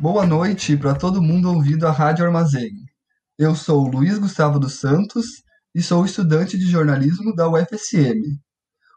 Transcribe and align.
Boa 0.00 0.24
noite 0.24 0.76
para 0.76 0.94
todo 0.94 1.20
mundo 1.20 1.52
ouvindo 1.52 1.84
a 1.84 1.90
Rádio 1.90 2.24
Armazém. 2.24 2.70
Eu 3.36 3.56
sou 3.56 3.84
Luiz 3.88 4.16
Gustavo 4.16 4.56
dos 4.56 4.78
Santos 4.78 5.26
e 5.74 5.82
sou 5.82 6.04
estudante 6.04 6.56
de 6.56 6.66
jornalismo 6.66 7.34
da 7.34 7.48
UFSM. 7.48 8.20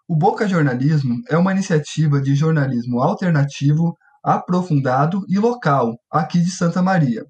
O 0.07 0.15
Boca 0.15 0.47
Jornalismo 0.47 1.15
é 1.27 1.35
uma 1.35 1.51
iniciativa 1.53 2.21
de 2.21 2.35
jornalismo 2.35 3.01
alternativo, 3.01 3.97
aprofundado 4.23 5.25
e 5.27 5.39
local 5.39 5.97
aqui 6.11 6.39
de 6.39 6.51
Santa 6.51 6.83
Maria. 6.83 7.25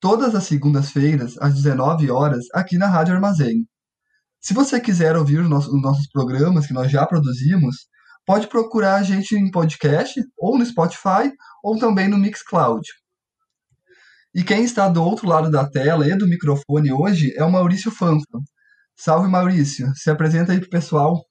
Todas 0.00 0.34
as 0.34 0.44
segundas-feiras, 0.44 1.36
às 1.38 1.52
19 1.52 2.10
horas, 2.10 2.46
aqui 2.54 2.78
na 2.78 2.86
Rádio 2.86 3.14
Armazém. 3.14 3.66
Se 4.40 4.54
você 4.54 4.80
quiser 4.80 5.18
ouvir 5.18 5.40
os 5.40 5.50
nossos, 5.50 5.70
os 5.70 5.82
nossos 5.82 6.08
programas 6.08 6.66
que 6.66 6.72
nós 6.72 6.90
já 6.90 7.04
produzimos, 7.04 7.76
pode 8.24 8.46
procurar 8.46 8.94
a 8.94 9.02
gente 9.02 9.36
em 9.36 9.50
podcast, 9.50 10.18
ou 10.38 10.56
no 10.56 10.64
Spotify, 10.64 11.30
ou 11.62 11.78
também 11.78 12.08
no 12.08 12.16
Mixcloud. 12.16 12.80
E 14.34 14.42
quem 14.42 14.64
está 14.64 14.88
do 14.88 15.04
outro 15.04 15.28
lado 15.28 15.50
da 15.50 15.68
tela 15.68 16.08
e 16.08 16.16
do 16.16 16.26
microfone 16.26 16.90
hoje 16.90 17.34
é 17.36 17.44
o 17.44 17.52
Maurício 17.52 17.90
Fanfa. 17.90 18.38
Salve 18.96 19.28
Maurício, 19.28 19.92
se 19.94 20.08
apresenta 20.08 20.52
aí 20.52 20.60
pro 20.60 20.70
pessoal. 20.70 21.22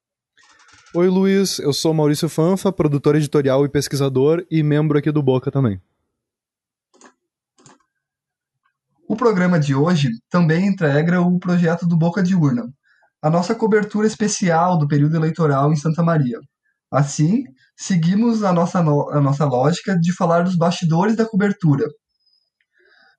Oi 0.94 1.08
Luiz, 1.08 1.58
eu 1.58 1.74
sou 1.74 1.96
Maurício 1.96 2.30
Fanfa, 2.30 2.72
produtor 2.72 3.16
editorial 3.16 3.66
e 3.66 3.70
pesquisador 3.70 4.46
e 4.52 4.62
membro 4.62 5.00
aqui 5.00 5.12
do 5.12 5.24
Boca 5.24 5.50
também. 5.50 5.82
O 9.08 9.16
programa 9.16 9.60
de 9.60 9.74
hoje 9.74 10.10
também 10.30 10.68
integra 10.68 11.22
o 11.22 11.40
projeto 11.40 11.88
do 11.88 11.98
Boca 11.98 12.22
de 12.22 12.36
Urna, 12.36 12.72
a 13.20 13.32
nossa 13.32 13.56
cobertura 13.56 14.06
especial 14.06 14.78
do 14.78 14.88
período 14.88 15.16
eleitoral 15.16 15.74
em 15.74 15.76
Santa 15.76 16.04
Maria. 16.04 16.38
Assim, 16.92 17.46
seguimos 17.76 18.44
a 18.44 18.54
nossa, 18.54 18.80
a 18.80 19.20
nossa 19.20 19.46
lógica 19.46 19.98
de 19.98 20.14
falar 20.14 20.44
dos 20.44 20.56
bastidores 20.56 21.16
da 21.16 21.26
cobertura. 21.26 21.88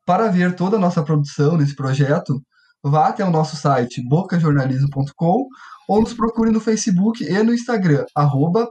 Para 0.04 0.28
ver 0.28 0.54
toda 0.54 0.76
a 0.76 0.80
nossa 0.80 1.02
produção 1.02 1.56
nesse 1.56 1.76
projeto, 1.76 2.42
vá 2.82 3.08
até 3.08 3.24
o 3.24 3.30
nosso 3.30 3.56
site 3.56 4.02
bocajornalismo.com 4.08 5.46
ou 5.88 6.00
nos 6.00 6.14
procure 6.14 6.50
no 6.50 6.60
Facebook 6.60 7.24
e 7.24 7.42
no 7.42 7.54
Instagram, 7.54 8.04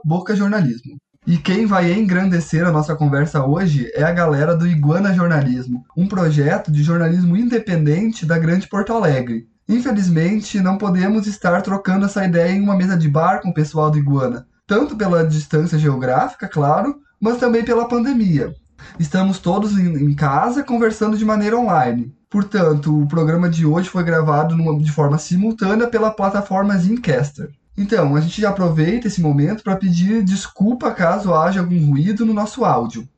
bocajornalismo. 0.04 0.96
E 1.26 1.38
quem 1.38 1.66
vai 1.66 1.92
engrandecer 1.92 2.66
a 2.66 2.72
nossa 2.72 2.96
conversa 2.96 3.44
hoje 3.44 3.90
é 3.94 4.02
a 4.02 4.12
galera 4.12 4.56
do 4.56 4.66
Iguana 4.66 5.14
Jornalismo, 5.14 5.84
um 5.96 6.08
projeto 6.08 6.72
de 6.72 6.82
jornalismo 6.82 7.36
independente 7.36 8.26
da 8.26 8.38
Grande 8.38 8.68
Porto 8.68 8.92
Alegre, 8.92 9.46
Infelizmente, 9.68 10.60
não 10.60 10.76
podemos 10.76 11.26
estar 11.26 11.62
trocando 11.62 12.06
essa 12.06 12.24
ideia 12.24 12.50
em 12.50 12.60
uma 12.60 12.76
mesa 12.76 12.96
de 12.96 13.08
bar 13.08 13.40
com 13.40 13.50
o 13.50 13.54
pessoal 13.54 13.90
do 13.90 13.98
Iguana, 13.98 14.46
tanto 14.66 14.96
pela 14.96 15.26
distância 15.26 15.78
geográfica, 15.78 16.48
claro, 16.48 16.96
mas 17.20 17.38
também 17.38 17.64
pela 17.64 17.88
pandemia. 17.88 18.52
Estamos 18.98 19.38
todos 19.38 19.78
em 19.78 20.14
casa 20.14 20.62
conversando 20.62 21.16
de 21.16 21.24
maneira 21.24 21.56
online. 21.56 22.12
Portanto, 22.28 23.02
o 23.02 23.06
programa 23.06 23.48
de 23.48 23.66
hoje 23.66 23.88
foi 23.88 24.02
gravado 24.02 24.56
de 24.78 24.92
forma 24.92 25.18
simultânea 25.18 25.86
pela 25.86 26.10
plataforma 26.10 26.76
Zencaster. 26.76 27.50
Então, 27.76 28.16
a 28.16 28.20
gente 28.20 28.40
já 28.40 28.50
aproveita 28.50 29.06
esse 29.06 29.20
momento 29.20 29.62
para 29.62 29.76
pedir 29.76 30.22
desculpa 30.22 30.90
caso 30.90 31.34
haja 31.34 31.60
algum 31.60 31.90
ruído 31.90 32.24
no 32.24 32.34
nosso 32.34 32.64
áudio. 32.64 33.08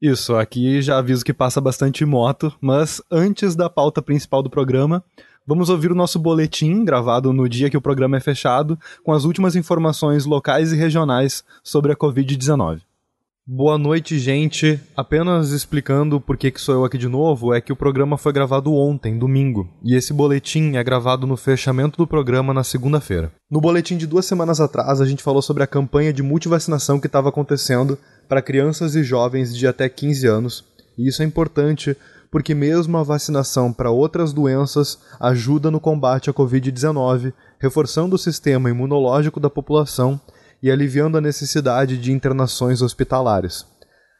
Isso, 0.00 0.34
aqui 0.34 0.80
já 0.80 0.98
aviso 0.98 1.24
que 1.24 1.34
passa 1.34 1.60
bastante 1.60 2.04
moto, 2.06 2.52
mas 2.60 3.02
antes 3.10 3.54
da 3.54 3.68
pauta 3.68 4.00
principal 4.00 4.42
do 4.42 4.50
programa, 4.50 5.04
Vamos 5.46 5.68
ouvir 5.68 5.90
o 5.90 5.96
nosso 5.96 6.16
boletim, 6.18 6.84
gravado 6.84 7.32
no 7.32 7.48
dia 7.48 7.68
que 7.68 7.76
o 7.76 7.80
programa 7.80 8.16
é 8.16 8.20
fechado, 8.20 8.78
com 9.02 9.12
as 9.12 9.24
últimas 9.24 9.56
informações 9.56 10.24
locais 10.24 10.72
e 10.72 10.76
regionais 10.76 11.42
sobre 11.64 11.90
a 11.90 11.96
Covid-19. 11.96 12.82
Boa 13.52 13.76
noite, 13.76 14.16
gente. 14.16 14.78
Apenas 14.96 15.50
explicando 15.50 16.20
por 16.20 16.36
que, 16.36 16.52
que 16.52 16.60
sou 16.60 16.72
eu 16.72 16.84
aqui 16.84 16.96
de 16.96 17.08
novo, 17.08 17.52
é 17.52 17.60
que 17.60 17.72
o 17.72 17.76
programa 17.76 18.16
foi 18.16 18.32
gravado 18.32 18.72
ontem, 18.72 19.18
domingo, 19.18 19.68
e 19.82 19.96
esse 19.96 20.12
boletim 20.12 20.76
é 20.76 20.84
gravado 20.84 21.26
no 21.26 21.36
fechamento 21.36 21.98
do 21.98 22.06
programa 22.06 22.54
na 22.54 22.62
segunda-feira. 22.62 23.32
No 23.50 23.60
boletim 23.60 23.96
de 23.96 24.06
duas 24.06 24.24
semanas 24.24 24.60
atrás, 24.60 25.00
a 25.00 25.04
gente 25.04 25.20
falou 25.20 25.42
sobre 25.42 25.64
a 25.64 25.66
campanha 25.66 26.12
de 26.12 26.22
multivacinação 26.22 27.00
que 27.00 27.08
estava 27.08 27.28
acontecendo 27.28 27.98
para 28.28 28.40
crianças 28.40 28.94
e 28.94 29.02
jovens 29.02 29.52
de 29.56 29.66
até 29.66 29.88
15 29.88 30.28
anos, 30.28 30.64
e 30.96 31.08
isso 31.08 31.20
é 31.20 31.26
importante 31.26 31.96
porque 32.30 32.54
mesmo 32.54 32.98
a 32.98 33.02
vacinação 33.02 33.72
para 33.72 33.90
outras 33.90 34.32
doenças 34.32 34.96
ajuda 35.18 35.72
no 35.72 35.80
combate 35.80 36.30
à 36.30 36.32
Covid-19, 36.32 37.32
reforçando 37.58 38.14
o 38.14 38.18
sistema 38.18 38.70
imunológico 38.70 39.40
da 39.40 39.50
população 39.50 40.20
e 40.62 40.70
aliviando 40.70 41.18
a 41.18 41.20
necessidade 41.20 41.96
de 41.98 42.12
internações 42.12 42.82
hospitalares. 42.82 43.66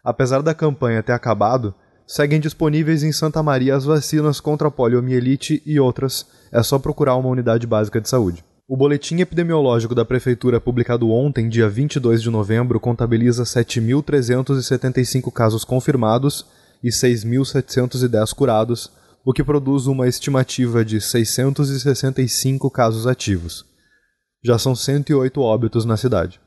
Apesar 0.04 0.42
da 0.42 0.54
campanha 0.54 1.02
ter 1.02 1.12
acabado, 1.12 1.74
seguem 2.06 2.40
disponíveis 2.40 3.02
em 3.02 3.12
Santa 3.12 3.42
Maria 3.42 3.76
as 3.76 3.84
vacinas 3.84 4.40
contra 4.40 4.68
a 4.68 4.70
poliomielite 4.70 5.62
e 5.66 5.78
outras, 5.78 6.26
é 6.50 6.62
só 6.62 6.78
procurar 6.78 7.16
uma 7.16 7.28
unidade 7.28 7.66
básica 7.66 8.00
de 8.00 8.08
saúde. 8.08 8.44
O 8.66 8.76
boletim 8.76 9.18
epidemiológico 9.18 9.96
da 9.96 10.04
Prefeitura, 10.04 10.60
publicado 10.60 11.10
ontem, 11.10 11.48
dia 11.48 11.68
22 11.68 12.22
de 12.22 12.30
novembro, 12.30 12.78
contabiliza 12.78 13.42
7.375 13.42 15.32
casos 15.32 15.64
confirmados 15.64 16.46
e 16.82 16.88
6.710 16.88 18.32
curados, 18.32 18.90
o 19.24 19.32
que 19.32 19.42
produz 19.42 19.86
uma 19.86 20.06
estimativa 20.06 20.84
de 20.84 21.00
665 21.00 22.70
casos 22.70 23.06
ativos. 23.06 23.69
Já 24.42 24.58
são 24.58 24.74
108 24.74 25.40
óbitos 25.40 25.84
na 25.84 25.96
cidade. 25.96 26.40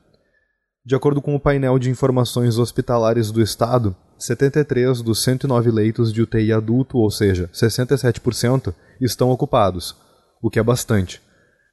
De 0.84 0.94
acordo 0.94 1.22
com 1.22 1.34
o 1.34 1.40
painel 1.40 1.78
de 1.78 1.88
informações 1.88 2.58
hospitalares 2.58 3.30
do 3.30 3.40
Estado, 3.40 3.96
73 4.18 5.00
dos 5.00 5.22
109 5.22 5.70
leitos 5.70 6.12
de 6.12 6.20
UTI 6.20 6.52
adulto, 6.52 6.98
ou 6.98 7.10
seja, 7.10 7.48
67%, 7.52 8.74
estão 9.00 9.30
ocupados, 9.30 9.96
o 10.42 10.50
que 10.50 10.58
é 10.58 10.62
bastante. 10.62 11.22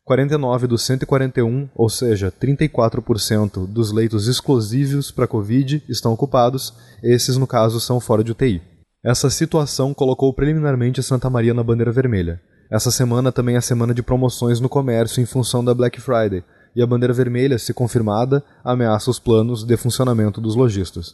49 0.06 0.68
dos 0.68 0.84
141, 0.84 1.70
ou 1.76 1.90
seja, 1.90 2.32
34% 2.32 3.68
dos 3.68 3.92
leitos 3.92 4.28
exclusivos 4.28 5.12
para 5.12 5.28
Covid 5.28 5.84
estão 5.90 6.14
ocupados, 6.14 6.74
esses 7.04 7.38
no 7.38 7.48
caso 7.48 7.80
são 7.80 8.00
fora 8.00 8.24
de 8.24 8.32
UTI. 8.32 8.62
Essa 9.04 9.30
situação 9.30 9.94
colocou 9.94 10.34
preliminarmente 10.34 11.02
Santa 11.02 11.30
Maria 11.30 11.54
na 11.54 11.64
bandeira 11.64 11.92
vermelha. 11.92 12.42
Essa 12.72 12.90
semana 12.90 13.34
também 13.34 13.58
é 13.58 13.62
semana 13.62 13.94
de 13.94 14.02
promoções 14.02 14.62
no 14.62 14.70
comércio 14.70 15.22
em 15.22 15.26
função 15.26 15.62
da 15.62 15.74
Black 15.74 16.00
Friday, 16.00 16.42
e 16.74 16.82
a 16.82 16.88
bandeira 16.88 17.14
vermelha, 17.14 17.60
se 17.60 17.74
confirmada, 17.74 18.42
ameaça 18.64 19.12
os 19.12 19.20
planos 19.20 19.66
de 19.66 19.76
funcionamento 19.76 20.40
dos 20.40 20.56
lojistas. 20.56 21.14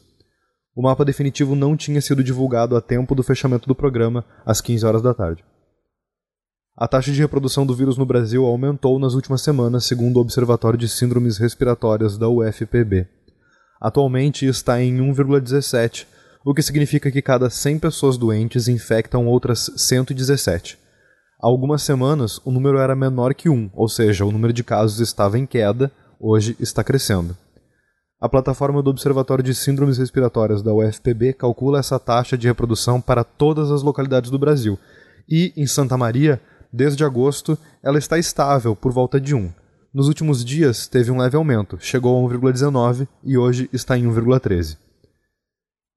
O 0.76 0.84
mapa 0.84 1.04
definitivo 1.04 1.56
não 1.56 1.76
tinha 1.76 2.00
sido 2.00 2.24
divulgado 2.24 2.78
a 2.78 2.82
tempo 2.82 3.16
do 3.16 3.24
fechamento 3.24 3.68
do 3.68 3.74
programa, 3.74 4.24
às 4.46 4.62
15 4.62 4.86
horas 4.86 5.02
da 5.02 5.16
tarde. 5.16 5.44
A 6.78 6.88
taxa 6.88 7.12
de 7.12 7.20
reprodução 7.20 7.66
do 7.66 7.74
vírus 7.74 7.98
no 7.98 8.06
Brasil 8.06 8.46
aumentou 8.46 9.00
nas 9.00 9.16
últimas 9.16 9.42
semanas, 9.42 9.86
segundo 9.86 10.18
o 10.18 10.20
Observatório 10.22 10.78
de 10.78 10.88
Síndromes 10.88 11.40
Respiratórias 11.40 12.20
da 12.20 12.30
UFPB. 12.30 13.08
Atualmente 13.82 14.46
está 14.46 14.80
em 14.80 15.00
1,17, 15.00 16.06
o 16.46 16.54
que 16.54 16.62
significa 16.62 17.10
que 17.10 17.20
cada 17.20 17.50
100 17.50 17.80
pessoas 17.80 18.16
doentes 18.16 18.68
infectam 18.68 19.26
outras 19.26 19.72
117. 19.76 20.86
Há 21.42 21.48
algumas 21.48 21.84
semanas, 21.84 22.40
o 22.44 22.52
número 22.52 22.78
era 22.78 22.96
menor 22.96 23.34
que 23.34 23.50
1, 23.50 23.72
ou 23.74 23.88
seja, 23.88 24.26
o 24.26 24.32
número 24.32 24.54
de 24.54 24.64
casos 24.64 25.00
estava 25.00 25.38
em 25.38 25.46
queda, 25.46 25.92
hoje 26.20 26.56
está 26.60 26.84
crescendo. 26.84 27.36
A 28.20 28.28
plataforma 28.28 28.82
do 28.82 28.90
Observatório 28.90 29.44
de 29.44 29.54
Síndromes 29.54 29.98
Respiratórias 29.98 30.64
da 30.64 30.74
UFPB 30.74 31.34
calcula 31.34 31.80
essa 31.80 32.00
taxa 32.00 32.38
de 32.38 32.48
reprodução 32.48 33.00
para 33.00 33.24
todas 33.24 33.72
as 33.72 33.84
localidades 33.84 34.32
do 34.32 34.40
Brasil, 34.40 34.80
e, 35.30 35.54
em 35.56 35.68
Santa 35.68 35.98
Maria, 35.98 36.42
Desde 36.72 37.04
agosto, 37.04 37.58
ela 37.82 37.98
está 37.98 38.18
estável 38.18 38.76
por 38.76 38.92
volta 38.92 39.20
de 39.20 39.34
1. 39.34 39.52
Nos 39.94 40.08
últimos 40.08 40.44
dias, 40.44 40.88
teve 40.88 41.10
um 41.10 41.18
leve 41.18 41.38
aumento, 41.38 41.78
chegou 41.80 42.18
a 42.18 42.30
1,19 42.30 43.08
e 43.24 43.38
hoje 43.38 43.70
está 43.72 43.98
em 43.98 44.06
1,13. 44.06 44.78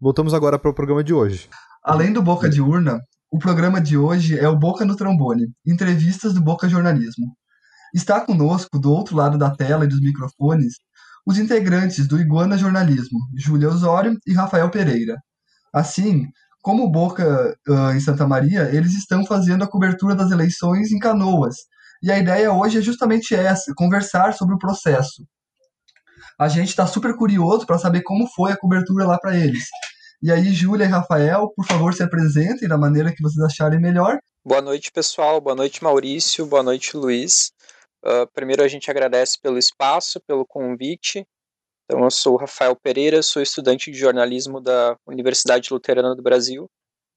Voltamos 0.00 0.32
agora 0.32 0.58
para 0.58 0.70
o 0.70 0.74
programa 0.74 1.04
de 1.04 1.12
hoje. 1.12 1.48
Além 1.84 2.12
do 2.12 2.22
Boca 2.22 2.48
de 2.48 2.62
Urna, 2.62 3.00
o 3.30 3.38
programa 3.38 3.80
de 3.80 3.96
hoje 3.96 4.36
é 4.36 4.48
o 4.48 4.58
Boca 4.58 4.84
no 4.84 4.96
Trombone, 4.96 5.52
entrevistas 5.64 6.34
do 6.34 6.42
Boca 6.42 6.68
Jornalismo. 6.68 7.26
Está 7.94 8.20
conosco, 8.20 8.78
do 8.78 8.92
outro 8.92 9.16
lado 9.16 9.38
da 9.38 9.54
tela 9.54 9.84
e 9.84 9.88
dos 9.88 10.00
microfones, 10.00 10.74
os 11.24 11.38
integrantes 11.38 12.08
do 12.08 12.20
Iguana 12.20 12.58
Jornalismo, 12.58 13.20
Júlia 13.36 13.68
Osório 13.68 14.18
e 14.26 14.32
Rafael 14.32 14.68
Pereira. 14.68 15.16
Assim, 15.72 16.26
como 16.60 16.84
o 16.84 16.90
Boca 16.90 17.56
uh, 17.68 17.90
em 17.92 18.00
Santa 18.00 18.26
Maria, 18.26 18.68
eles 18.74 18.94
estão 18.94 19.24
fazendo 19.24 19.62
a 19.62 19.68
cobertura 19.68 20.16
das 20.16 20.32
eleições 20.32 20.90
em 20.90 20.98
Canoas. 20.98 21.54
E 22.02 22.10
a 22.10 22.18
ideia 22.18 22.52
hoje 22.52 22.78
é 22.78 22.82
justamente 22.82 23.34
essa, 23.34 23.72
conversar 23.76 24.34
sobre 24.34 24.56
o 24.56 24.58
processo. 24.58 25.24
A 26.36 26.48
gente 26.48 26.68
está 26.68 26.86
super 26.86 27.14
curioso 27.14 27.64
para 27.64 27.78
saber 27.78 28.02
como 28.02 28.26
foi 28.26 28.50
a 28.50 28.56
cobertura 28.56 29.06
lá 29.06 29.18
para 29.18 29.36
eles. 29.36 29.64
E 30.22 30.30
aí, 30.30 30.52
Júlia 30.52 30.84
e 30.84 30.86
Rafael, 30.86 31.50
por 31.56 31.64
favor, 31.64 31.94
se 31.94 32.02
apresentem 32.02 32.68
da 32.68 32.76
maneira 32.76 33.10
que 33.10 33.22
vocês 33.22 33.42
acharem 33.42 33.80
melhor. 33.80 34.18
Boa 34.44 34.60
noite, 34.60 34.92
pessoal. 34.92 35.40
Boa 35.40 35.56
noite, 35.56 35.82
Maurício. 35.82 36.44
Boa 36.44 36.62
noite, 36.62 36.94
Luiz. 36.94 37.52
Uh, 38.04 38.26
primeiro, 38.34 38.62
a 38.62 38.68
gente 38.68 38.90
agradece 38.90 39.40
pelo 39.40 39.56
espaço, 39.56 40.20
pelo 40.26 40.44
convite. 40.44 41.26
Então, 41.84 42.04
eu 42.04 42.10
sou 42.10 42.34
o 42.34 42.36
Rafael 42.36 42.76
Pereira, 42.76 43.22
sou 43.22 43.40
estudante 43.40 43.90
de 43.90 43.98
jornalismo 43.98 44.60
da 44.60 44.94
Universidade 45.06 45.72
Luterana 45.72 46.14
do 46.14 46.22
Brasil 46.22 46.68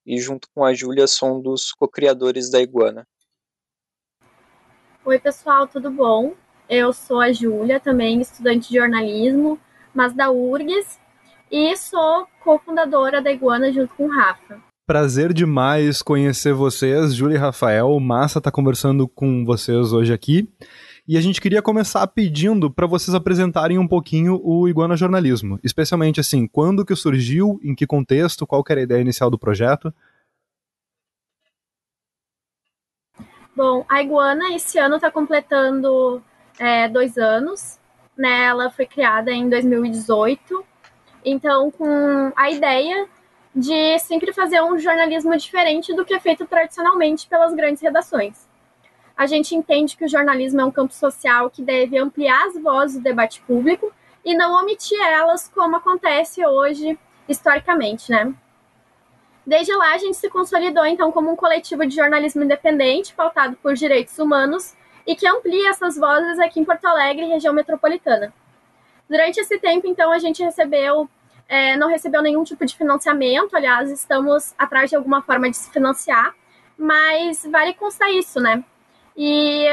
e, 0.05 0.17
junto 0.17 0.47
com 0.55 0.63
a 0.63 0.73
Júlia, 0.73 1.05
sou 1.05 1.38
um 1.38 1.41
dos 1.41 1.73
co-criadores 1.73 2.50
da 2.50 2.61
Iguana. 2.61 3.05
Oi, 5.03 5.19
pessoal, 5.19 5.67
tudo 5.67 5.91
bom? 5.91 6.33
Eu 6.69 6.94
sou 6.94 7.19
a 7.19 7.33
Júlia, 7.33 7.81
também 7.81 8.21
estudante 8.21 8.69
de 8.69 8.75
jornalismo, 8.75 9.59
mas 9.94 10.13
da 10.13 10.31
URGS, 10.31 11.02
e 11.53 11.77
sou 11.77 12.27
cofundadora 12.44 13.21
da 13.21 13.31
Iguana 13.31 13.71
junto 13.71 13.94
com 13.94 14.07
o 14.07 14.09
Rafa. 14.11 14.59
Prazer 14.88 15.31
demais 15.31 16.01
conhecer 16.01 16.51
vocês, 16.51 17.13
Júlia 17.13 17.35
e 17.35 17.38
Rafael. 17.38 18.00
Massa 18.00 18.41
tá 18.41 18.51
conversando 18.51 19.07
com 19.07 19.45
vocês 19.45 19.94
hoje 19.94 20.11
aqui. 20.11 20.50
E 21.07 21.15
a 21.15 21.21
gente 21.21 21.39
queria 21.39 21.61
começar 21.61 22.07
pedindo 22.07 22.71
para 22.71 22.88
vocês 22.88 23.13
apresentarem 23.13 23.77
um 23.77 23.88
pouquinho 23.88 24.41
o 24.44 24.67
Iguana 24.67 24.97
Jornalismo, 24.97 25.59
especialmente 25.63 26.19
assim, 26.19 26.47
quando 26.47 26.83
que 26.83 26.95
surgiu, 26.95 27.59
em 27.63 27.75
que 27.75 27.85
contexto, 27.85 28.47
qual 28.47 28.63
era 28.67 28.79
a 28.79 28.83
ideia 28.83 29.01
inicial 29.01 29.29
do 29.29 29.38
projeto. 29.38 29.94
Bom, 33.55 33.85
a 33.88 34.01
Iguana 34.01 34.55
esse 34.55 34.79
ano 34.79 34.95
está 34.95 35.11
completando 35.11 36.19
é, 36.57 36.89
dois 36.89 37.15
anos, 37.15 37.79
né? 38.17 38.45
Ela 38.45 38.71
foi 38.71 38.88
criada 38.88 39.31
em 39.31 39.47
2018, 39.47 40.72
então 41.25 41.71
com 41.71 42.31
a 42.35 42.49
ideia 42.49 43.07
de 43.55 43.99
sempre 43.99 44.33
fazer 44.33 44.61
um 44.61 44.77
jornalismo 44.79 45.35
diferente 45.37 45.93
do 45.93 46.03
que 46.03 46.13
é 46.13 46.19
feito 46.19 46.45
tradicionalmente 46.45 47.27
pelas 47.27 47.53
grandes 47.53 47.81
redações 47.81 48.47
a 49.15 49.25
gente 49.25 49.55
entende 49.55 49.95
que 49.95 50.05
o 50.05 50.09
jornalismo 50.09 50.61
é 50.61 50.65
um 50.65 50.71
campo 50.71 50.93
social 50.93 51.49
que 51.49 51.61
deve 51.61 51.97
ampliar 51.97 52.47
as 52.47 52.59
vozes 52.61 52.97
do 52.97 53.03
debate 53.03 53.41
público 53.41 53.93
e 54.25 54.35
não 54.35 54.59
omitir 54.61 54.99
elas, 54.99 55.49
como 55.53 55.75
acontece 55.75 56.45
hoje 56.45 56.97
historicamente, 57.27 58.11
né? 58.11 58.33
Desde 59.45 59.75
lá, 59.75 59.93
a 59.93 59.97
gente 59.97 60.15
se 60.15 60.29
consolidou, 60.29 60.85
então, 60.85 61.11
como 61.11 61.31
um 61.31 61.35
coletivo 61.35 61.85
de 61.85 61.95
jornalismo 61.95 62.43
independente, 62.43 63.13
pautado 63.13 63.57
por 63.57 63.73
direitos 63.73 64.17
humanos 64.17 64.73
e 65.05 65.15
que 65.15 65.27
amplia 65.27 65.69
essas 65.69 65.97
vozes 65.97 66.39
aqui 66.39 66.61
em 66.61 66.65
Porto 66.65 66.85
Alegre, 66.85 67.25
região 67.25 67.53
metropolitana. 67.53 68.33
Durante 69.13 69.39
esse 69.39 69.60
tempo, 69.60 69.86
então, 69.86 70.12
a 70.12 70.18
gente 70.18 70.42
recebeu, 70.42 71.07
é, 71.48 71.77
não 71.77 71.88
recebeu 71.88 72.19
nenhum 72.24 72.44
tipo 72.44 72.65
de 72.65 72.75
financiamento, 72.75 73.56
aliás, 73.56 73.92
estamos 73.92 74.56
atrás 74.57 74.89
de 74.89 74.95
alguma 74.95 75.21
forma 75.21 75.51
de 75.51 75.56
se 75.56 75.71
financiar, 75.71 76.33
mas 76.75 77.45
vale 77.45 77.75
constar 77.75 78.10
isso, 78.10 78.39
né? 78.39 78.63
E 79.15 79.68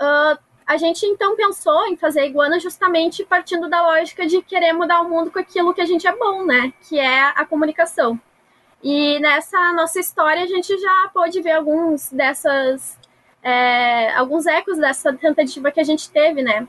uh, 0.00 0.38
a 0.66 0.76
gente 0.78 1.04
então 1.04 1.36
pensou 1.36 1.88
em 1.88 1.96
fazer 1.98 2.24
iguana 2.24 2.58
justamente 2.58 3.22
partindo 3.22 3.68
da 3.68 3.82
lógica 3.82 4.26
de 4.26 4.40
querer 4.40 4.72
mudar 4.72 5.02
o 5.02 5.08
mundo 5.10 5.30
com 5.30 5.38
aquilo 5.38 5.74
que 5.74 5.82
a 5.82 5.86
gente 5.86 6.06
é 6.06 6.16
bom, 6.16 6.46
né? 6.46 6.72
Que 6.88 6.98
é 6.98 7.24
a 7.36 7.44
comunicação. 7.44 8.18
E 8.82 9.18
nessa 9.18 9.74
nossa 9.74 10.00
história 10.00 10.42
a 10.44 10.46
gente 10.46 10.74
já 10.78 11.10
pôde 11.12 11.42
ver 11.42 11.52
alguns 11.52 12.10
dessas. 12.10 12.98
É, 13.42 14.14
alguns 14.14 14.46
ecos 14.46 14.78
dessa 14.78 15.12
tentativa 15.12 15.70
que 15.70 15.80
a 15.80 15.84
gente 15.84 16.10
teve, 16.10 16.42
né? 16.42 16.66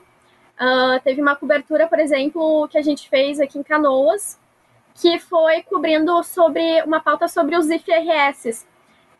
Uh, 0.60 1.00
teve 1.02 1.20
uma 1.20 1.34
cobertura, 1.34 1.88
por 1.88 1.98
exemplo, 1.98 2.68
que 2.68 2.78
a 2.78 2.82
gente 2.82 3.08
fez 3.08 3.40
aqui 3.40 3.58
em 3.58 3.62
Canoas, 3.62 4.38
que 4.94 5.18
foi 5.18 5.62
cobrindo 5.62 6.22
sobre 6.22 6.82
uma 6.82 7.00
pauta 7.00 7.26
sobre 7.26 7.56
os 7.56 7.68
IFRS, 7.70 8.66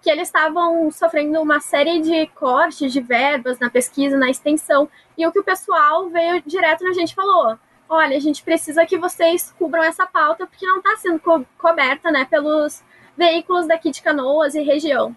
que 0.03 0.11
eles 0.11 0.29
estavam 0.29 0.91
sofrendo 0.91 1.41
uma 1.41 1.61
série 1.61 2.01
de 2.01 2.27
cortes 2.29 2.93
de 2.93 3.01
verbas 3.01 3.59
na 3.59 3.71
pesquisa, 3.71 4.17
na 4.17 4.31
extensão, 4.31 4.89
e 5.17 5.27
o 5.27 5.33
que 5.33 5.39
o 5.39 5.45
pessoal 5.45 6.09
veio 6.11 6.43
direto 6.43 6.85
na 6.85 6.93
gente 6.93 7.15
falou: 7.15 7.59
olha, 7.89 8.17
a 8.17 8.21
gente 8.21 8.43
precisa 8.43 8.85
que 8.85 8.99
vocês 8.99 9.55
cubram 9.59 9.83
essa 9.83 10.07
pauta 10.07 10.47
porque 10.47 10.67
não 10.67 10.79
está 10.79 10.97
sendo 10.97 11.21
co 11.21 11.45
coberta 11.59 12.11
né, 12.11 12.25
pelos 12.25 12.83
veículos 13.17 13.67
daqui 13.67 13.91
de 13.91 14.03
Canoas 14.03 14.55
e 14.55 14.63
região. 14.63 15.15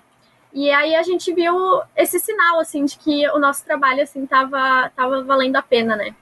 E 0.56 0.72
aí 0.72 0.96
a 0.96 1.04
gente 1.04 1.34
viu 1.34 1.54
esse 1.98 2.18
sinal 2.18 2.62
assim 2.62 2.86
de 2.86 2.98
que 2.98 3.28
o 3.32 3.38
nosso 3.38 3.66
trabalho 3.66 4.02
assim 4.02 4.26
tava, 4.26 4.90
tava 4.96 5.22
valendo 5.22 5.58
a 5.58 5.62
pena, 5.62 5.98
né? 5.98 6.16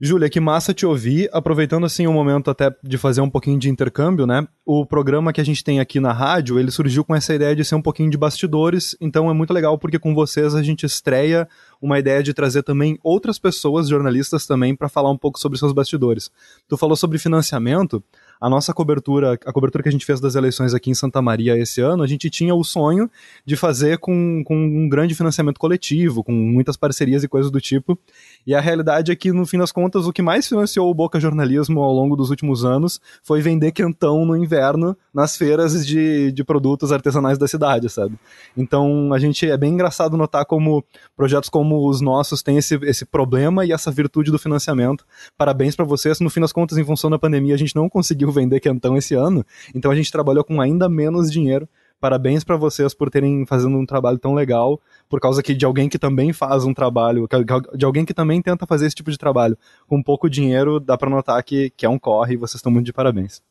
Júlia, 0.00 0.30
que 0.30 0.38
massa 0.38 0.72
te 0.72 0.86
ouvir. 0.86 1.28
Aproveitando 1.32 1.84
assim 1.84 2.06
o 2.06 2.10
um 2.10 2.12
momento 2.14 2.50
até 2.50 2.74
de 2.82 2.96
fazer 2.96 3.20
um 3.20 3.28
pouquinho 3.28 3.58
de 3.58 3.68
intercâmbio, 3.68 4.26
né? 4.26 4.46
O 4.64 4.86
programa 4.86 5.32
que 5.32 5.40
a 5.40 5.44
gente 5.44 5.62
tem 5.62 5.80
aqui 5.80 5.98
na 5.98 6.12
rádio, 6.12 6.58
ele 6.58 6.70
surgiu 6.70 7.04
com 7.04 7.14
essa 7.14 7.34
ideia 7.34 7.54
de 7.54 7.64
ser 7.64 7.74
um 7.74 7.82
pouquinho 7.82 8.08
de 8.08 8.16
bastidores, 8.16 8.96
então 9.00 9.28
é 9.28 9.34
muito 9.34 9.52
legal 9.52 9.76
porque 9.76 9.98
com 9.98 10.14
vocês 10.14 10.54
a 10.54 10.62
gente 10.62 10.86
estreia 10.86 11.48
uma 11.82 11.98
ideia 11.98 12.22
de 12.22 12.32
trazer 12.32 12.62
também 12.62 12.96
outras 13.02 13.40
pessoas, 13.40 13.88
jornalistas 13.88 14.46
também, 14.46 14.74
para 14.74 14.88
falar 14.88 15.10
um 15.10 15.18
pouco 15.18 15.38
sobre 15.38 15.58
seus 15.58 15.72
bastidores. 15.72 16.30
Tu 16.68 16.76
falou 16.76 16.96
sobre 16.96 17.18
financiamento, 17.18 18.02
a 18.40 18.48
nossa 18.48 18.72
cobertura, 18.72 19.32
a 19.32 19.52
cobertura 19.52 19.82
que 19.82 19.88
a 19.88 19.92
gente 19.92 20.06
fez 20.06 20.20
das 20.20 20.34
eleições 20.34 20.74
aqui 20.74 20.90
em 20.90 20.94
Santa 20.94 21.20
Maria 21.20 21.56
esse 21.58 21.80
ano, 21.80 22.02
a 22.02 22.06
gente 22.06 22.30
tinha 22.30 22.54
o 22.54 22.62
sonho 22.62 23.10
de 23.44 23.56
fazer 23.56 23.98
com, 23.98 24.42
com 24.44 24.56
um 24.56 24.88
grande 24.88 25.14
financiamento 25.14 25.58
coletivo, 25.58 26.22
com 26.22 26.32
muitas 26.32 26.76
parcerias 26.76 27.24
e 27.24 27.28
coisas 27.28 27.50
do 27.50 27.60
tipo. 27.60 27.98
E 28.46 28.54
a 28.54 28.60
realidade 28.60 29.10
é 29.10 29.16
que, 29.16 29.32
no 29.32 29.46
fim 29.46 29.58
das 29.58 29.72
contas, 29.72 30.06
o 30.06 30.12
que 30.12 30.22
mais 30.22 30.46
financiou 30.46 30.90
o 30.90 30.94
Boca 30.94 31.18
Jornalismo 31.18 31.80
ao 31.80 31.92
longo 31.92 32.16
dos 32.16 32.30
últimos 32.30 32.64
anos 32.64 33.00
foi 33.22 33.40
vender 33.40 33.72
quentão 33.72 34.24
no 34.24 34.36
inverno 34.36 34.96
nas 35.12 35.36
feiras 35.36 35.86
de, 35.86 36.32
de 36.32 36.44
produtos 36.44 36.92
artesanais 36.92 37.38
da 37.38 37.48
cidade, 37.48 37.88
sabe? 37.88 38.16
Então, 38.56 39.12
a 39.12 39.18
gente 39.18 39.48
é 39.48 39.56
bem 39.56 39.74
engraçado 39.74 40.16
notar 40.16 40.44
como 40.44 40.84
projetos 41.16 41.50
como 41.50 41.88
os 41.88 42.00
nossos 42.00 42.42
têm 42.42 42.58
esse, 42.58 42.76
esse 42.82 43.04
problema 43.04 43.64
e 43.64 43.72
essa 43.72 43.90
virtude 43.90 44.30
do 44.30 44.38
financiamento. 44.38 45.04
Parabéns 45.36 45.74
para 45.74 45.84
vocês. 45.84 46.20
No 46.20 46.30
fim 46.30 46.40
das 46.40 46.52
contas, 46.52 46.78
em 46.78 46.84
função 46.84 47.10
da 47.10 47.18
pandemia, 47.18 47.54
a 47.54 47.58
gente 47.58 47.74
não 47.74 47.88
conseguiu 47.88 48.27
conseguiu 48.28 48.32
vender 48.32 48.60
quentão 48.60 48.96
esse 48.96 49.14
ano, 49.14 49.44
então 49.74 49.90
a 49.90 49.94
gente 49.94 50.12
trabalhou 50.12 50.44
com 50.44 50.60
ainda 50.60 50.88
menos 50.88 51.32
dinheiro. 51.32 51.68
Parabéns 52.00 52.44
para 52.44 52.56
vocês 52.56 52.94
por 52.94 53.10
terem 53.10 53.44
fazendo 53.44 53.76
um 53.76 53.84
trabalho 53.84 54.18
tão 54.18 54.32
legal, 54.32 54.80
por 55.08 55.18
causa 55.18 55.42
que 55.42 55.52
de 55.52 55.64
alguém 55.64 55.88
que 55.88 55.98
também 55.98 56.32
faz 56.32 56.64
um 56.64 56.72
trabalho, 56.72 57.26
de 57.74 57.84
alguém 57.84 58.04
que 58.04 58.14
também 58.14 58.40
tenta 58.40 58.66
fazer 58.66 58.86
esse 58.86 58.94
tipo 58.94 59.10
de 59.10 59.18
trabalho 59.18 59.58
com 59.88 60.00
pouco 60.00 60.30
dinheiro, 60.30 60.78
dá 60.78 60.96
para 60.96 61.10
notar 61.10 61.42
que, 61.42 61.70
que 61.70 61.84
é 61.84 61.88
um 61.88 61.98
corre 61.98 62.34
e 62.34 62.36
vocês 62.36 62.56
estão 62.56 62.70
muito 62.70 62.86
de 62.86 62.92
parabéns. 62.92 63.42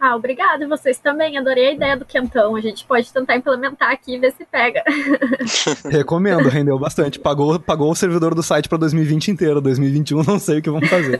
Ah, 0.00 0.14
obrigado. 0.14 0.68
Vocês 0.68 0.98
também. 0.98 1.36
Adorei 1.36 1.68
a 1.68 1.72
ideia 1.72 1.96
do 1.96 2.04
quentão. 2.04 2.54
A 2.54 2.60
gente 2.60 2.84
pode 2.84 3.12
tentar 3.12 3.36
implementar 3.36 3.90
aqui 3.90 4.14
e 4.14 4.18
ver 4.18 4.32
se 4.32 4.44
pega. 4.44 4.82
Recomendo, 5.90 6.48
rendeu 6.48 6.78
bastante. 6.78 7.18
Pagou, 7.18 7.58
pagou 7.58 7.90
o 7.90 7.96
servidor 7.96 8.34
do 8.34 8.42
site 8.42 8.68
para 8.68 8.78
2020 8.78 9.28
inteiro. 9.28 9.60
2021 9.60 10.22
não 10.22 10.38
sei 10.38 10.58
o 10.58 10.62
que 10.62 10.70
vamos 10.70 10.88
fazer. 10.88 11.18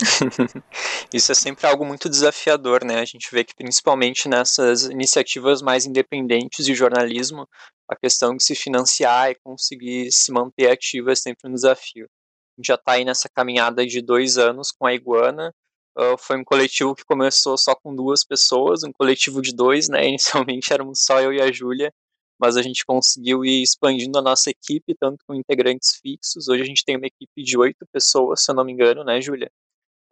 Isso 1.13 1.33
é 1.33 1.35
sempre 1.35 1.67
algo 1.67 1.85
muito 1.85 2.09
desafiador, 2.09 2.85
né? 2.85 3.01
A 3.01 3.05
gente 3.05 3.29
vê 3.33 3.43
que 3.43 3.55
principalmente 3.55 4.29
nessas 4.29 4.85
iniciativas 4.85 5.61
mais 5.61 5.85
independentes 5.85 6.65
de 6.65 6.75
jornalismo, 6.75 7.49
a 7.91 7.97
questão 7.97 8.37
de 8.37 8.45
se 8.45 8.55
financiar 8.55 9.31
e 9.31 9.37
conseguir 9.43 10.13
se 10.13 10.31
manter 10.31 10.71
ativo 10.71 11.11
é 11.11 11.17
sempre 11.17 11.51
um 11.51 11.55
desafio. 11.55 12.07
A 12.07 12.61
gente 12.61 12.67
já 12.67 12.75
está 12.75 12.93
aí 12.93 13.05
nessa 13.05 13.29
caminhada 13.29 13.85
de 13.85 14.01
dois 14.01 14.39
anos 14.39 14.71
com 14.71 14.87
a 14.87 14.95
Iguana, 14.95 15.53
Uh, 15.99 16.17
foi 16.17 16.37
um 16.39 16.45
coletivo 16.45 16.95
que 16.95 17.05
começou 17.05 17.59
só 17.59 17.75
com 17.75 17.93
duas 17.93 18.23
pessoas, 18.25 18.85
um 18.85 18.93
coletivo 18.93 19.43
de 19.43 19.53
dois, 19.53 19.89
né? 19.89 20.07
Inicialmente 20.09 20.73
éramos 20.73 21.01
só 21.05 21.21
eu 21.21 21.33
e 21.33 21.41
a 21.41 21.51
Júlia, 21.51 21.93
mas 22.41 22.57
a 22.57 22.63
gente 22.63 22.85
conseguiu 22.87 23.45
ir 23.45 23.63
expandindo 23.63 24.17
a 24.17 24.23
nossa 24.23 24.49
equipe, 24.51 24.95
tanto 24.95 25.25
com 25.27 25.35
integrantes 25.35 25.99
fixos. 26.01 26.49
Hoje 26.49 26.63
a 26.63 26.67
gente 26.67 26.85
tem 26.85 26.97
uma 26.97 27.07
equipe 27.07 27.43
de 27.43 27.59
oito 27.59 27.85
pessoas, 27.93 28.45
se 28.45 28.51
eu 28.51 28.55
não 28.55 28.65
me 28.65 28.73
engano, 28.73 29.03
né, 29.05 29.21
Júlia? 29.21 29.51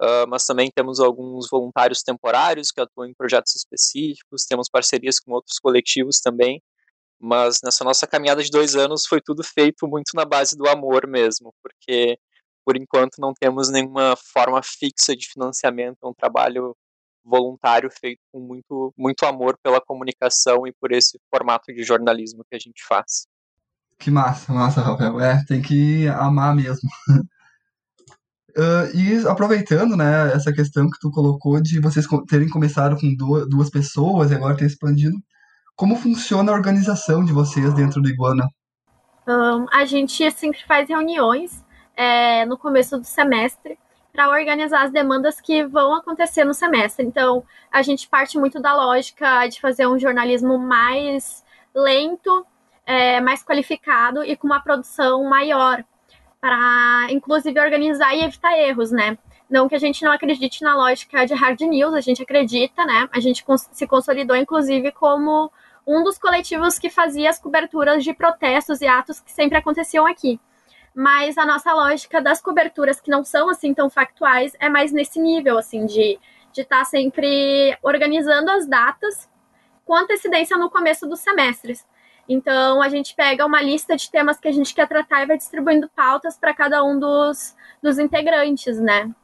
Uh, 0.00 0.26
mas 0.28 0.45
também 0.45 0.71
temos 0.75 1.00
alguns 1.00 1.49
voluntários 1.49 2.02
temporários 2.02 2.71
que 2.73 2.81
atuam 2.81 3.09
em 3.09 3.14
projetos 3.14 3.55
específicos, 3.55 4.45
temos 4.45 4.69
parcerias 4.69 5.21
com 5.21 5.33
outros 5.33 5.59
coletivos 5.59 6.21
também, 6.21 6.61
mas 7.19 7.61
nessa 7.64 7.85
nossa 7.85 8.07
caminhada 8.07 8.43
de 8.43 8.50
dois 8.50 8.76
anos 8.76 9.07
foi 9.07 9.21
tudo 9.23 9.43
feito 9.45 9.87
muito 9.88 10.11
na 10.14 10.25
base 10.25 10.57
do 10.57 10.69
amor 10.69 11.07
mesmo, 11.07 11.55
porque 11.62 12.19
por 12.66 12.76
enquanto 12.76 13.20
não 13.20 13.32
temos 13.32 13.70
nenhuma 13.70 14.16
forma 14.16 14.61
fixa 14.61 15.16
de 15.16 15.28
financiamento, 15.28 15.99
é 16.02 16.08
um 16.08 16.12
trabalho 16.12 16.76
voluntário 17.25 17.88
feito 17.88 18.18
com 18.32 18.40
muito, 18.40 18.92
muito 18.99 19.25
amor 19.25 19.56
pela 19.62 19.80
comunicação 19.80 20.66
e 20.66 20.73
por 20.73 20.90
esse 20.90 21.16
formato 21.32 21.73
de 21.73 21.85
jornalismo 21.85 22.44
que 22.50 22.56
a 22.56 22.58
gente 22.58 22.85
faz. 22.85 23.28
Que 24.00 24.11
massa, 24.11 24.52
massa, 24.52 24.80
Rafael. 24.80 25.20
É, 25.20 25.44
tem 25.46 25.62
que 25.62 26.08
amar 26.08 26.56
mesmo. 26.56 26.88
Uh, 28.50 28.90
e 28.94 29.26
aproveitando, 29.28 29.96
né, 29.96 30.32
essa 30.35 30.52
questão 30.52 30.90
que 30.90 30.99
tu 31.00 31.11
colocou 31.12 31.61
de 31.62 31.80
vocês 31.80 32.04
terem 32.28 32.49
começado 32.49 32.96
com 32.96 33.14
duas 33.49 33.70
pessoas 33.70 34.32
e 34.32 34.35
agora 34.35 34.56
ter 34.56 34.66
expandido, 34.66 35.16
como 35.76 35.94
funciona 35.94 36.50
a 36.50 36.54
organização 36.54 37.25
de 37.25 37.32
vocês 37.32 37.73
dentro 37.75 38.02
do 38.02 38.08
Iguana? 38.08 38.49
Um, 39.28 39.66
a 39.73 39.85
gente 39.85 40.30
sempre 40.32 40.62
faz 40.66 40.88
reuniões 40.88 41.64
é, 41.96 42.44
no 42.44 42.58
começo 42.58 42.98
do 42.98 43.04
semestre 43.04 43.78
para 44.12 44.30
organizar 44.30 44.82
as 44.82 44.90
demandas 44.90 45.40
que 45.40 45.64
vão 45.64 45.94
acontecer 45.94 46.44
no 46.44 46.54
semestre. 46.54 47.04
Então, 47.04 47.44
a 47.70 47.82
gente 47.82 48.08
parte 48.08 48.38
muito 48.38 48.60
da 48.60 48.74
lógica 48.74 49.46
de 49.46 49.60
fazer 49.60 49.86
um 49.86 49.98
jornalismo 49.98 50.58
mais 50.58 51.44
lento, 51.74 52.46
é, 52.86 53.20
mais 53.20 53.44
qualificado 53.44 54.24
e 54.24 54.34
com 54.36 54.46
uma 54.46 54.60
produção 54.60 55.24
maior 55.24 55.84
para, 56.40 57.08
inclusive, 57.10 57.60
organizar 57.60 58.14
e 58.14 58.24
evitar 58.24 58.56
erros, 58.58 58.90
né? 58.90 59.18
Não 59.50 59.68
que 59.68 59.74
a 59.74 59.78
gente 59.78 60.04
não 60.04 60.12
acredite 60.12 60.62
na 60.62 60.74
lógica 60.74 61.26
de 61.26 61.34
hard 61.34 61.60
news, 61.60 61.94
a 61.94 62.00
gente 62.00 62.22
acredita, 62.22 62.84
né? 62.84 63.08
A 63.12 63.20
gente 63.20 63.44
se 63.72 63.86
consolidou, 63.86 64.36
inclusive, 64.36 64.92
como 64.92 65.50
um 65.86 66.02
dos 66.02 66.18
coletivos 66.18 66.78
que 66.78 66.90
fazia 66.90 67.30
as 67.30 67.38
coberturas 67.38 68.02
de 68.02 68.12
protestos 68.12 68.80
e 68.80 68.86
atos 68.86 69.20
que 69.20 69.30
sempre 69.30 69.56
aconteciam 69.58 70.06
aqui. 70.06 70.40
Mas 70.96 71.36
a 71.36 71.44
nossa 71.44 71.74
lógica 71.74 72.22
das 72.22 72.40
coberturas 72.40 73.00
que 73.00 73.10
não 73.10 73.22
são 73.22 73.50
assim 73.50 73.74
tão 73.74 73.90
factuais 73.90 74.56
é 74.58 74.68
mais 74.68 74.90
nesse 74.90 75.20
nível, 75.20 75.58
assim, 75.58 75.84
de 75.84 76.18
de 76.56 76.62
estar 76.62 76.78
tá 76.78 76.84
sempre 76.84 77.76
organizando 77.82 78.50
as 78.50 78.66
datas 78.66 79.28
com 79.84 79.94
antecedência 79.94 80.56
no 80.56 80.70
começo 80.70 81.06
dos 81.06 81.20
semestres. 81.20 81.86
Então, 82.28 82.82
a 82.82 82.88
gente 82.88 83.14
pega 83.14 83.46
uma 83.46 83.62
lista 83.62 83.94
de 83.94 84.10
temas 84.10 84.40
que 84.40 84.48
a 84.48 84.52
gente 84.52 84.74
quer 84.74 84.88
tratar 84.88 85.22
e 85.22 85.26
vai 85.26 85.36
distribuindo 85.36 85.88
pautas 85.90 86.36
para 86.36 86.54
cada 86.54 86.82
um 86.82 86.98
dos, 86.98 87.54
dos 87.80 87.98
integrantes, 87.98 88.80
né? 88.80 89.14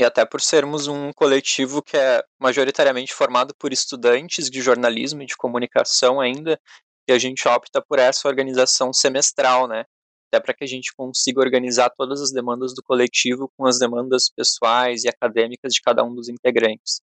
E 0.00 0.04
até 0.04 0.24
por 0.24 0.40
sermos 0.40 0.88
um 0.88 1.12
coletivo 1.12 1.82
que 1.82 1.96
é 1.96 2.24
majoritariamente 2.38 3.14
formado 3.14 3.54
por 3.54 3.72
estudantes 3.72 4.50
de 4.50 4.62
jornalismo 4.62 5.22
e 5.22 5.26
de 5.26 5.36
comunicação 5.36 6.18
ainda, 6.18 6.58
que 7.06 7.12
a 7.12 7.18
gente 7.18 7.46
opta 7.48 7.82
por 7.82 7.98
essa 7.98 8.28
organização 8.28 8.92
semestral, 8.92 9.66
né? 9.66 9.84
Até 10.32 10.42
para 10.42 10.54
que 10.54 10.64
a 10.64 10.66
gente 10.66 10.92
consiga 10.96 11.40
organizar 11.40 11.90
todas 11.90 12.20
as 12.20 12.30
demandas 12.32 12.74
do 12.74 12.82
coletivo 12.82 13.50
com 13.56 13.66
as 13.66 13.78
demandas 13.78 14.30
pessoais 14.30 15.04
e 15.04 15.08
acadêmicas 15.08 15.72
de 15.72 15.80
cada 15.80 16.04
um 16.04 16.14
dos 16.14 16.28
integrantes. 16.28 17.00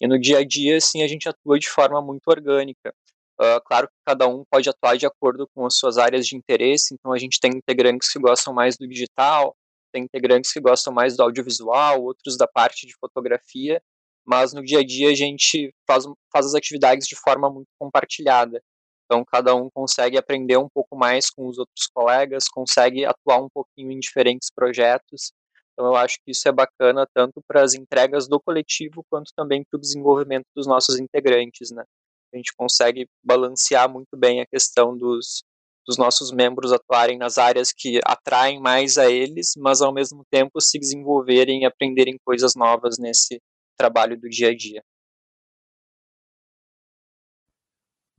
E 0.00 0.06
no 0.06 0.18
dia 0.18 0.38
a 0.38 0.44
dia, 0.44 0.76
assim, 0.76 1.02
a 1.02 1.08
gente 1.08 1.28
atua 1.28 1.58
de 1.58 1.68
forma 1.68 2.02
muito 2.02 2.26
orgânica. 2.28 2.92
Uh, 3.40 3.60
claro 3.66 3.86
que 3.86 3.94
cada 4.06 4.26
um 4.26 4.44
pode 4.50 4.68
atuar 4.68 4.96
de 4.96 5.06
acordo 5.06 5.46
com 5.54 5.66
as 5.66 5.76
suas 5.76 5.98
áreas 5.98 6.26
de 6.26 6.36
interesse, 6.36 6.94
então 6.94 7.12
a 7.12 7.18
gente 7.18 7.38
tem 7.38 7.50
integrantes 7.54 8.10
que 8.10 8.18
gostam 8.18 8.52
mais 8.52 8.76
do 8.78 8.88
digital, 8.88 9.54
tem 9.92 10.04
integrantes 10.04 10.52
que 10.52 10.60
gostam 10.60 10.92
mais 10.92 11.16
do 11.16 11.22
audiovisual, 11.22 12.02
outros 12.02 12.36
da 12.36 12.46
parte 12.46 12.86
de 12.86 12.94
fotografia, 12.98 13.80
mas 14.26 14.52
no 14.52 14.62
dia 14.62 14.80
a 14.80 14.84
dia 14.84 15.10
a 15.10 15.14
gente 15.14 15.72
faz, 15.86 16.04
faz 16.32 16.46
as 16.46 16.54
atividades 16.54 17.06
de 17.06 17.14
forma 17.14 17.50
muito 17.50 17.68
compartilhada. 17.78 18.62
Então 19.06 19.24
cada 19.24 19.54
um 19.54 19.70
consegue 19.70 20.18
aprender 20.18 20.56
um 20.58 20.68
pouco 20.68 20.96
mais 20.96 21.30
com 21.30 21.46
os 21.46 21.58
outros 21.58 21.86
colegas, 21.94 22.48
consegue 22.48 23.04
atuar 23.04 23.40
um 23.40 23.48
pouquinho 23.48 23.92
em 23.92 23.98
diferentes 23.98 24.50
projetos. 24.54 25.32
Então 25.72 25.86
eu 25.86 25.96
acho 25.96 26.16
que 26.24 26.32
isso 26.32 26.48
é 26.48 26.52
bacana 26.52 27.06
tanto 27.14 27.40
para 27.46 27.62
as 27.62 27.74
entregas 27.74 28.28
do 28.28 28.40
coletivo 28.40 29.04
quanto 29.08 29.30
também 29.36 29.62
para 29.64 29.78
o 29.78 29.80
desenvolvimento 29.80 30.46
dos 30.54 30.66
nossos 30.66 30.98
integrantes, 30.98 31.70
né? 31.70 31.84
a 32.32 32.36
gente 32.36 32.52
consegue 32.56 33.08
balancear 33.24 33.90
muito 33.90 34.16
bem 34.16 34.40
a 34.40 34.46
questão 34.46 34.96
dos, 34.96 35.42
dos 35.86 35.96
nossos 35.96 36.30
membros 36.32 36.72
atuarem 36.72 37.18
nas 37.18 37.38
áreas 37.38 37.72
que 37.72 38.00
atraem 38.04 38.60
mais 38.60 38.98
a 38.98 39.10
eles, 39.10 39.52
mas 39.56 39.80
ao 39.80 39.92
mesmo 39.92 40.22
tempo 40.30 40.60
se 40.60 40.78
desenvolverem 40.78 41.62
e 41.62 41.64
aprenderem 41.64 42.16
coisas 42.24 42.54
novas 42.54 42.98
nesse 42.98 43.40
trabalho 43.76 44.18
do 44.18 44.28
dia 44.28 44.50
a 44.50 44.56
dia. 44.56 44.82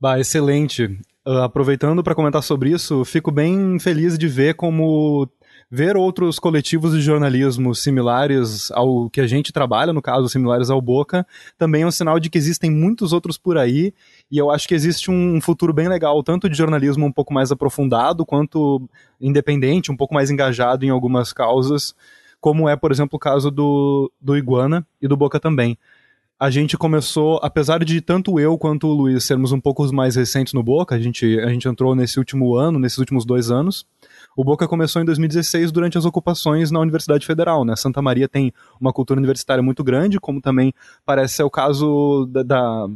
Bah, 0.00 0.18
excelente. 0.20 0.84
Uh, 1.26 1.42
aproveitando 1.42 2.04
para 2.04 2.14
comentar 2.14 2.42
sobre 2.42 2.70
isso, 2.70 3.04
fico 3.04 3.32
bem 3.32 3.78
feliz 3.80 4.16
de 4.16 4.28
ver 4.28 4.54
como 4.54 5.28
ver 5.70 5.96
outros 5.96 6.38
coletivos 6.38 6.92
de 6.92 7.00
jornalismo 7.00 7.74
similares 7.74 8.70
ao 8.70 9.10
que 9.10 9.20
a 9.20 9.26
gente 9.26 9.52
trabalha, 9.52 9.92
no 9.92 10.00
caso, 10.00 10.28
similares 10.28 10.70
ao 10.70 10.80
Boca, 10.80 11.26
também 11.58 11.82
é 11.82 11.86
um 11.86 11.90
sinal 11.90 12.18
de 12.18 12.30
que 12.30 12.38
existem 12.38 12.70
muitos 12.70 13.12
outros 13.12 13.36
por 13.36 13.58
aí, 13.58 13.92
e 14.30 14.38
eu 14.38 14.50
acho 14.50 14.66
que 14.66 14.74
existe 14.74 15.10
um 15.10 15.40
futuro 15.40 15.72
bem 15.74 15.88
legal, 15.88 16.22
tanto 16.22 16.48
de 16.48 16.56
jornalismo 16.56 17.04
um 17.04 17.12
pouco 17.12 17.34
mais 17.34 17.50
aprofundado, 17.52 18.24
quanto 18.24 18.88
independente, 19.20 19.92
um 19.92 19.96
pouco 19.96 20.14
mais 20.14 20.30
engajado 20.30 20.86
em 20.86 20.90
algumas 20.90 21.32
causas, 21.32 21.94
como 22.40 22.68
é, 22.68 22.76
por 22.76 22.92
exemplo, 22.92 23.16
o 23.16 23.20
caso 23.20 23.50
do, 23.50 24.10
do 24.18 24.36
Iguana 24.36 24.86
e 25.02 25.08
do 25.08 25.16
Boca 25.16 25.38
também 25.40 25.76
a 26.40 26.50
gente 26.50 26.78
começou, 26.78 27.40
apesar 27.42 27.84
de 27.84 28.00
tanto 28.00 28.38
eu 28.38 28.56
quanto 28.56 28.86
o 28.86 28.92
Luiz 28.92 29.24
sermos 29.24 29.50
um 29.50 29.60
pouco 29.60 29.92
mais 29.92 30.14
recentes 30.14 30.52
no 30.52 30.62
Boca, 30.62 30.94
a 30.94 30.98
gente, 30.98 31.38
a 31.40 31.48
gente 31.48 31.66
entrou 31.66 31.96
nesse 31.96 32.18
último 32.18 32.54
ano, 32.54 32.78
nesses 32.78 32.98
últimos 32.98 33.24
dois 33.24 33.50
anos, 33.50 33.84
o 34.36 34.44
Boca 34.44 34.68
começou 34.68 35.02
em 35.02 35.04
2016 35.04 35.72
durante 35.72 35.98
as 35.98 36.04
ocupações 36.04 36.70
na 36.70 36.78
Universidade 36.78 37.26
Federal. 37.26 37.64
Né? 37.64 37.74
Santa 37.74 38.00
Maria 38.00 38.28
tem 38.28 38.52
uma 38.80 38.92
cultura 38.92 39.18
universitária 39.18 39.62
muito 39.62 39.82
grande, 39.82 40.20
como 40.20 40.40
também 40.40 40.72
parece 41.04 41.34
ser 41.34 41.42
o 41.42 41.50
caso 41.50 42.24
da, 42.30 42.44
da, 42.44 42.88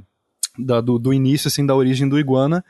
da 0.56 0.80
do, 0.80 0.96
do, 0.96 1.12
início, 1.12 1.48
assim, 1.48 1.66
da 1.66 1.74
origem 1.74 2.08
do 2.08 2.20
Iguana. 2.20 2.64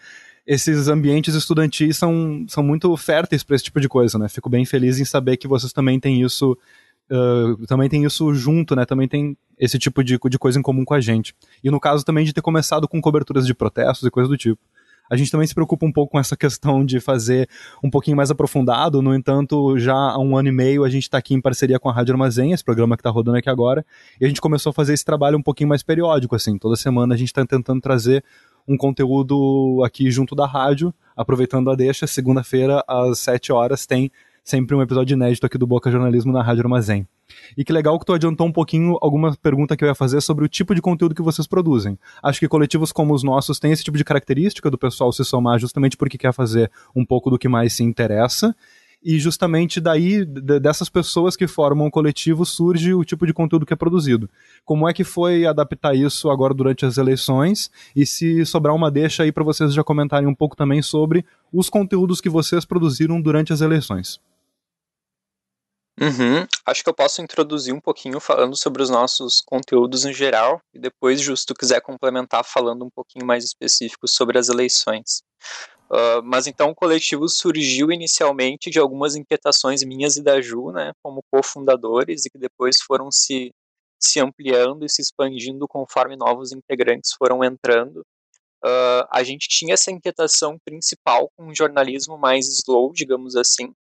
Esses 0.47 0.89
ambientes 0.89 1.35
estudantis 1.35 1.99
são, 1.99 2.47
são 2.49 2.63
muito 2.63 2.97
férteis 2.97 3.45
para 3.45 3.57
esse 3.57 3.65
tipo 3.65 3.79
de 3.79 3.91
coisa, 3.91 4.19
né? 4.19 4.27
Fico 4.27 4.49
bem 4.49 4.65
feliz 4.65 4.99
em 4.99 5.05
saber 5.05 5.37
que 5.37 5.47
vocês 5.47 5.73
também 5.73 6.01
têm 6.01 6.23
isso, 6.23 6.57
uh, 7.11 7.67
também 7.67 7.89
tem 7.89 8.05
isso 8.05 8.33
junto, 8.35 8.77
né? 8.77 8.85
Também 8.85 9.09
tem 9.09 9.37
esse 9.59 9.79
tipo 9.79 10.03
de, 10.03 10.19
de 10.19 10.39
coisa 10.39 10.59
em 10.59 10.63
comum 10.63 10.85
com 10.85 10.95
a 10.95 11.01
gente. 11.01 11.35
E 11.63 11.71
no 11.71 11.81
caso 11.81 12.05
também 12.05 12.25
de 12.25 12.33
ter 12.33 12.43
começado 12.43 12.89
com 12.89 13.01
coberturas 13.01 13.47
de 13.47 13.55
protestos 13.55 14.07
e 14.07 14.11
coisas 14.11 14.29
do 14.29 14.37
tipo. 14.37 14.61
A 15.11 15.17
gente 15.17 15.31
também 15.31 15.47
se 15.47 15.55
preocupa 15.55 15.85
um 15.85 15.93
pouco 15.93 16.13
com 16.13 16.19
essa 16.19 16.35
questão 16.37 16.85
de 16.85 16.99
fazer 17.01 17.49
um 17.85 17.91
pouquinho 17.91 18.17
mais 18.17 18.31
aprofundado. 18.31 19.03
No 19.03 19.15
entanto, 19.15 19.79
já 19.79 19.95
há 19.95 20.19
um 20.19 20.37
ano 20.37 20.49
e 20.49 20.53
meio 20.53 20.85
a 20.85 20.89
gente 20.89 21.03
está 21.03 21.19
aqui 21.19 21.35
em 21.35 21.41
parceria 21.41 21.79
com 21.79 21.89
a 21.89 21.93
Rádio 21.93 22.15
Armazém, 22.15 22.53
esse 22.53 22.65
programa 22.65 22.97
que 22.97 23.01
está 23.01 23.11
rodando 23.11 23.37
aqui 23.37 23.51
agora, 23.51 23.85
e 24.21 24.25
a 24.25 24.29
gente 24.29 24.41
começou 24.41 24.71
a 24.71 24.73
fazer 24.73 24.95
esse 24.95 25.05
trabalho 25.05 25.37
um 25.37 25.43
pouquinho 25.43 25.69
mais 25.69 25.83
periódico, 25.83 26.35
assim. 26.35 26.57
Toda 26.57 26.77
semana 26.77 27.15
a 27.15 27.17
gente 27.17 27.29
está 27.29 27.45
tentando 27.45 27.81
trazer 27.81 28.25
um 28.67 28.77
conteúdo 28.77 29.83
aqui 29.85 30.11
junto 30.11 30.35
da 30.35 30.47
rádio, 30.47 30.95
aproveitando 31.17 31.71
a 31.71 31.75
deixa. 31.75 32.07
Segunda-feira, 32.07 32.83
às 32.89 33.19
7 33.19 33.53
horas, 33.53 33.87
tem 33.87 34.11
sempre 34.45 34.75
um 34.75 34.83
episódio 34.83 35.15
inédito 35.15 35.47
aqui 35.47 35.57
do 35.57 35.67
Boca 35.67 35.91
Jornalismo 35.91 36.33
na 36.33 36.43
Rádio 36.43 36.63
Armazém. 36.63 37.07
E 37.57 37.65
que 37.65 37.73
legal 37.73 37.99
que 37.99 38.05
tu 38.05 38.13
adiantou 38.13 38.47
um 38.47 38.53
pouquinho 38.53 38.99
alguma 39.01 39.37
pergunta 39.37 39.77
que 39.77 39.85
eu 39.85 39.89
ia 39.89 39.95
fazer 39.95 40.21
sobre 40.21 40.45
o 40.45 40.49
tipo 40.49 40.75
de 40.75 40.83
conteúdo 40.83 41.15
que 41.15 41.23
vocês 41.23 41.47
produzem. 41.47 41.99
Acho 42.23 42.41
que 42.41 42.49
coletivos 42.49 42.93
como 42.93 43.15
os 43.15 43.23
nossos 43.23 43.59
têm 43.59 43.73
esse 43.73 43.85
tipo 43.85 43.97
de 43.97 44.05
característica 44.05 44.71
do 44.71 44.79
pessoal 44.79 45.13
se 45.13 45.25
somar 45.25 45.59
justamente 45.59 45.97
porque 45.97 46.19
quer 46.19 46.33
fazer 46.33 46.71
um 46.95 47.05
pouco 47.05 47.31
do 47.31 47.39
que 47.39 47.49
mais 47.49 47.73
se 47.73 47.83
interessa. 47.83 48.55
E 49.05 49.19
justamente 49.19 49.81
daí, 49.81 50.25
dessas 50.25 50.89
pessoas 50.89 51.35
que 51.35 51.49
formam 51.49 51.89
o 51.89 51.91
coletivo, 51.91 52.47
surge 52.47 52.95
o 52.95 53.05
tipo 53.05 53.27
de 53.27 53.33
conteúdo 53.33 53.67
que 53.67 53.73
é 53.73 53.77
produzido. 53.77 54.31
Como 54.65 54.89
é 54.89 54.93
que 54.93 55.03
foi 55.03 55.45
adaptar 55.45 55.93
isso 55.93 56.31
agora 56.31 56.55
durante 56.55 56.87
as 56.87 56.99
eleições? 56.99 57.69
E 57.97 58.07
se 58.07 58.47
sobrar 58.47 58.75
uma 58.77 58.93
deixa 58.93 59.25
aí 59.25 59.33
para 59.33 59.43
vocês 59.43 59.75
já 59.75 59.83
comentarem 59.83 60.29
um 60.29 60.35
pouco 60.35 60.55
também 60.55 60.81
sobre 60.83 61.25
os 61.53 61.69
conteúdos 61.69 62.21
que 62.21 62.29
vocês 62.29 62.65
produziram 62.65 63.21
durante 63.21 63.53
as 63.53 63.61
eleições. 63.61 64.21
Uhum. 66.03 66.45
Acho 66.67 66.83
que 66.83 66.91
eu 66.91 66.95
posso 66.95 67.23
introduzir 67.23 67.73
um 67.73 67.81
pouquinho 67.81 68.19
falando 68.19 68.57
sobre 68.57 68.83
os 68.83 68.91
nossos 68.91 69.41
conteúdos 69.41 70.05
em 70.05 70.13
geral 70.13 70.61
e 70.75 70.79
depois, 70.81 71.21
justo, 71.21 71.55
quiser 71.55 71.81
complementar 71.81 72.45
falando 72.45 72.85
um 72.85 72.91
pouquinho 72.91 73.25
mais 73.25 73.45
específico 73.45 74.09
sobre 74.09 74.37
as 74.37 74.49
eleições. 74.49 75.23
Uh, 75.89 76.21
mas 76.25 76.49
então 76.49 76.71
o 76.71 76.75
coletivo 76.75 77.29
surgiu 77.29 77.93
inicialmente 77.93 78.69
de 78.69 78.81
algumas 78.81 79.15
inquietações 79.15 79.85
minhas 79.85 80.17
e 80.17 80.23
da 80.23 80.41
Ju, 80.41 80.73
né, 80.73 80.93
como 81.05 81.23
cofundadores, 81.31 82.25
e 82.25 82.31
que 82.31 82.39
depois 82.39 82.79
foram 82.81 83.09
se, 83.11 83.53
se 84.01 84.19
ampliando 84.19 84.85
e 84.85 84.89
se 84.89 85.03
expandindo 85.03 85.69
conforme 85.69 86.17
novos 86.17 86.51
integrantes 86.51 87.13
foram 87.13 87.45
entrando. 87.45 88.01
Uh, 88.65 89.07
a 89.11 89.23
gente 89.23 89.49
tinha 89.49 89.75
essa 89.75 89.91
inquietação 89.91 90.57
principal 90.65 91.31
com 91.37 91.49
um 91.49 91.55
jornalismo 91.55 92.17
mais 92.17 92.49
slow, 92.49 92.93
digamos 92.93 93.37
assim, 93.37 93.73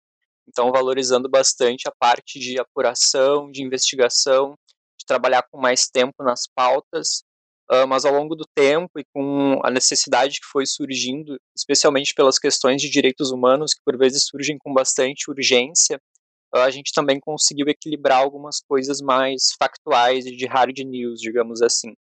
então, 0.49 0.70
valorizando 0.70 1.28
bastante 1.28 1.88
a 1.88 1.92
parte 1.99 2.38
de 2.38 2.58
apuração, 2.58 3.50
de 3.50 3.62
investigação, 3.62 4.54
de 4.99 5.06
trabalhar 5.06 5.42
com 5.50 5.61
mais 5.61 5.88
tempo 5.88 6.22
nas 6.22 6.42
pautas, 6.54 7.22
uh, 7.70 7.87
mas 7.87 8.04
ao 8.04 8.12
longo 8.12 8.34
do 8.34 8.44
tempo 8.54 8.99
e 8.99 9.04
com 9.12 9.61
a 9.64 9.70
necessidade 9.70 10.40
que 10.40 10.46
foi 10.46 10.66
surgindo, 10.66 11.38
especialmente 11.56 12.14
pelas 12.14 12.38
questões 12.38 12.80
de 12.80 12.90
direitos 12.90 13.30
humanos, 13.30 13.75
que 13.75 13.80
por 13.84 13.96
vezes 13.96 14.25
surgem 14.25 14.58
com 14.58 14.72
bastante 14.72 15.30
urgência, 15.30 16.00
uh, 16.54 16.58
a 16.58 16.70
gente 16.70 16.92
também 16.92 17.18
conseguiu 17.20 17.66
equilibrar 17.68 18.18
algumas 18.18 18.61
coisas 18.61 19.00
mais 19.00 19.52
factuais 19.58 20.26
e 20.26 20.37
de 20.37 20.46
hard 20.46 20.78
news, 20.78 21.20
digamos 21.20 21.62
assim. 21.62 21.94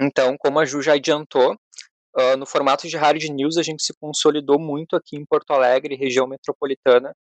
Então, 0.00 0.36
como 0.38 0.58
a 0.58 0.64
Ju 0.64 0.82
já 0.82 0.94
adiantou, 0.94 1.54
uh, 1.54 2.36
no 2.36 2.46
formato 2.46 2.86
de 2.86 2.96
hard 2.96 3.22
news 3.30 3.56
a 3.56 3.62
gente 3.62 3.82
se 3.82 3.94
consolidou 3.98 4.58
muito 4.58 4.94
aqui 4.94 5.16
em 5.16 5.24
Porto 5.24 5.52
Alegre, 5.52 5.96
região 5.96 6.26
metropolitana, 6.26 7.14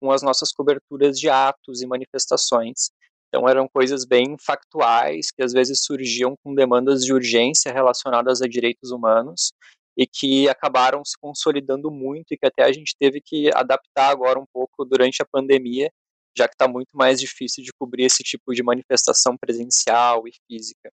com 0.00 0.10
as 0.10 0.22
nossas 0.22 0.52
coberturas 0.52 1.18
de 1.18 1.28
atos 1.28 1.82
e 1.82 1.86
manifestações. 1.86 2.90
Então 3.28 3.48
eram 3.48 3.68
coisas 3.68 4.04
bem 4.04 4.36
factuais 4.40 5.30
que 5.30 5.42
às 5.42 5.52
vezes 5.52 5.82
surgiam 5.84 6.34
com 6.42 6.54
demandas 6.54 7.04
de 7.04 7.12
urgência 7.12 7.72
relacionadas 7.72 8.40
a 8.40 8.46
direitos 8.46 8.90
humanos 8.90 9.52
e 9.96 10.06
que 10.06 10.48
acabaram 10.48 11.04
se 11.04 11.18
consolidando 11.20 11.90
muito 11.90 12.32
e 12.32 12.38
que 12.38 12.46
até 12.46 12.62
a 12.62 12.72
gente 12.72 12.94
teve 12.98 13.20
que 13.20 13.50
adaptar 13.52 14.10
agora 14.10 14.38
um 14.38 14.46
pouco 14.52 14.84
durante 14.84 15.20
a 15.20 15.26
pandemia, 15.26 15.90
já 16.36 16.46
que 16.46 16.54
está 16.54 16.68
muito 16.68 16.90
mais 16.94 17.20
difícil 17.20 17.64
de 17.64 17.72
cobrir 17.78 18.04
esse 18.04 18.22
tipo 18.22 18.54
de 18.54 18.62
manifestação 18.62 19.36
presencial 19.36 20.22
e 20.26 20.32
física. 20.46 20.90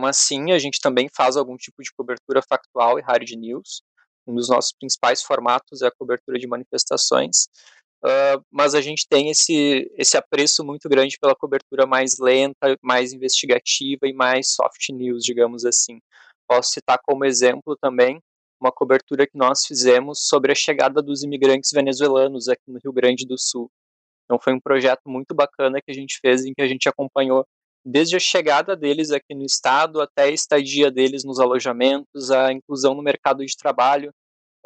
Mas 0.00 0.18
sim, 0.18 0.52
a 0.52 0.58
gente 0.58 0.80
também 0.80 1.08
faz 1.14 1.36
algum 1.36 1.56
tipo 1.56 1.82
de 1.82 1.90
cobertura 1.92 2.40
factual 2.48 2.98
e 2.98 3.02
hard 3.02 3.28
news. 3.32 3.82
Um 4.26 4.34
dos 4.36 4.48
nossos 4.48 4.72
principais 4.72 5.22
formatos 5.22 5.82
é 5.82 5.88
a 5.88 5.92
cobertura 5.92 6.38
de 6.38 6.46
manifestações, 6.46 7.48
uh, 8.04 8.44
mas 8.50 8.74
a 8.74 8.80
gente 8.80 9.06
tem 9.08 9.30
esse, 9.30 9.90
esse 9.96 10.16
apreço 10.16 10.64
muito 10.64 10.88
grande 10.88 11.18
pela 11.20 11.34
cobertura 11.34 11.86
mais 11.86 12.18
lenta, 12.18 12.76
mais 12.82 13.12
investigativa 13.12 14.06
e 14.06 14.12
mais 14.12 14.52
soft 14.52 14.88
news, 14.90 15.24
digamos 15.24 15.64
assim. 15.64 16.00
Posso 16.48 16.70
citar 16.70 16.98
como 17.04 17.24
exemplo 17.24 17.76
também 17.80 18.20
uma 18.60 18.70
cobertura 18.70 19.26
que 19.26 19.38
nós 19.38 19.64
fizemos 19.64 20.26
sobre 20.26 20.52
a 20.52 20.54
chegada 20.54 21.00
dos 21.00 21.22
imigrantes 21.22 21.70
venezuelanos 21.72 22.48
aqui 22.48 22.64
no 22.68 22.78
Rio 22.82 22.92
Grande 22.92 23.26
do 23.26 23.38
Sul. 23.38 23.70
Então 24.24 24.38
foi 24.38 24.52
um 24.52 24.60
projeto 24.60 25.02
muito 25.06 25.34
bacana 25.34 25.80
que 25.80 25.90
a 25.90 25.94
gente 25.94 26.18
fez 26.20 26.44
em 26.44 26.52
que 26.52 26.62
a 26.62 26.68
gente 26.68 26.88
acompanhou 26.88 27.44
desde 27.84 28.16
a 28.16 28.20
chegada 28.20 28.76
deles 28.76 29.10
aqui 29.10 29.34
no 29.34 29.44
estado 29.44 30.00
até 30.00 30.24
a 30.24 30.30
estadia 30.30 30.90
deles 30.90 31.24
nos 31.24 31.40
alojamentos, 31.40 32.30
a 32.30 32.52
inclusão 32.52 32.94
no 32.94 33.02
mercado 33.02 33.44
de 33.44 33.56
trabalho. 33.56 34.12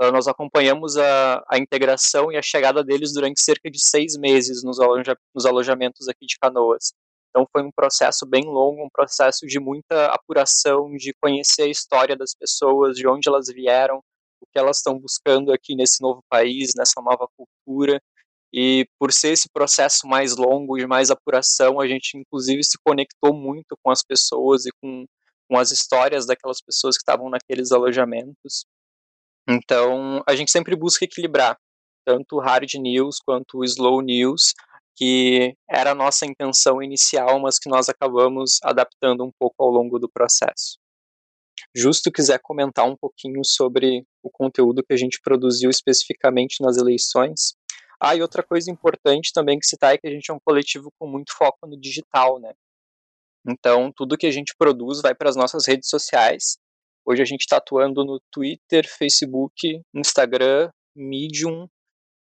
Uh, 0.01 0.11
nós 0.11 0.27
acompanhamos 0.27 0.97
a, 0.97 1.45
a, 1.49 1.57
integração 1.59 2.33
e 2.33 2.37
a 2.37 2.43
chegada 2.43 2.83
deles 2.83 3.13
durante 3.13 3.41
cerca 3.41 3.71
de 3.71 3.81
seis 3.81 4.17
meses 4.17 4.65
nos, 4.65 4.81
aloja, 4.81 5.17
nos 5.33 5.47
alojamentos 5.47 6.09
aqui 6.09 6.27
de 6.27 6.37
Canoas. 6.41 6.93
Então 7.31 7.47
foi 7.53 7.63
um 7.63 7.71
processo 7.71 8.27
bem 8.27 8.45
longo, 8.45 8.85
um 8.85 8.91
processo 8.93 9.47
de 9.47 9.59
muita 9.61 10.07
apuração, 10.07 10.93
de 10.97 11.13
conhecer 11.21 11.63
a 11.63 11.69
história 11.69 12.17
das 12.17 12.35
pessoas, 12.35 12.97
de 12.97 13.07
onde 13.09 13.29
elas 13.29 13.47
vieram, 13.47 13.99
o 14.41 14.47
que 14.47 14.59
elas 14.59 14.79
estão 14.79 14.99
buscando 14.99 15.53
aqui 15.53 15.75
nesse 15.77 16.01
novo 16.03 16.23
país, 16.29 16.73
nessa 16.77 17.01
nova 17.01 17.27
cultura. 17.37 18.01
E 18.53 18.87
por 19.01 19.13
ser 19.13 19.33
esse 19.33 19.49
processo 19.53 20.07
mais 20.07 20.37
longo 20.37 20.77
de 20.77 20.87
mais 20.87 21.11
apuração, 21.11 21.81
a 21.81 21.89
gente 21.89 22.17
inclusive 22.17 22.63
se 22.63 22.79
conectou 22.85 23.35
muito 23.35 23.77
com 23.83 23.91
as 23.91 24.03
pessoas 24.05 24.65
e 24.65 24.71
com, 24.81 25.05
com 25.49 25.59
as 25.59 25.73
histórias 25.73 26.27
daquelas 26.27 26.61
pessoas 26.61 26.97
que 26.97 27.03
estavam 27.03 27.29
naqueles 27.29 27.73
alojamentos. 27.73 28.65
Então, 29.49 30.23
a 30.27 30.35
gente 30.35 30.51
sempre 30.51 30.75
busca 30.75 31.05
equilibrar 31.05 31.59
tanto 32.07 32.37
o 32.37 32.41
hard 32.41 32.73
news 32.75 33.19
quanto 33.25 33.59
o 33.59 33.65
slow 33.65 34.01
news, 34.01 34.53
que 34.97 35.55
era 35.69 35.91
a 35.91 35.95
nossa 35.95 36.27
intenção 36.27 36.83
inicial, 36.83 37.41
mas 37.41 37.59
que 37.59 37.69
nós 37.69 37.89
acabamos 37.89 38.59
adaptando 38.63 39.25
um 39.25 39.31
pouco 39.39 39.63
ao 39.63 39.71
longo 39.71 39.99
do 39.99 40.09
processo. 40.09 40.79
Justo 41.75 42.13
quiser 42.13 42.39
comentar 42.43 42.87
um 42.87 42.97
pouquinho 42.97 43.45
sobre 43.45 44.05
o 44.23 44.31
conteúdo 44.31 44.83
que 44.83 44.93
a 44.93 44.97
gente 44.97 45.21
produziu 45.23 45.71
especificamente 45.71 46.63
nas 46.63 46.77
eleições, 46.77 47.55
ah, 48.01 48.15
e 48.15 48.23
outra 48.23 48.43
coisa 48.43 48.71
importante 48.71 49.33
também 49.33 49.59
que 49.59 49.67
citar 49.67 49.95
é 49.95 49.99
que 49.99 50.07
a 50.07 50.11
gente 50.11 50.31
é 50.31 50.35
um 50.35 50.41
coletivo 50.45 50.93
com 50.99 51.09
muito 51.09 51.33
foco 51.37 51.67
no 51.67 51.79
digital, 51.81 52.39
né? 52.39 52.53
Então, 53.47 53.93
tudo 53.95 54.17
que 54.17 54.27
a 54.27 54.31
gente 54.31 54.55
produz 54.59 55.01
vai 55.01 55.15
para 55.15 55.29
as 55.29 55.37
nossas 55.37 55.67
redes 55.67 55.89
sociais. 55.89 56.59
Hoje 57.07 57.21
a 57.21 57.25
gente 57.27 57.43
está 57.43 57.59
atuando 57.59 58.03
no 58.03 58.19
Twitter, 58.31 58.89
Facebook, 58.89 59.83
Instagram, 59.95 60.71
Medium, 60.97 61.69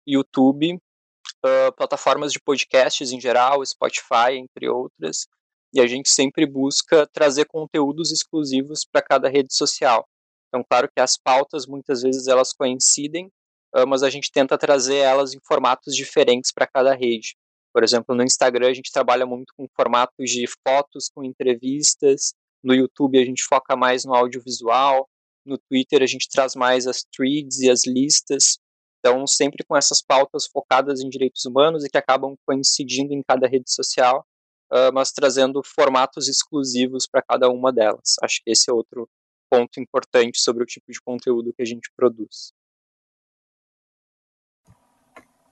YouTube, 0.06 0.74
uh, 0.74 1.72
plataformas 1.74 2.32
de 2.32 2.38
podcasts 2.38 3.10
em 3.10 3.18
geral, 3.18 3.64
Spotify, 3.64 4.36
entre 4.36 4.68
outras. 4.68 5.26
E 5.72 5.80
a 5.80 5.86
gente 5.86 6.10
sempre 6.10 6.46
busca 6.46 7.06
trazer 7.06 7.46
conteúdos 7.46 8.12
exclusivos 8.12 8.84
para 8.84 9.00
cada 9.00 9.28
rede 9.28 9.54
social. 9.54 10.06
Então, 10.48 10.62
claro 10.68 10.88
que 10.94 11.00
as 11.00 11.16
pautas 11.16 11.66
muitas 11.66 12.02
vezes 12.02 12.28
elas 12.28 12.52
coincidem, 12.52 13.30
ah, 13.74 13.86
mas 13.86 14.02
a 14.02 14.10
gente 14.10 14.30
tenta 14.30 14.58
trazer 14.58 14.98
elas 14.98 15.32
em 15.32 15.40
formatos 15.46 15.96
diferentes 15.96 16.52
para 16.52 16.66
cada 16.66 16.94
rede. 16.94 17.34
Por 17.72 17.82
exemplo, 17.82 18.14
no 18.14 18.22
Instagram 18.22 18.68
a 18.68 18.74
gente 18.74 18.92
trabalha 18.92 19.24
muito 19.24 19.52
com 19.56 19.66
formatos 19.74 20.30
de 20.30 20.44
fotos, 20.62 21.08
com 21.12 21.24
entrevistas. 21.24 22.34
No 22.64 22.74
YouTube 22.74 23.20
a 23.20 23.24
gente 23.24 23.44
foca 23.44 23.76
mais 23.76 24.04
no 24.04 24.14
audiovisual. 24.14 25.08
No 25.44 25.58
Twitter 25.58 26.02
a 26.02 26.06
gente 26.06 26.28
traz 26.30 26.54
mais 26.54 26.86
as 26.86 27.04
threads 27.14 27.60
e 27.60 27.70
as 27.70 27.84
listas. 27.86 28.58
Então, 28.98 29.26
sempre 29.26 29.62
com 29.62 29.76
essas 29.76 30.00
pautas 30.00 30.46
focadas 30.46 31.02
em 31.02 31.10
direitos 31.10 31.44
humanos 31.44 31.84
e 31.84 31.90
que 31.90 31.98
acabam 31.98 32.34
coincidindo 32.46 33.12
em 33.12 33.22
cada 33.22 33.46
rede 33.46 33.70
social, 33.70 34.26
uh, 34.72 34.90
mas 34.94 35.12
trazendo 35.12 35.62
formatos 35.62 36.26
exclusivos 36.26 37.06
para 37.06 37.20
cada 37.20 37.50
uma 37.50 37.70
delas. 37.70 38.14
Acho 38.22 38.40
que 38.42 38.50
esse 38.50 38.70
é 38.70 38.72
outro 38.72 39.06
ponto 39.50 39.78
importante 39.78 40.40
sobre 40.40 40.62
o 40.62 40.66
tipo 40.66 40.90
de 40.90 41.02
conteúdo 41.02 41.52
que 41.52 41.60
a 41.60 41.66
gente 41.66 41.90
produz. 41.94 42.54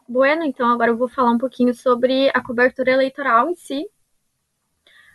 Bueno, 0.09 0.45
então 0.45 0.69
agora 0.71 0.91
eu 0.91 0.97
vou 0.97 1.09
falar 1.09 1.31
um 1.31 1.39
pouquinho 1.39 1.75
sobre 1.75 2.31
a 2.31 2.43
cobertura 2.43 2.91
eleitoral 2.91 3.51
em 3.51 3.55
si. 3.55 3.87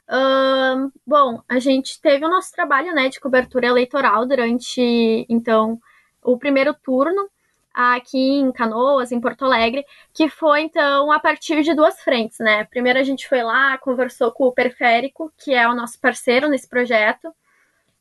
Uh, 0.09 0.91
bom, 1.05 1.41
a 1.49 1.59
gente 1.59 1.99
teve 2.01 2.25
o 2.25 2.29
nosso 2.29 2.51
trabalho 2.53 2.93
né, 2.93 3.09
de 3.09 3.19
cobertura 3.19 3.67
eleitoral 3.67 4.25
durante 4.25 5.25
então 5.27 5.79
o 6.23 6.37
primeiro 6.37 6.73
turno 6.73 7.29
aqui 7.73 8.39
em 8.39 8.51
Canoas, 8.51 9.11
em 9.11 9.19
Porto 9.19 9.45
Alegre, 9.45 9.85
que 10.13 10.29
foi 10.29 10.61
então 10.61 11.11
a 11.11 11.19
partir 11.19 11.61
de 11.61 11.75
duas 11.75 12.01
frentes, 12.01 12.39
né? 12.39 12.63
Primeiro 12.65 12.97
a 12.97 13.03
gente 13.03 13.27
foi 13.27 13.43
lá, 13.43 13.77
conversou 13.77 14.31
com 14.31 14.45
o 14.45 14.51
Periférico, 14.51 15.31
que 15.37 15.53
é 15.53 15.67
o 15.67 15.75
nosso 15.75 15.99
parceiro 15.99 16.49
nesse 16.49 16.67
projeto, 16.67 17.31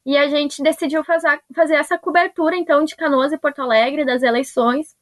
e 0.04 0.16
a 0.16 0.28
gente 0.28 0.62
decidiu 0.62 1.04
fazer, 1.04 1.40
fazer 1.54 1.74
essa 1.74 1.98
cobertura 1.98 2.56
então 2.56 2.84
de 2.84 2.96
Canoas 2.96 3.32
e 3.32 3.38
Porto 3.38 3.60
Alegre 3.60 4.04
das 4.04 4.22
eleições 4.22 4.96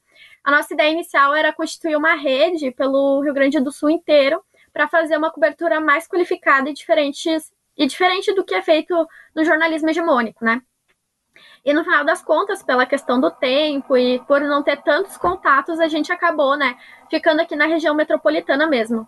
a 0.45 0.51
nossa 0.51 0.75
ideia 0.75 0.91
inicial 0.91 1.33
era 1.33 1.51
constituir 1.51 1.95
uma 1.95 2.13
rede 2.13 2.69
pelo 2.69 3.21
Rio 3.21 3.33
Grande 3.33 3.59
do 3.59 3.71
Sul 3.71 3.89
inteiro 3.89 4.43
para 4.75 4.89
fazer 4.89 5.15
uma 5.15 5.31
cobertura 5.31 5.79
mais 5.79 6.05
qualificada 6.05 6.69
e 6.69 6.73
diferente, 6.73 7.29
e 7.77 7.87
diferente 7.87 8.33
do 8.33 8.43
que 8.43 8.53
é 8.53 8.61
feito 8.61 9.07
no 9.33 9.45
jornalismo 9.45 9.89
hegemônico, 9.89 10.43
né? 10.43 10.61
E 11.63 11.73
no 11.73 11.81
final 11.85 12.03
das 12.03 12.21
contas, 12.21 12.61
pela 12.61 12.85
questão 12.85 13.17
do 13.17 13.31
tempo 13.31 13.95
e 13.95 14.19
por 14.27 14.41
não 14.41 14.61
ter 14.61 14.81
tantos 14.83 15.15
contatos, 15.15 15.79
a 15.79 15.87
gente 15.87 16.11
acabou, 16.11 16.57
né, 16.57 16.77
ficando 17.09 17.39
aqui 17.39 17.55
na 17.55 17.65
região 17.65 17.95
metropolitana 17.95 18.67
mesmo. 18.67 19.07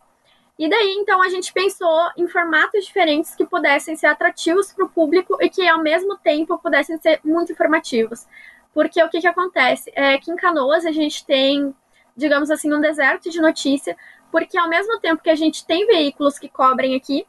E 0.58 0.69
daí, 0.69 0.95
então, 0.99 1.21
a 1.21 1.27
gente 1.27 1.51
pensou 1.51 2.12
em 2.15 2.30
formatos 2.30 2.86
diferentes 2.86 3.36
que 3.36 3.45
pudessem 3.45 3.97
ser 3.97 4.08
atrativos 4.08 4.71
para 4.71 4.86
o 4.86 4.89
público 4.89 5.38
e 5.41 5.49
que, 5.49 5.67
ao 5.67 5.84
mesmo 5.84 6.17
tempo, 6.17 6.58
pudessem 6.58 6.97
ser 6.97 7.19
muito 7.25 7.51
informativos. 7.51 8.25
Porque 8.73 9.03
o 9.03 9.10
que, 9.10 9.19
que 9.19 9.27
acontece? 9.27 9.91
É 9.93 10.17
que 10.17 10.32
em 10.32 10.36
Canoas 10.38 10.86
a 10.86 10.91
gente 10.93 11.25
tem, 11.25 11.75
digamos 12.15 12.49
assim, 12.49 12.73
um 12.73 12.80
deserto 12.80 13.30
de 13.30 13.41
notícia, 13.41 13.97
porque 14.32 14.58
ao 14.58 14.70
mesmo 14.70 15.00
tempo 15.00 15.24
que 15.24 15.30
a 15.30 15.36
gente 15.36 15.66
tem 15.66 15.86
veículos 15.86 16.38
que 16.40 16.50
cobrem 16.50 16.96
aqui, 16.96 17.26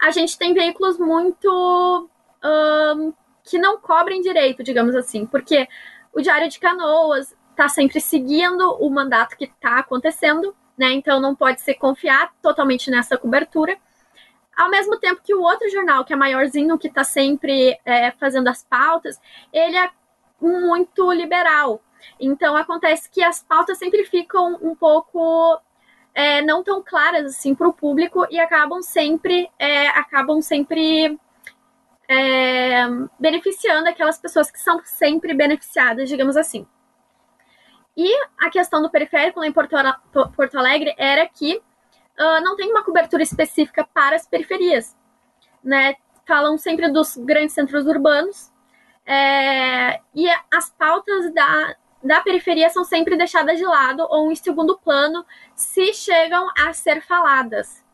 a 0.00 0.10
gente 0.10 0.38
tem 0.38 0.54
veículos 0.54 0.98
muito. 0.98 2.08
Um, 2.44 3.12
que 3.48 3.58
não 3.58 3.78
cobrem 3.78 4.20
direito, 4.20 4.62
digamos 4.62 4.94
assim, 4.94 5.24
porque 5.24 5.66
o 6.12 6.20
Diário 6.20 6.48
de 6.48 6.60
Canoas 6.60 7.34
está 7.50 7.68
sempre 7.68 8.00
seguindo 8.00 8.76
o 8.78 8.90
mandato 8.90 9.36
que 9.36 9.44
está 9.44 9.78
acontecendo, 9.78 10.54
né? 10.76 10.92
Então 10.92 11.20
não 11.20 11.34
pode 11.34 11.60
ser 11.60 11.74
confiado 11.74 12.30
totalmente 12.42 12.90
nessa 12.90 13.16
cobertura. 13.16 13.76
Ao 14.56 14.70
mesmo 14.70 14.98
tempo 14.98 15.22
que 15.24 15.34
o 15.34 15.40
outro 15.40 15.68
jornal, 15.70 16.04
que 16.04 16.12
é 16.12 16.16
maiorzinho, 16.16 16.78
que 16.78 16.88
está 16.88 17.02
sempre 17.02 17.78
é, 17.84 18.10
fazendo 18.12 18.48
as 18.48 18.62
pautas, 18.62 19.20
ele 19.52 19.76
é 19.76 19.90
muito 20.40 21.10
liberal. 21.12 21.80
Então 22.20 22.56
acontece 22.56 23.10
que 23.10 23.22
as 23.22 23.42
pautas 23.42 23.78
sempre 23.78 24.04
ficam 24.04 24.58
um 24.62 24.74
pouco 24.74 25.60
é, 26.18 26.42
não 26.42 26.64
tão 26.64 26.82
claras 26.82 27.26
assim 27.26 27.54
para 27.54 27.68
o 27.68 27.72
público 27.72 28.26
e 28.28 28.40
acabam 28.40 28.82
sempre 28.82 29.48
é, 29.56 29.86
acabam 29.86 30.42
sempre 30.42 31.16
é, 32.08 32.84
beneficiando 33.20 33.88
aquelas 33.88 34.18
pessoas 34.18 34.50
que 34.50 34.58
são 34.58 34.80
sempre 34.84 35.32
beneficiadas, 35.32 36.08
digamos 36.08 36.36
assim. 36.36 36.66
E 37.96 38.12
a 38.36 38.50
questão 38.50 38.82
do 38.82 38.90
periférico 38.90 39.38
lá 39.38 39.46
em 39.46 39.52
Porto, 39.52 39.76
Porto 40.34 40.58
Alegre 40.58 40.92
era 40.98 41.28
que 41.28 41.56
uh, 41.56 42.40
não 42.42 42.56
tem 42.56 42.68
uma 42.68 42.82
cobertura 42.82 43.22
específica 43.22 43.86
para 43.94 44.16
as 44.16 44.26
periferias. 44.26 44.96
Né? 45.62 45.94
Falam 46.26 46.58
sempre 46.58 46.90
dos 46.90 47.16
grandes 47.16 47.54
centros 47.54 47.86
urbanos, 47.86 48.52
é, 49.06 50.00
e 50.14 50.28
as 50.52 50.70
pautas 50.70 51.32
da, 51.32 51.76
da 52.02 52.20
periferia 52.20 52.70
são 52.70 52.84
sempre 52.84 53.16
deixadas 53.16 53.58
de 53.58 53.64
lado 53.64 54.06
ou 54.08 54.30
em 54.30 54.36
segundo 54.36 54.78
plano 54.78 55.24
se 55.54 55.92
chegam 55.92 56.48
a 56.56 56.72
ser 56.72 57.02
faladas. 57.02 57.84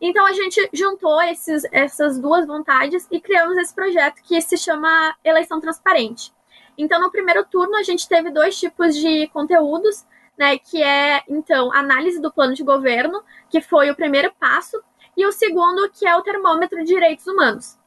Então 0.00 0.26
a 0.26 0.32
gente 0.32 0.68
juntou 0.72 1.22
esses, 1.22 1.64
essas 1.72 2.18
duas 2.18 2.46
vontades 2.46 3.06
e 3.10 3.20
criamos 3.20 3.56
esse 3.56 3.74
projeto 3.74 4.22
que 4.22 4.40
se 4.40 4.58
chama 4.58 5.16
Eleição 5.24 5.60
Transparente. 5.60 6.32
Então 6.76 7.00
no 7.00 7.10
primeiro 7.10 7.44
turno 7.44 7.76
a 7.76 7.82
gente 7.82 8.06
teve 8.06 8.30
dois 8.30 8.58
tipos 8.58 8.94
de 8.94 9.26
conteúdos, 9.28 10.04
né, 10.36 10.58
que 10.58 10.82
é, 10.82 11.22
então, 11.26 11.72
análise 11.72 12.20
do 12.20 12.30
plano 12.30 12.54
de 12.54 12.62
governo, 12.62 13.22
que 13.48 13.62
foi 13.62 13.90
o 13.90 13.96
primeiro 13.96 14.30
passo, 14.38 14.82
e 15.16 15.24
o 15.24 15.32
segundo, 15.32 15.88
que 15.90 16.06
é 16.06 16.14
o 16.14 16.20
termômetro 16.20 16.78
de 16.80 16.84
direitos 16.84 17.26
humanos. 17.26 17.78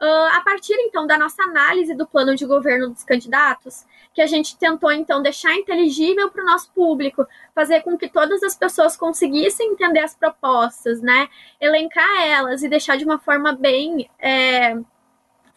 Uh, 0.00 0.36
a 0.36 0.40
partir, 0.42 0.74
então, 0.74 1.06
da 1.08 1.18
nossa 1.18 1.42
análise 1.42 1.92
do 1.92 2.06
plano 2.06 2.36
de 2.36 2.46
governo 2.46 2.88
dos 2.90 3.02
candidatos, 3.02 3.84
que 4.14 4.22
a 4.22 4.26
gente 4.26 4.56
tentou, 4.56 4.92
então, 4.92 5.20
deixar 5.20 5.52
inteligível 5.54 6.30
para 6.30 6.42
o 6.42 6.46
nosso 6.46 6.70
público, 6.72 7.26
fazer 7.52 7.82
com 7.82 7.98
que 7.98 8.08
todas 8.08 8.42
as 8.44 8.54
pessoas 8.54 8.96
conseguissem 8.96 9.72
entender 9.72 10.00
as 10.00 10.14
propostas, 10.14 11.02
né, 11.02 11.28
elencar 11.60 12.22
elas 12.22 12.62
e 12.62 12.68
deixar 12.68 12.96
de 12.96 13.04
uma 13.04 13.18
forma 13.18 13.52
bem... 13.52 14.08
É, 14.20 14.76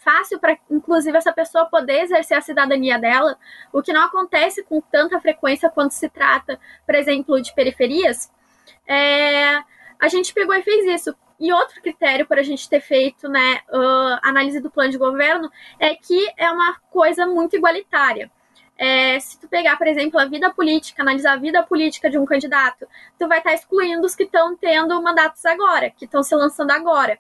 fácil 0.02 0.40
para, 0.40 0.58
inclusive, 0.70 1.16
essa 1.16 1.32
pessoa 1.32 1.66
poder 1.66 2.02
exercer 2.02 2.36
a 2.36 2.42
cidadania 2.42 2.98
dela, 2.98 3.38
o 3.72 3.82
que 3.82 3.94
não 3.94 4.04
acontece 4.04 4.64
com 4.64 4.82
tanta 4.82 5.20
frequência 5.20 5.70
quando 5.70 5.92
se 5.92 6.10
trata, 6.10 6.60
por 6.86 6.96
exemplo, 6.96 7.40
de 7.40 7.54
periferias, 7.54 8.32
é, 8.88 9.62
a 10.00 10.08
gente 10.08 10.34
pegou 10.34 10.56
e 10.56 10.64
fez 10.64 10.86
isso. 11.02 11.16
E 11.42 11.52
outro 11.52 11.82
critério 11.82 12.28
para 12.28 12.42
a 12.42 12.44
gente 12.44 12.70
ter 12.70 12.80
feito, 12.80 13.28
né, 13.28 13.62
uh, 13.74 14.20
análise 14.22 14.60
do 14.60 14.70
plano 14.70 14.92
de 14.92 14.98
governo, 15.00 15.52
é 15.80 15.96
que 15.96 16.32
é 16.38 16.52
uma 16.52 16.76
coisa 16.92 17.26
muito 17.26 17.56
igualitária. 17.56 18.30
É, 18.78 19.20
se 19.20 19.40
tu 19.40 19.48
pegar, 19.48 19.76
por 19.76 19.88
exemplo, 19.88 20.20
a 20.20 20.26
vida 20.26 20.54
política, 20.54 21.02
analisar 21.02 21.34
a 21.34 21.38
vida 21.38 21.64
política 21.64 22.12
de 22.12 22.20
um 22.20 22.26
candidato, 22.26 22.88
tu 23.18 23.28
vai 23.28 23.40
estar 23.40 23.50
tá 23.50 23.56
excluindo 23.56 24.06
os 24.06 24.14
que 24.14 24.22
estão 24.24 24.56
tendo 24.56 25.02
mandatos 25.02 25.44
agora, 25.44 25.90
que 25.90 26.06
estão 26.06 26.22
se 26.22 26.36
lançando 26.36 26.70
agora. 26.70 27.18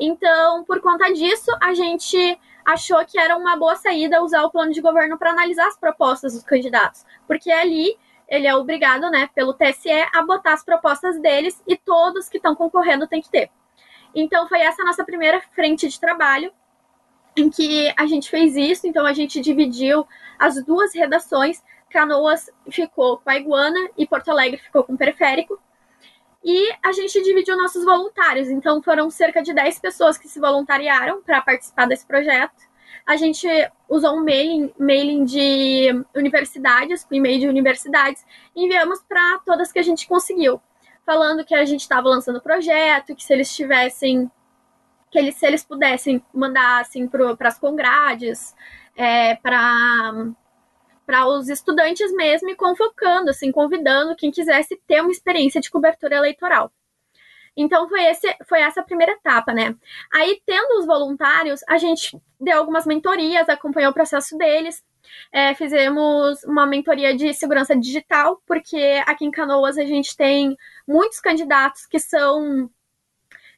Então, 0.00 0.64
por 0.64 0.80
conta 0.80 1.12
disso, 1.12 1.50
a 1.62 1.72
gente 1.72 2.40
achou 2.64 3.04
que 3.04 3.20
era 3.20 3.36
uma 3.36 3.56
boa 3.56 3.76
saída 3.76 4.20
usar 4.20 4.42
o 4.42 4.50
plano 4.50 4.72
de 4.72 4.80
governo 4.80 5.16
para 5.16 5.30
analisar 5.30 5.68
as 5.68 5.78
propostas 5.78 6.34
dos 6.34 6.42
candidatos, 6.42 7.06
porque 7.24 7.52
ali 7.52 7.96
ele 8.28 8.48
é 8.48 8.54
obrigado, 8.54 9.08
né, 9.10 9.28
pelo 9.32 9.54
TSE 9.54 9.90
a 10.12 10.22
botar 10.22 10.54
as 10.54 10.64
propostas 10.64 11.20
deles 11.20 11.62
e 11.68 11.76
todos 11.76 12.28
que 12.28 12.38
estão 12.38 12.56
concorrendo 12.56 13.06
têm 13.06 13.22
que 13.22 13.30
ter. 13.30 13.48
Então, 14.14 14.48
foi 14.48 14.60
essa 14.60 14.84
nossa 14.84 15.04
primeira 15.04 15.40
frente 15.54 15.88
de 15.88 16.00
trabalho 16.00 16.52
em 17.36 17.48
que 17.48 17.92
a 17.96 18.06
gente 18.06 18.28
fez 18.28 18.56
isso. 18.56 18.86
Então, 18.86 19.06
a 19.06 19.12
gente 19.12 19.40
dividiu 19.40 20.06
as 20.38 20.62
duas 20.64 20.94
redações. 20.94 21.62
Canoas 21.90 22.50
ficou 22.70 23.18
com 23.18 23.30
a 23.30 23.36
Iguana 23.36 23.90
e 23.96 24.06
Porto 24.06 24.30
Alegre 24.30 24.58
ficou 24.58 24.84
com 24.84 24.94
o 24.94 24.98
Periférico. 24.98 25.60
E 26.42 26.70
a 26.82 26.92
gente 26.92 27.22
dividiu 27.22 27.56
nossos 27.56 27.84
voluntários, 27.84 28.48
então 28.48 28.82
foram 28.82 29.10
cerca 29.10 29.42
de 29.42 29.52
10 29.52 29.78
pessoas 29.78 30.16
que 30.16 30.26
se 30.26 30.40
voluntariaram 30.40 31.22
para 31.22 31.42
participar 31.42 31.86
desse 31.86 32.06
projeto. 32.06 32.70
A 33.06 33.16
gente 33.16 33.46
usou 33.88 34.16
um 34.16 34.24
mailing, 34.24 34.72
mailing 34.78 35.24
de 35.24 36.04
universidades, 36.14 37.04
com 37.04 37.14
e-mail 37.14 37.40
de 37.40 37.48
universidades, 37.48 38.24
e 38.56 38.64
enviamos 38.64 39.02
para 39.02 39.38
todas 39.44 39.70
que 39.70 39.78
a 39.78 39.82
gente 39.82 40.08
conseguiu, 40.08 40.60
falando 41.04 41.44
que 41.44 41.54
a 41.54 41.64
gente 41.64 41.80
estava 41.80 42.08
lançando 42.08 42.36
o 42.36 42.42
projeto, 42.42 43.14
que 43.14 43.22
se 43.22 43.32
eles 43.32 43.54
tivessem, 43.54 44.30
que 45.10 45.18
eles, 45.18 45.36
se 45.36 45.46
eles 45.46 45.64
pudessem 45.64 46.24
mandar 46.32 46.80
assim, 46.80 47.08
para 47.08 47.48
as 47.48 47.58
congrades, 47.58 48.54
é, 48.96 49.34
para 49.36 50.32
para 51.06 51.26
os 51.26 51.48
estudantes 51.48 52.12
mesmo 52.12 52.50
e 52.50 52.54
convocando, 52.54 53.30
assim, 53.30 53.50
convidando 53.50 54.14
quem 54.14 54.30
quisesse 54.30 54.80
ter 54.86 55.00
uma 55.00 55.10
experiência 55.10 55.60
de 55.60 55.68
cobertura 55.68 56.14
eleitoral. 56.14 56.70
Então 57.56 57.88
foi, 57.88 58.04
esse, 58.04 58.32
foi 58.48 58.60
essa 58.60 58.80
a 58.80 58.84
primeira 58.84 59.12
etapa, 59.12 59.52
né? 59.52 59.74
Aí, 60.12 60.40
tendo 60.46 60.78
os 60.78 60.86
voluntários, 60.86 61.62
a 61.68 61.78
gente 61.78 62.16
deu 62.40 62.58
algumas 62.58 62.86
mentorias, 62.86 63.48
acompanhou 63.48 63.90
o 63.90 63.94
processo 63.94 64.38
deles. 64.38 64.84
É, 65.32 65.54
fizemos 65.54 66.44
uma 66.44 66.64
mentoria 66.64 67.14
de 67.16 67.34
segurança 67.34 67.76
digital, 67.76 68.40
porque 68.46 69.02
aqui 69.06 69.24
em 69.24 69.30
Canoas 69.30 69.78
a 69.78 69.84
gente 69.84 70.16
tem 70.16 70.56
muitos 70.90 71.20
candidatos 71.20 71.86
que 71.86 72.00
são 72.00 72.68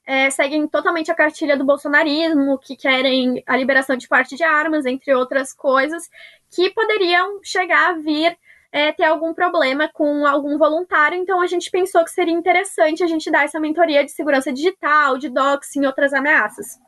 é, 0.06 0.28
seguem 0.30 0.68
totalmente 0.68 1.10
a 1.10 1.14
cartilha 1.14 1.56
do 1.56 1.64
bolsonarismo, 1.64 2.58
que 2.58 2.76
querem 2.76 3.42
a 3.46 3.56
liberação 3.56 3.96
de 3.96 4.06
parte 4.06 4.36
de 4.36 4.42
armas, 4.42 4.84
entre 4.84 5.14
outras 5.14 5.54
coisas, 5.54 6.10
que 6.50 6.70
poderiam 6.70 7.40
chegar 7.42 7.90
a 7.90 7.94
vir 7.94 8.36
é, 8.70 8.92
ter 8.92 9.04
algum 9.04 9.32
problema 9.32 9.88
com 9.92 10.26
algum 10.26 10.58
voluntário. 10.58 11.18
Então 11.18 11.40
a 11.40 11.46
gente 11.46 11.70
pensou 11.70 12.04
que 12.04 12.10
seria 12.10 12.34
interessante 12.34 13.02
a 13.02 13.06
gente 13.06 13.30
dar 13.30 13.44
essa 13.44 13.58
mentoria 13.58 14.04
de 14.04 14.10
segurança 14.10 14.52
digital, 14.52 15.16
de 15.16 15.28
doxing 15.30 15.82
e 15.82 15.86
outras 15.86 16.12
ameaças. 16.12 16.78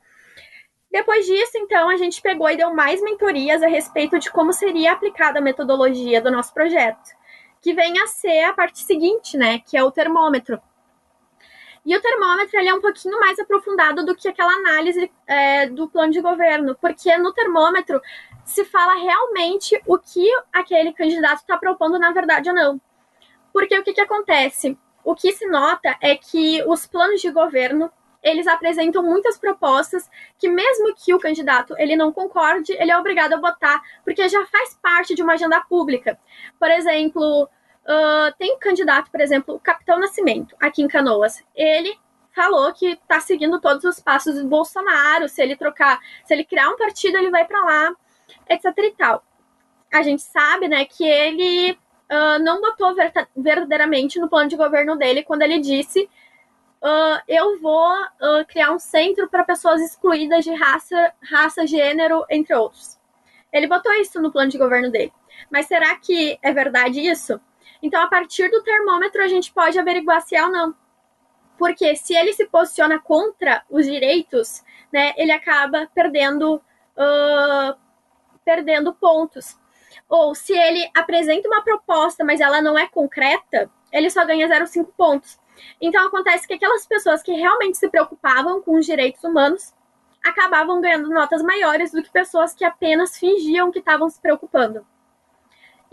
Depois 0.90 1.26
disso, 1.26 1.52
então, 1.56 1.88
a 1.88 1.96
gente 1.96 2.22
pegou 2.22 2.48
e 2.48 2.56
deu 2.56 2.72
mais 2.72 3.02
mentorias 3.02 3.64
a 3.64 3.66
respeito 3.66 4.16
de 4.16 4.30
como 4.30 4.52
seria 4.52 4.92
aplicada 4.92 5.40
a 5.40 5.42
metodologia 5.42 6.20
do 6.20 6.30
nosso 6.30 6.54
projeto, 6.54 7.10
que 7.64 7.72
vem 7.72 7.98
a 7.98 8.06
ser 8.06 8.44
a 8.44 8.52
parte 8.52 8.80
seguinte, 8.80 9.38
né, 9.38 9.58
que 9.58 9.74
é 9.74 9.82
o 9.82 9.90
termômetro. 9.90 10.60
E 11.82 11.96
o 11.96 12.00
termômetro 12.00 12.60
ele 12.60 12.68
é 12.68 12.74
um 12.74 12.80
pouquinho 12.80 13.18
mais 13.18 13.38
aprofundado 13.38 14.04
do 14.04 14.14
que 14.14 14.28
aquela 14.28 14.52
análise 14.52 15.10
é, 15.26 15.66
do 15.66 15.88
plano 15.88 16.12
de 16.12 16.20
governo, 16.20 16.76
porque 16.78 17.16
no 17.16 17.32
termômetro 17.32 18.02
se 18.44 18.66
fala 18.66 18.94
realmente 18.96 19.80
o 19.86 19.96
que 19.96 20.28
aquele 20.52 20.92
candidato 20.92 21.38
está 21.38 21.56
propondo 21.56 21.98
na 21.98 22.12
verdade 22.12 22.50
ou 22.50 22.54
não. 22.54 22.80
Porque 23.50 23.78
o 23.78 23.82
que, 23.82 23.94
que 23.94 24.00
acontece? 24.00 24.78
O 25.02 25.14
que 25.14 25.32
se 25.32 25.46
nota 25.46 25.96
é 26.02 26.14
que 26.16 26.62
os 26.66 26.86
planos 26.86 27.22
de 27.22 27.30
governo 27.30 27.90
eles 28.24 28.46
apresentam 28.46 29.02
muitas 29.02 29.38
propostas 29.38 30.08
que 30.38 30.48
mesmo 30.48 30.94
que 30.94 31.12
o 31.14 31.20
candidato 31.20 31.74
ele 31.78 31.94
não 31.94 32.10
concorde, 32.10 32.72
ele 32.72 32.90
é 32.90 32.98
obrigado 32.98 33.34
a 33.34 33.40
votar, 33.40 33.82
porque 34.02 34.26
já 34.28 34.44
faz 34.46 34.74
parte 34.82 35.14
de 35.14 35.22
uma 35.22 35.34
agenda 35.34 35.60
pública. 35.60 36.18
Por 36.58 36.70
exemplo, 36.70 37.48
Uh, 37.86 38.34
tem 38.38 38.54
um 38.54 38.58
candidato, 38.58 39.10
por 39.10 39.20
exemplo, 39.20 39.54
o 39.54 39.60
Capitão 39.60 39.98
Nascimento, 39.98 40.56
aqui 40.60 40.82
em 40.82 40.88
Canoas. 40.88 41.42
Ele 41.54 41.96
falou 42.34 42.72
que 42.72 42.92
está 42.92 43.20
seguindo 43.20 43.60
todos 43.60 43.84
os 43.84 44.00
passos 44.00 44.36
do 44.36 44.46
Bolsonaro. 44.46 45.28
Se 45.28 45.42
ele 45.42 45.56
trocar, 45.56 46.00
se 46.24 46.32
ele 46.32 46.44
criar 46.44 46.68
um 46.70 46.76
partido, 46.76 47.18
ele 47.18 47.30
vai 47.30 47.44
para 47.44 47.62
lá, 47.62 47.94
etc 48.48 48.72
e 48.78 48.90
tal. 48.92 49.24
A 49.92 50.02
gente 50.02 50.22
sabe, 50.22 50.66
né, 50.66 50.84
que 50.84 51.04
ele 51.04 51.72
uh, 51.72 52.42
não 52.42 52.60
botou 52.60 52.94
verdadeiramente 53.36 54.18
no 54.18 54.28
plano 54.28 54.48
de 54.48 54.56
governo 54.56 54.96
dele 54.96 55.22
quando 55.22 55.42
ele 55.42 55.60
disse 55.60 56.08
Uh, 56.84 57.16
eu 57.26 57.58
vou 57.62 57.94
uh, 57.94 58.44
criar 58.46 58.70
um 58.70 58.78
centro 58.78 59.26
para 59.26 59.42
pessoas 59.42 59.80
excluídas 59.80 60.44
de 60.44 60.52
raça, 60.52 61.14
raça, 61.22 61.66
gênero, 61.66 62.26
entre 62.28 62.54
outros. 62.54 62.98
Ele 63.50 63.66
botou 63.66 63.90
isso 63.94 64.20
no 64.20 64.30
plano 64.30 64.50
de 64.50 64.58
governo 64.58 64.90
dele. 64.90 65.10
Mas 65.50 65.64
será 65.64 65.96
que 65.96 66.38
é 66.42 66.52
verdade 66.52 67.00
isso? 67.00 67.40
Então, 67.84 68.02
a 68.02 68.08
partir 68.08 68.50
do 68.50 68.62
termômetro, 68.62 69.22
a 69.22 69.28
gente 69.28 69.52
pode 69.52 69.78
averiguar 69.78 70.22
se 70.22 70.34
é 70.34 70.42
ou 70.42 70.50
não. 70.50 70.74
Porque 71.58 71.94
se 71.94 72.16
ele 72.16 72.32
se 72.32 72.46
posiciona 72.46 72.98
contra 72.98 73.62
os 73.68 73.84
direitos, 73.84 74.64
né, 74.90 75.12
ele 75.18 75.30
acaba 75.30 75.86
perdendo, 75.94 76.54
uh, 76.56 77.78
perdendo 78.42 78.94
pontos. 78.94 79.58
Ou 80.08 80.34
se 80.34 80.54
ele 80.54 80.90
apresenta 80.96 81.46
uma 81.46 81.60
proposta, 81.62 82.24
mas 82.24 82.40
ela 82.40 82.62
não 82.62 82.78
é 82.78 82.88
concreta, 82.88 83.70
ele 83.92 84.08
só 84.08 84.24
ganha 84.24 84.48
0,5 84.48 84.88
pontos. 84.96 85.38
Então 85.78 86.06
acontece 86.06 86.48
que 86.48 86.54
aquelas 86.54 86.86
pessoas 86.86 87.22
que 87.22 87.32
realmente 87.32 87.76
se 87.76 87.90
preocupavam 87.90 88.62
com 88.62 88.78
os 88.78 88.86
direitos 88.86 89.22
humanos 89.22 89.74
acabavam 90.24 90.80
ganhando 90.80 91.10
notas 91.10 91.42
maiores 91.42 91.92
do 91.92 92.02
que 92.02 92.10
pessoas 92.10 92.54
que 92.54 92.64
apenas 92.64 93.18
fingiam 93.18 93.70
que 93.70 93.80
estavam 93.80 94.08
se 94.08 94.18
preocupando. 94.22 94.86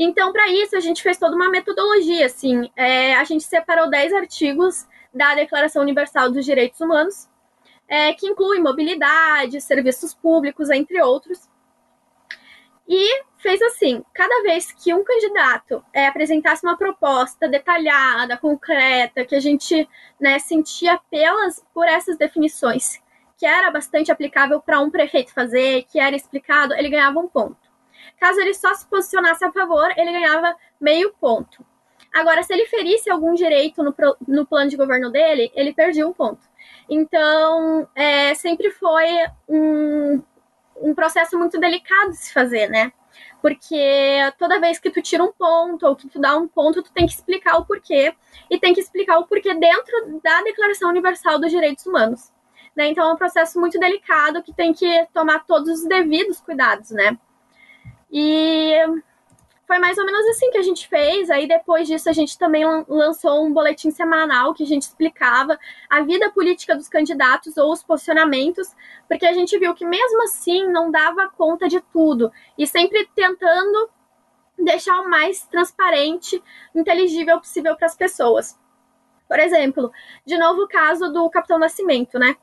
Então, 0.04 0.34
para 0.34 0.48
isso, 0.48 0.76
a 0.76 0.80
gente 0.80 1.04
fez 1.04 1.16
toda 1.20 1.36
uma 1.36 1.52
metodologia, 1.52 2.26
assim. 2.26 2.72
É, 2.76 3.14
a 3.14 3.24
gente 3.24 3.44
separou 3.44 3.88
10 3.88 4.14
artigos 4.14 4.88
da 5.14 5.36
Declaração 5.36 5.84
Universal 5.84 6.32
dos 6.32 6.44
Direitos 6.44 6.82
Humanos, 6.82 7.30
é, 7.88 8.12
que 8.12 8.26
inclui 8.26 8.60
mobilidade, 8.60 9.62
serviços 9.62 10.12
públicos, 10.12 10.72
entre 10.72 11.00
outros. 11.04 11.48
E 12.90 13.24
fez 13.38 13.62
assim: 13.62 14.04
cada 14.12 14.42
vez 14.42 14.72
que 14.72 14.92
um 14.92 15.04
candidato 15.04 15.86
é, 15.94 16.08
apresentasse 16.08 16.66
uma 16.66 16.76
proposta 16.76 17.48
detalhada, 17.48 18.38
concreta, 18.38 19.24
que 19.24 19.36
a 19.36 19.40
gente 19.40 19.88
né, 20.20 20.40
sentia 20.40 21.00
pelas 21.12 21.64
por 21.76 21.88
essas 21.88 22.18
definições, 22.18 23.00
que 23.38 23.46
era 23.46 23.70
bastante 23.70 24.12
aplicável 24.12 24.60
para 24.62 24.80
um 24.80 24.90
prefeito 24.90 25.32
fazer, 25.32 25.84
que 25.84 26.00
era 26.00 26.16
explicado, 26.16 26.74
ele 26.74 26.90
ganhava 26.90 27.20
um 27.20 27.28
ponto. 27.28 27.61
Caso 28.22 28.40
ele 28.40 28.54
só 28.54 28.72
se 28.76 28.86
posicionasse 28.86 29.44
a 29.44 29.52
favor, 29.52 29.92
ele 29.98 30.12
ganhava 30.12 30.56
meio 30.80 31.12
ponto. 31.20 31.66
Agora, 32.14 32.44
se 32.44 32.54
ele 32.54 32.68
ferisse 32.68 33.10
algum 33.10 33.34
direito 33.34 33.82
no, 33.82 33.96
no 34.28 34.46
plano 34.46 34.70
de 34.70 34.78
governo 34.78 35.10
dele, 35.10 35.52
ele 35.56 35.74
perdia 35.74 36.08
um 36.08 36.14
ponto. 36.14 36.40
Então, 36.88 37.88
é, 37.96 38.36
sempre 38.36 38.70
foi 38.70 39.08
um, 39.50 40.22
um 40.80 40.94
processo 40.94 41.36
muito 41.36 41.60
delicado 41.60 42.12
de 42.12 42.18
se 42.18 42.32
fazer, 42.32 42.70
né? 42.70 42.94
Porque 43.42 44.32
toda 44.38 44.60
vez 44.60 44.78
que 44.78 44.92
tu 44.92 45.02
tira 45.02 45.24
um 45.24 45.32
ponto 45.32 45.88
ou 45.88 45.96
que 45.96 46.08
tu 46.08 46.22
dá 46.22 46.38
um 46.38 46.48
ponto, 46.48 46.84
tu 46.84 46.94
tem 46.94 47.08
que 47.08 47.14
explicar 47.14 47.58
o 47.58 47.66
porquê. 47.66 48.14
E 48.52 48.60
tem 48.60 48.72
que 48.72 48.82
explicar 48.82 49.18
o 49.18 49.26
porquê 49.26 49.56
dentro 49.56 50.20
da 50.24 50.44
Declaração 50.44 50.90
Universal 50.92 51.40
dos 51.40 51.50
Direitos 51.50 51.88
Humanos. 51.88 52.32
Né? 52.76 52.90
Então 52.90 53.10
é 53.10 53.14
um 53.14 53.18
processo 53.18 53.60
muito 53.60 53.80
delicado 53.80 54.44
que 54.44 54.54
tem 54.54 54.74
que 54.74 55.08
tomar 55.12 55.44
todos 55.48 55.80
os 55.80 55.88
devidos 55.88 56.40
cuidados, 56.40 56.92
né? 56.92 57.18
E 58.12 58.74
foi 59.72 59.80
mais 59.80 59.98
ou 59.98 60.06
menos 60.06 60.26
assim 60.28 60.52
que 60.52 60.58
a 60.58 60.62
gente 60.62 60.86
fez. 60.88 61.30
Aí 61.30 61.48
depois 61.48 61.88
disso 61.88 62.10
a 62.10 62.14
gente 62.14 62.38
também 62.38 62.64
lançou 62.90 63.46
um 63.46 63.54
boletim 63.54 63.90
semanal 63.90 64.54
que 64.54 64.64
a 64.64 64.68
gente 64.68 64.82
explicava 64.82 65.58
a 65.90 66.02
vida 66.02 66.30
política 66.30 66.76
dos 66.76 66.90
candidatos 66.90 67.56
ou 67.56 67.72
os 67.72 67.82
posicionamentos, 67.82 68.76
porque 69.08 69.26
a 69.26 69.32
gente 69.32 69.58
viu 69.58 69.74
que 69.74 69.86
mesmo 69.86 70.24
assim 70.24 70.68
não 70.68 70.92
dava 70.92 71.30
conta 71.38 71.70
de 71.70 71.80
tudo 71.80 72.30
e 72.58 72.68
sempre 72.68 73.08
tentando 73.16 73.90
deixar 74.60 75.00
o 75.00 75.10
mais 75.10 75.44
transparente, 75.48 76.44
inteligível 76.76 77.40
possível 77.40 77.74
para 77.78 77.88
as 77.88 77.96
pessoas. 77.96 78.60
Por 79.26 79.40
exemplo, 79.40 79.90
de 80.26 80.38
novo 80.38 80.64
o 80.64 80.68
caso 80.68 81.10
do 81.14 81.30
Capitão 81.30 81.58
Nascimento, 81.58 82.20
né? 82.20 82.36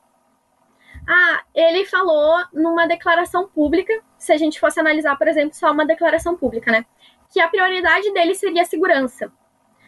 Ah, 1.11 1.42
ele 1.55 1.87
falou 1.87 2.44
numa 2.53 2.87
declaração 2.87 3.49
pública, 3.49 3.92
se 4.18 4.31
a 4.31 4.37
gente 4.37 4.61
fosse 4.61 4.79
analisar, 4.79 5.16
por 5.16 5.27
exemplo, 5.27 5.55
só 5.55 5.73
uma 5.73 5.87
declaração 5.87 6.37
pública, 6.37 6.71
né? 6.71 6.85
que 7.31 7.40
a 7.40 7.49
prioridade 7.49 8.12
dele 8.12 8.35
seria 8.35 8.62
a 8.62 8.66
segurança. 8.66 9.31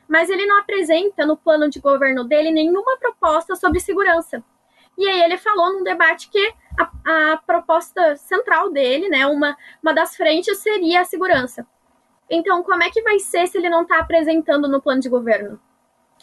Mas 0.08 0.28
ele 0.28 0.46
não 0.46 0.58
apresenta 0.58 1.24
no 1.24 1.36
plano 1.36 1.68
de 1.68 1.80
governo 1.80 2.24
dele 2.24 2.50
nenhuma 2.50 2.96
proposta 2.98 3.54
sobre 3.54 3.80
segurança. 3.80 4.42
E 4.98 5.08
aí 5.08 5.22
ele 5.22 5.38
falou 5.38 5.72
num 5.72 5.84
debate 5.84 6.28
que 6.28 6.52
a, 6.78 7.32
a 7.32 7.36
proposta 7.38 8.16
central 8.16 8.70
dele, 8.70 9.08
né, 9.08 9.26
uma, 9.26 9.56
uma 9.82 9.94
das 9.94 10.16
frentes 10.16 10.58
seria 10.58 11.00
a 11.00 11.04
segurança. 11.04 11.66
Então, 12.28 12.62
como 12.62 12.82
é 12.82 12.90
que 12.90 13.02
vai 13.02 13.18
ser 13.18 13.46
se 13.46 13.56
ele 13.56 13.70
não 13.70 13.82
está 13.82 13.98
apresentando 13.98 14.68
no 14.68 14.82
plano 14.82 15.00
de 15.00 15.08
governo? 15.08 15.60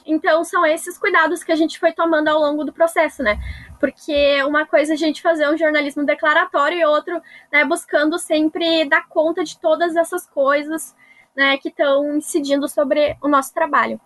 Então, 0.07 0.43
são 0.43 0.65
esses 0.65 0.97
cuidados 0.97 1.43
que 1.43 1.51
a 1.51 1.55
gente 1.55 1.77
foi 1.79 1.91
tomando 1.91 2.29
ao 2.29 2.39
longo 2.39 2.63
do 2.63 2.71
processo, 2.71 3.21
né? 3.21 3.37
Porque 3.79 4.41
uma 4.43 4.65
coisa 4.65 4.93
é 4.93 4.95
a 4.95 4.97
gente 4.97 5.21
fazer 5.21 5.47
um 5.49 5.57
jornalismo 5.57 6.05
declaratório 6.05 6.79
e 6.79 6.85
outro, 6.85 7.21
né, 7.51 7.65
buscando 7.65 8.17
sempre 8.17 8.87
dar 8.89 9.07
conta 9.07 9.43
de 9.43 9.59
todas 9.59 9.95
essas 9.95 10.25
coisas 10.25 10.95
né, 11.35 11.57
que 11.57 11.69
estão 11.69 12.17
incidindo 12.17 12.67
sobre 12.67 13.15
o 13.21 13.27
nosso 13.27 13.53
trabalho. 13.53 13.99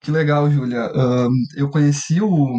Que 0.00 0.10
legal, 0.10 0.50
Júlia. 0.50 0.90
eu 1.54 1.68
conheci 1.70 2.20
o, 2.20 2.56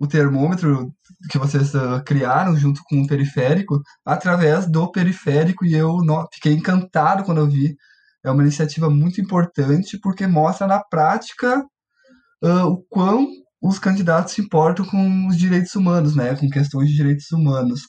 o 0.00 0.06
termômetro 0.06 0.92
que 1.28 1.38
vocês 1.38 1.74
uh, 1.74 2.02
criaram 2.04 2.56
junto 2.56 2.80
com 2.84 3.02
o 3.02 3.06
periférico 3.06 3.82
através 4.04 4.66
do 4.66 4.90
periférico 4.90 5.64
e 5.64 5.74
eu 5.74 5.96
no, 5.98 6.26
fiquei 6.32 6.52
encantado 6.52 7.24
quando 7.24 7.38
eu 7.38 7.48
vi. 7.48 7.76
É 8.24 8.30
uma 8.30 8.42
iniciativa 8.42 8.88
muito 8.88 9.20
importante 9.20 9.98
porque 9.98 10.26
mostra 10.26 10.66
na 10.66 10.82
prática 10.82 11.64
uh, 12.42 12.66
o 12.66 12.82
quão 12.88 13.26
os 13.60 13.78
candidatos 13.78 14.34
se 14.34 14.40
importam 14.40 14.84
com 14.86 15.26
os 15.28 15.36
direitos 15.36 15.74
humanos, 15.74 16.14
né, 16.14 16.36
com 16.36 16.48
questões 16.48 16.88
de 16.88 16.96
direitos 16.96 17.30
humanos. 17.32 17.80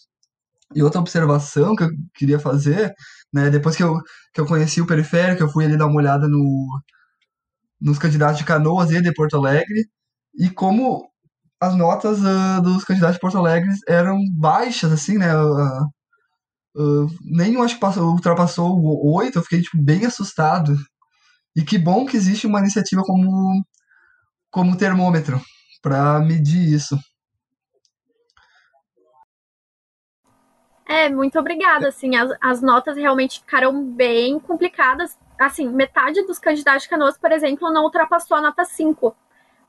E 0.75 0.83
outra 0.83 0.99
observação 1.01 1.75
que 1.75 1.83
eu 1.83 1.89
queria 2.15 2.39
fazer 2.39 2.93
né? 3.33 3.49
Depois 3.49 3.75
que 3.75 3.83
eu, 3.83 3.95
que 4.33 4.41
eu 4.41 4.45
conheci 4.45 4.81
o 4.81 4.88
periférico, 4.88 5.43
eu 5.43 5.49
fui 5.49 5.65
ali 5.65 5.77
dar 5.77 5.88
uma 5.88 5.97
olhada 5.97 6.27
no, 6.27 6.81
nos 7.81 7.99
candidatos 7.99 8.39
de 8.39 8.45
Canoas 8.45 8.91
e 8.91 9.01
de 9.01 9.13
Porto 9.13 9.38
Alegre, 9.38 9.85
e 10.38 10.49
como 10.49 11.09
as 11.62 11.75
notas 11.75 12.19
uh, 12.19 12.62
dos 12.62 12.83
candidatos 12.83 13.15
de 13.15 13.21
Porto 13.21 13.38
Alegre 13.38 13.69
eram 13.88 14.17
baixas, 14.38 14.91
assim, 14.91 15.17
né? 15.17 15.35
Uh, 15.35 15.85
uh, 17.05 17.63
acho 17.63 17.75
que 17.75 17.81
passou, 17.81 18.12
ultrapassou 18.12 18.77
o 18.79 19.13
8, 19.15 19.38
eu 19.38 19.43
fiquei 19.43 19.62
tipo, 19.62 19.81
bem 19.81 20.05
assustado. 20.05 20.75
E 21.55 21.63
que 21.63 21.77
bom 21.77 22.05
que 22.05 22.17
existe 22.17 22.47
uma 22.47 22.59
iniciativa 22.59 23.01
como, 23.03 23.63
como 24.51 24.77
termômetro 24.77 25.39
para 25.81 26.19
medir 26.19 26.73
isso. 26.73 26.97
É, 30.89 31.07
muito 31.07 31.38
obrigada. 31.38 31.88
Assim, 31.88 32.15
as, 32.15 32.31
as 32.41 32.62
notas 32.63 32.97
realmente 32.97 33.39
ficaram 33.41 33.83
bem 33.85 34.39
complicadas. 34.39 35.15
Assim, 35.39 35.69
metade 35.69 36.25
dos 36.25 36.39
candidatos 36.39 36.83
de 36.83 36.89
Canoas, 36.89 37.17
por 37.17 37.31
exemplo, 37.31 37.71
não 37.71 37.83
ultrapassou 37.83 38.38
a 38.38 38.41
nota 38.41 38.65
5. 38.65 39.15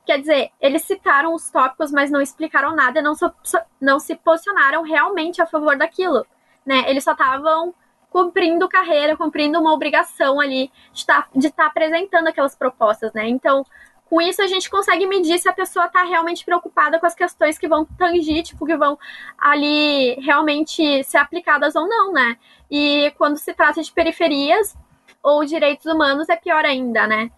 Quer 0.06 0.18
dizer, 0.18 0.50
eles 0.58 0.82
citaram 0.82 1.34
os 1.34 1.50
tópicos, 1.50 1.92
mas 1.92 2.10
não 2.10 2.22
explicaram 2.22 2.74
nada, 2.74 3.02
não, 3.02 3.14
so, 3.14 3.30
não 3.78 4.00
se 4.00 4.16
posicionaram 4.16 4.82
realmente 4.82 5.42
a 5.42 5.46
favor 5.46 5.76
daquilo. 5.76 6.26
Né? 6.64 6.84
Eles 6.88 7.04
só 7.04 7.12
estavam 7.12 7.74
cumprindo 8.08 8.68
carreira, 8.68 9.16
cumprindo 9.16 9.60
uma 9.60 9.72
obrigação 9.72 10.40
ali 10.40 10.72
de 10.92 11.06
tá, 11.06 11.28
estar 11.36 11.50
tá 11.50 11.66
apresentando 11.66 12.26
aquelas 12.26 12.56
propostas, 12.56 13.12
né? 13.12 13.28
Então, 13.28 13.64
com 14.10 14.20
isso, 14.20 14.42
a 14.42 14.48
gente 14.48 14.68
consegue 14.68 15.06
medir 15.06 15.38
se 15.38 15.48
a 15.48 15.52
pessoa 15.52 15.86
está 15.86 16.02
realmente 16.02 16.44
preocupada 16.44 16.98
com 16.98 17.06
as 17.06 17.14
questões 17.14 17.56
que 17.56 17.68
vão 17.68 17.84
tangir, 17.84 18.42
tipo, 18.42 18.66
que 18.66 18.76
vão 18.76 18.98
ali 19.38 20.16
realmente 20.16 21.04
ser 21.04 21.18
aplicadas 21.18 21.76
ou 21.76 21.88
não, 21.88 22.12
né? 22.12 22.36
E 22.68 23.12
quando 23.16 23.36
se 23.36 23.54
trata 23.54 23.80
de 23.80 23.92
periferias 23.92 24.76
ou 25.22 25.44
direitos 25.44 25.86
humanos, 25.86 26.28
é 26.28 26.34
pior 26.34 26.64
ainda, 26.64 27.06
né? 27.06 27.30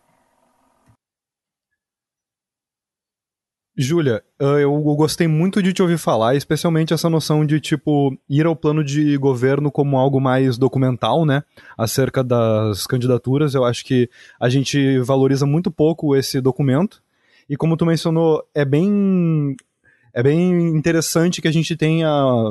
Júlia, 3.77 4.23
ah, 4.39 4.59
eu 4.61 4.79
gostei 4.95 5.27
muito 5.27 5.63
de 5.63 5.73
te 5.73 5.81
ouvir 5.81 5.97
falar, 5.97 6.37
especialmente 6.37 6.93
essa 6.93 7.09
noção 7.09 7.45
de, 7.45 7.59
tipo, 7.59 8.15
ir 8.29 8.45
ao 8.45 8.55
plano 8.55 8.85
de 8.85 9.17
governo 9.17 9.71
como 9.71 9.97
algo 9.97 10.21
mais 10.21 10.59
documental, 10.59 11.25
né? 11.25 11.43
Acerca 11.77 12.23
das 12.23 12.87
candidaturas. 12.87 13.55
Eu 13.55 13.65
acho 13.65 13.83
que 13.85 14.11
a 14.39 14.51
gente 14.51 14.99
valoriza 15.01 15.47
muito 15.47 15.71
pouco 15.71 16.15
esse 16.15 16.39
documento. 16.39 17.03
E 17.49 17.57
como 17.57 17.77
tu 17.77 17.87
mencionou, 17.87 18.43
é 18.55 18.65
bem. 18.65 19.57
É 20.15 20.23
bem 20.23 20.77
interessante 20.77 21.41
que 21.41 21.49
a 21.49 21.53
gente 21.53 21.75
tenha 21.75 22.11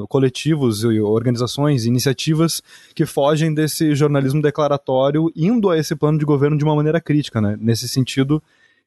coletivos, 0.09 0.83
organizações, 0.83 1.85
iniciativas 1.85 2.59
que 2.95 3.05
fogem 3.05 3.53
desse 3.53 3.93
jornalismo 3.93 4.41
declaratório 4.41 5.31
indo 5.35 5.69
a 5.69 5.77
esse 5.77 5.95
plano 5.95 6.17
de 6.17 6.25
governo 6.25 6.57
de 6.57 6.63
uma 6.63 6.75
maneira 6.75 6.99
crítica, 6.99 7.39
né? 7.39 7.55
Nesse 7.61 7.87
sentido, 7.87 8.41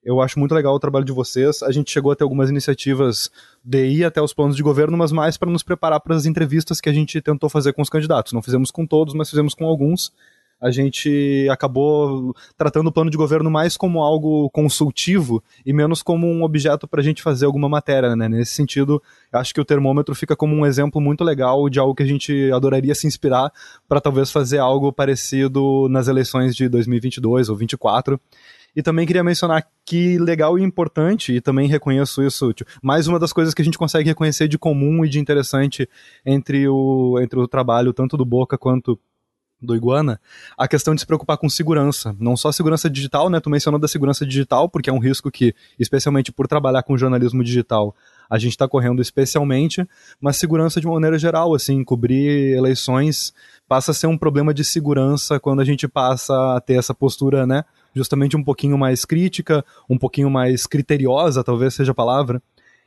eu 0.04 0.20
acho 0.20 0.38
muito 0.38 0.54
legal 0.54 0.74
o 0.74 0.78
trabalho 0.78 1.04
de 1.04 1.12
vocês. 1.12 1.62
A 1.62 1.72
gente 1.72 1.90
chegou 1.90 2.12
a 2.12 2.16
ter 2.16 2.24
algumas 2.24 2.50
iniciativas 2.50 3.30
de 3.64 3.86
ir 3.86 4.04
até 4.04 4.20
os 4.20 4.34
planos 4.34 4.56
de 4.56 4.62
governo, 4.62 4.96
mas 4.96 5.10
mais 5.10 5.36
para 5.36 5.50
nos 5.50 5.62
preparar 5.62 6.00
para 6.00 6.14
as 6.14 6.26
entrevistas 6.26 6.80
que 6.80 6.88
a 6.88 6.92
gente 6.92 7.20
tentou 7.20 7.48
fazer 7.48 7.72
com 7.72 7.80
os 7.80 7.88
candidatos. 7.88 8.32
Não 8.32 8.42
fizemos 8.42 8.70
com 8.70 8.86
todos, 8.86 9.14
mas 9.14 9.30
fizemos 9.30 9.54
com 9.54 9.64
alguns. 9.64 10.12
A 10.60 10.70
gente 10.70 11.46
acabou 11.50 12.34
tratando 12.56 12.86
o 12.86 12.92
plano 12.92 13.10
de 13.10 13.16
governo 13.16 13.50
mais 13.50 13.76
como 13.76 14.02
algo 14.02 14.48
consultivo 14.50 15.42
e 15.64 15.72
menos 15.72 16.02
como 16.02 16.26
um 16.26 16.42
objeto 16.42 16.86
para 16.86 17.00
a 17.00 17.04
gente 17.04 17.22
fazer 17.22 17.46
alguma 17.46 17.68
matéria. 17.68 18.14
Né? 18.14 18.28
Nesse 18.28 18.52
sentido, 18.52 19.02
acho 19.32 19.52
que 19.52 19.60
o 19.60 19.64
termômetro 19.64 20.14
fica 20.14 20.36
como 20.36 20.54
um 20.54 20.64
exemplo 20.64 21.00
muito 21.00 21.24
legal 21.24 21.68
de 21.68 21.78
algo 21.78 21.94
que 21.94 22.02
a 22.02 22.06
gente 22.06 22.50
adoraria 22.52 22.94
se 22.94 23.06
inspirar 23.06 23.52
para 23.88 24.00
talvez 24.00 24.30
fazer 24.30 24.58
algo 24.58 24.92
parecido 24.92 25.88
nas 25.90 26.08
eleições 26.08 26.54
de 26.54 26.68
2022 26.68 27.48
ou 27.48 27.56
2024 27.56 28.20
e 28.74 28.82
também 28.82 29.06
queria 29.06 29.24
mencionar 29.24 29.66
que 29.84 30.18
legal 30.18 30.58
e 30.58 30.62
importante, 30.62 31.34
e 31.34 31.40
também 31.40 31.68
reconheço 31.68 32.22
isso, 32.22 32.52
tipo, 32.52 32.70
mais 32.82 33.06
uma 33.06 33.18
das 33.18 33.32
coisas 33.32 33.54
que 33.54 33.62
a 33.62 33.64
gente 33.64 33.78
consegue 33.78 34.08
reconhecer 34.08 34.48
de 34.48 34.58
comum 34.58 35.04
e 35.04 35.08
de 35.08 35.18
interessante 35.18 35.88
entre 36.24 36.68
o, 36.68 37.18
entre 37.20 37.38
o 37.38 37.46
trabalho 37.46 37.92
tanto 37.92 38.16
do 38.16 38.24
Boca 38.24 38.58
quanto 38.58 38.98
do 39.64 39.74
Iguana, 39.74 40.20
a 40.56 40.68
questão 40.68 40.94
de 40.94 41.00
se 41.00 41.06
preocupar 41.06 41.38
com 41.38 41.48
segurança. 41.48 42.14
Não 42.18 42.36
só 42.36 42.52
segurança 42.52 42.88
digital, 42.88 43.30
né? 43.30 43.40
Tu 43.40 43.48
mencionou 43.48 43.80
da 43.80 43.88
segurança 43.88 44.26
digital, 44.26 44.68
porque 44.68 44.90
é 44.90 44.92
um 44.92 44.98
risco 44.98 45.30
que, 45.30 45.54
especialmente 45.78 46.30
por 46.30 46.46
trabalhar 46.46 46.82
com 46.82 46.96
jornalismo 46.96 47.42
digital, 47.42 47.94
a 48.28 48.38
gente 48.38 48.52
está 48.52 48.68
correndo 48.68 49.00
especialmente, 49.00 49.86
mas 50.20 50.36
segurança 50.36 50.80
de 50.80 50.86
uma 50.86 50.94
maneira 50.94 51.18
geral, 51.18 51.54
assim, 51.54 51.82
cobrir 51.82 52.56
eleições 52.56 53.32
passa 53.66 53.90
a 53.92 53.94
ser 53.94 54.06
um 54.06 54.18
problema 54.18 54.52
de 54.52 54.64
segurança 54.64 55.40
quando 55.40 55.60
a 55.60 55.64
gente 55.64 55.88
passa 55.88 56.56
a 56.56 56.60
ter 56.60 56.74
essa 56.74 56.94
postura, 56.94 57.46
né? 57.46 57.64
Justamente 57.94 58.36
um 58.36 58.42
pouquinho 58.42 58.76
mais 58.76 59.04
crítica, 59.04 59.64
um 59.88 59.96
pouquinho 59.96 60.30
mais 60.30 60.66
criteriosa, 60.66 61.44
talvez 61.44 61.74
seja 61.74 61.92
a 61.92 61.94
palavra. 61.94 62.42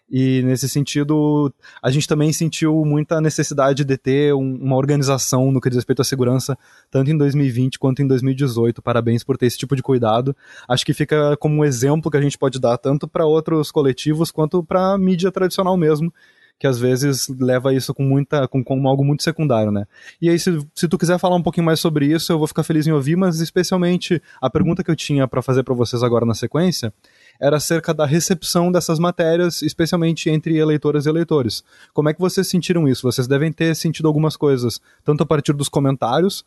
E 0.09 0.41
nesse 0.43 0.69
sentido, 0.69 1.53
a 1.81 1.91
gente 1.91 2.07
também 2.07 2.31
sentiu 2.31 2.85
muita 2.85 3.19
necessidade 3.19 3.83
de 3.83 3.97
ter 3.97 4.33
um, 4.33 4.55
uma 4.55 4.77
organização 4.77 5.51
no 5.51 5.59
que 5.59 5.69
diz 5.69 5.75
respeito 5.75 6.01
à 6.01 6.05
segurança, 6.05 6.57
tanto 6.89 7.11
em 7.11 7.17
2020 7.17 7.77
quanto 7.77 8.01
em 8.01 8.07
2018. 8.07 8.81
Parabéns 8.81 9.23
por 9.23 9.37
ter 9.37 9.47
esse 9.47 9.57
tipo 9.57 9.75
de 9.75 9.83
cuidado. 9.83 10.35
Acho 10.67 10.85
que 10.85 10.93
fica 10.93 11.35
como 11.37 11.57
um 11.57 11.65
exemplo 11.65 12.09
que 12.09 12.15
a 12.15 12.21
gente 12.21 12.37
pode 12.37 12.57
dar 12.57 12.77
tanto 12.77 13.05
para 13.05 13.25
outros 13.25 13.69
coletivos 13.69 14.31
quanto 14.31 14.63
para 14.63 14.93
a 14.93 14.97
mídia 14.97 15.29
tradicional 15.29 15.75
mesmo, 15.75 16.13
que 16.59 16.65
às 16.65 16.79
vezes 16.79 17.27
leva 17.39 17.73
isso 17.73 17.93
com 17.93 18.03
muita 18.03 18.47
com, 18.47 18.63
com 18.63 18.87
algo 18.87 19.03
muito 19.03 19.23
secundário, 19.23 19.71
né? 19.71 19.85
E 20.21 20.29
aí 20.29 20.39
se, 20.39 20.65
se 20.73 20.87
tu 20.87 20.97
quiser 20.97 21.19
falar 21.19 21.35
um 21.35 21.43
pouquinho 21.43 21.65
mais 21.65 21.79
sobre 21.79 22.07
isso, 22.07 22.31
eu 22.31 22.37
vou 22.37 22.47
ficar 22.47 22.63
feliz 22.63 22.87
em 22.87 22.91
ouvir, 22.91 23.15
mas 23.15 23.39
especialmente 23.39 24.21
a 24.41 24.49
pergunta 24.49 24.83
que 24.83 24.89
eu 24.89 24.95
tinha 24.95 25.27
para 25.27 25.41
fazer 25.41 25.63
para 25.63 25.73
vocês 25.73 26.01
agora 26.01 26.25
na 26.25 26.33
sequência 26.33 26.91
era 27.39 27.57
acerca 27.57 27.93
da 27.93 28.05
recepção 28.05 28.71
dessas 28.71 28.97
matérias, 28.97 29.61
especialmente 29.61 30.29
entre 30.29 30.57
eleitoras 30.57 31.05
e 31.05 31.09
eleitores. 31.09 31.63
Como 31.93 32.09
é 32.09 32.13
que 32.13 32.19
vocês 32.19 32.47
sentiram 32.47 32.87
isso? 32.87 33.03
Vocês 33.03 33.27
devem 33.27 33.51
ter 33.51 33.75
sentido 33.75 34.07
algumas 34.07 34.35
coisas, 34.35 34.81
tanto 35.03 35.21
a 35.23 35.25
partir 35.25 35.53
dos 35.53 35.69
comentários, 35.69 36.43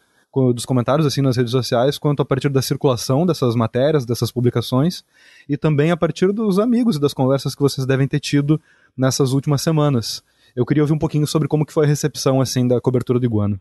dos 0.54 0.64
comentários 0.64 1.06
assim 1.06 1.20
nas 1.20 1.36
redes 1.36 1.50
sociais, 1.50 1.98
quanto 1.98 2.22
a 2.22 2.24
partir 2.24 2.48
da 2.48 2.62
circulação 2.62 3.26
dessas 3.26 3.56
matérias, 3.56 4.04
dessas 4.04 4.30
publicações, 4.30 5.04
e 5.48 5.56
também 5.56 5.90
a 5.90 5.96
partir 5.96 6.32
dos 6.32 6.58
amigos 6.58 6.96
e 6.96 7.00
das 7.00 7.12
conversas 7.12 7.54
que 7.54 7.60
vocês 7.60 7.86
devem 7.86 8.06
ter 8.06 8.20
tido 8.20 8.60
nessas 8.96 9.32
últimas 9.32 9.62
semanas. 9.62 10.22
Eu 10.54 10.66
queria 10.66 10.82
ouvir 10.82 10.92
um 10.92 10.98
pouquinho 10.98 11.26
sobre 11.26 11.48
como 11.48 11.64
que 11.64 11.72
foi 11.72 11.84
a 11.84 11.88
recepção 11.88 12.40
assim 12.40 12.66
da 12.66 12.80
cobertura 12.80 13.18
do 13.18 13.24
Iguana. 13.24 13.60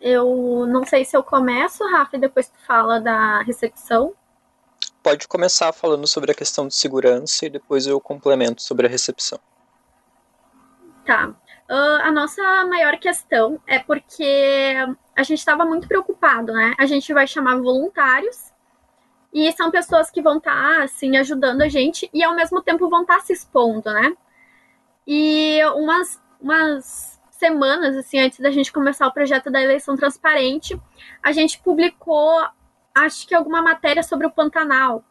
Eu 0.00 0.66
não 0.68 0.84
sei 0.84 1.04
se 1.04 1.16
eu 1.16 1.22
começo, 1.22 1.82
Rafa, 1.90 2.16
e 2.16 2.20
depois 2.20 2.48
tu 2.48 2.58
fala 2.66 3.00
da 3.00 3.42
recepção. 3.42 4.14
Pode 5.02 5.26
começar 5.26 5.72
falando 5.72 6.06
sobre 6.06 6.30
a 6.30 6.34
questão 6.34 6.68
de 6.68 6.74
segurança 6.74 7.46
e 7.46 7.50
depois 7.50 7.86
eu 7.86 8.00
complemento 8.00 8.62
sobre 8.62 8.86
a 8.86 8.90
recepção. 8.90 9.38
Tá. 11.04 11.28
Uh, 11.68 12.02
a 12.02 12.12
nossa 12.12 12.42
maior 12.66 12.98
questão 12.98 13.60
é 13.66 13.78
porque 13.78 14.74
a 15.16 15.22
gente 15.22 15.38
estava 15.38 15.64
muito 15.64 15.88
preocupado, 15.88 16.52
né? 16.52 16.74
A 16.78 16.86
gente 16.86 17.12
vai 17.12 17.26
chamar 17.26 17.56
voluntários 17.56 18.52
e 19.36 19.52
são 19.52 19.70
pessoas 19.70 20.10
que 20.10 20.22
vão 20.22 20.38
estar, 20.38 20.50
tá, 20.50 20.82
assim, 20.84 21.14
ajudando 21.18 21.60
a 21.60 21.68
gente 21.68 22.08
e 22.10 22.24
ao 22.24 22.34
mesmo 22.34 22.62
tempo 22.62 22.88
vão 22.88 23.02
estar 23.02 23.16
tá 23.16 23.20
se 23.20 23.34
expondo, 23.34 23.92
né? 23.92 24.16
E 25.06 25.60
umas, 25.74 26.18
umas 26.40 27.20
semanas, 27.32 27.94
assim, 27.98 28.18
antes 28.18 28.40
da 28.40 28.50
gente 28.50 28.72
começar 28.72 29.06
o 29.06 29.12
projeto 29.12 29.50
da 29.50 29.60
eleição 29.62 29.94
transparente, 29.94 30.80
a 31.22 31.32
gente 31.32 31.58
publicou, 31.58 32.46
acho 32.94 33.28
que 33.28 33.34
alguma 33.34 33.60
matéria 33.60 34.02
sobre 34.02 34.26
o 34.26 34.30
Pantanal. 34.30 35.04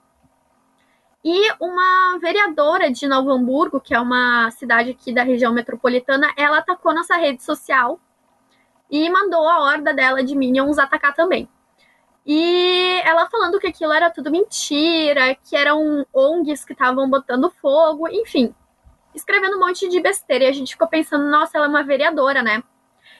E 1.23 1.53
uma 1.61 2.17
vereadora 2.19 2.89
de 2.91 3.07
Novo 3.07 3.29
Hamburgo, 3.29 3.79
que 3.79 3.93
é 3.93 3.99
uma 3.99 4.49
cidade 4.49 4.89
aqui 4.89 5.13
da 5.13 5.21
região 5.21 5.53
metropolitana, 5.53 6.33
ela 6.35 6.57
atacou 6.57 6.95
nossa 6.95 7.15
rede 7.15 7.43
social 7.43 7.99
e 8.89 9.07
mandou 9.07 9.47
a 9.47 9.59
horda 9.65 9.93
dela 9.93 10.23
de 10.23 10.35
Minions 10.35 10.79
atacar 10.79 11.13
também. 11.13 11.47
E 12.25 13.01
ela 13.03 13.29
falando 13.29 13.59
que 13.59 13.67
aquilo 13.67 13.93
era 13.93 14.09
tudo 14.09 14.31
mentira, 14.31 15.35
que 15.35 15.55
eram 15.55 16.05
ONGs 16.11 16.65
que 16.65 16.73
estavam 16.73 17.07
botando 17.07 17.51
fogo, 17.61 18.07
enfim, 18.07 18.53
escrevendo 19.13 19.57
um 19.57 19.59
monte 19.59 19.87
de 19.87 19.99
besteira. 20.01 20.45
E 20.45 20.47
a 20.47 20.53
gente 20.53 20.73
ficou 20.73 20.87
pensando, 20.87 21.29
nossa, 21.29 21.57
ela 21.57 21.67
é 21.67 21.69
uma 21.69 21.83
vereadora, 21.83 22.41
né? 22.41 22.63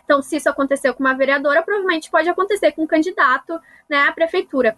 Então, 0.04 0.22
se 0.22 0.38
isso 0.38 0.50
aconteceu 0.50 0.94
com 0.94 1.04
uma 1.04 1.13
vereadora, 1.13 1.63
provavelmente 1.63 2.10
pode 2.10 2.30
acontecer 2.30 2.72
com 2.72 2.84
um 2.84 2.88
candidato 2.88 3.60
né, 3.88 4.04
à 4.08 4.12
prefeitura. 4.12 4.78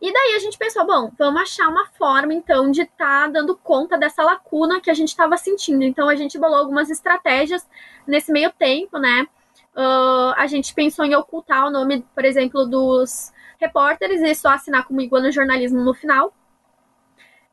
E 0.00 0.12
daí 0.12 0.34
a 0.34 0.38
gente 0.38 0.58
pensou, 0.58 0.86
bom, 0.86 1.10
vamos 1.18 1.40
achar 1.40 1.68
uma 1.68 1.86
forma 1.86 2.34
então 2.34 2.70
de 2.70 2.82
estar 2.82 3.22
tá 3.22 3.28
dando 3.28 3.56
conta 3.56 3.96
dessa 3.96 4.22
lacuna 4.22 4.80
que 4.80 4.90
a 4.90 4.94
gente 4.94 5.08
estava 5.08 5.36
sentindo. 5.36 5.82
Então 5.84 6.08
a 6.08 6.14
gente 6.14 6.38
bolou 6.38 6.58
algumas 6.58 6.90
estratégias 6.90 7.66
nesse 8.06 8.30
meio 8.30 8.52
tempo, 8.52 8.98
né? 8.98 9.26
Uh, 9.76 10.32
a 10.36 10.46
gente 10.46 10.72
pensou 10.72 11.04
em 11.04 11.14
ocultar 11.14 11.66
o 11.66 11.70
nome, 11.70 12.02
por 12.14 12.24
exemplo, 12.24 12.64
dos 12.64 13.30
repórteres 13.60 14.22
e 14.22 14.34
só 14.34 14.48
assinar 14.48 14.86
como 14.86 15.02
Iguana 15.02 15.30
Jornalismo 15.30 15.82
no 15.82 15.92
final. 15.92 16.32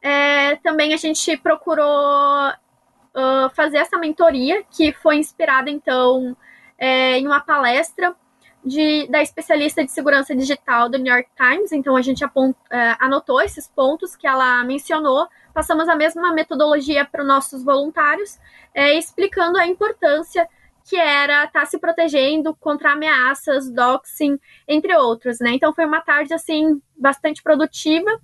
É, 0.02 0.56
também 0.58 0.94
a 0.94 0.98
gente 0.98 1.36
procurou 1.38 1.86
uh, 1.86 3.50
fazer 3.54 3.78
essa 3.78 3.98
mentoria, 3.98 4.64
que 4.72 4.94
foi 4.94 5.18
inspirada, 5.18 5.70
então, 5.70 6.36
é, 6.78 7.18
em 7.18 7.28
uma 7.28 7.42
palestra 7.42 8.16
de, 8.64 9.08
da 9.08 9.22
especialista 9.22 9.84
de 9.84 9.92
segurança 9.92 10.36
digital 10.36 10.90
do 10.90 10.98
New 10.98 11.14
York 11.14 11.30
Times. 11.36 11.72
Então, 11.72 11.96
a 11.96 12.02
gente 12.02 12.24
apont, 12.24 12.56
é, 12.70 12.96
anotou 13.00 13.42
esses 13.42 13.68
pontos 13.68 14.16
que 14.16 14.28
ela 14.28 14.64
mencionou, 14.64 15.28
passamos 15.54 15.88
a 15.90 15.96
mesma 15.96 16.34
metodologia 16.34 17.06
para 17.06 17.22
os 17.22 17.28
nossos 17.28 17.64
voluntários, 17.64 18.40
é, 18.74 18.98
explicando 18.98 19.58
a 19.58 19.68
importância 19.68 20.48
que 20.86 20.96
era 20.96 21.46
estar 21.46 21.62
tá 21.62 21.66
se 21.66 21.80
protegendo 21.80 22.56
contra 22.56 22.92
ameaças, 22.92 23.72
doxing, 23.72 24.40
entre 24.68 24.96
outros, 24.96 25.40
né? 25.40 25.52
Então 25.54 25.74
foi 25.74 25.86
uma 25.86 26.02
tarde 26.02 26.34
assim 26.34 26.82
bastante 26.96 27.42
produtiva. 27.42 28.20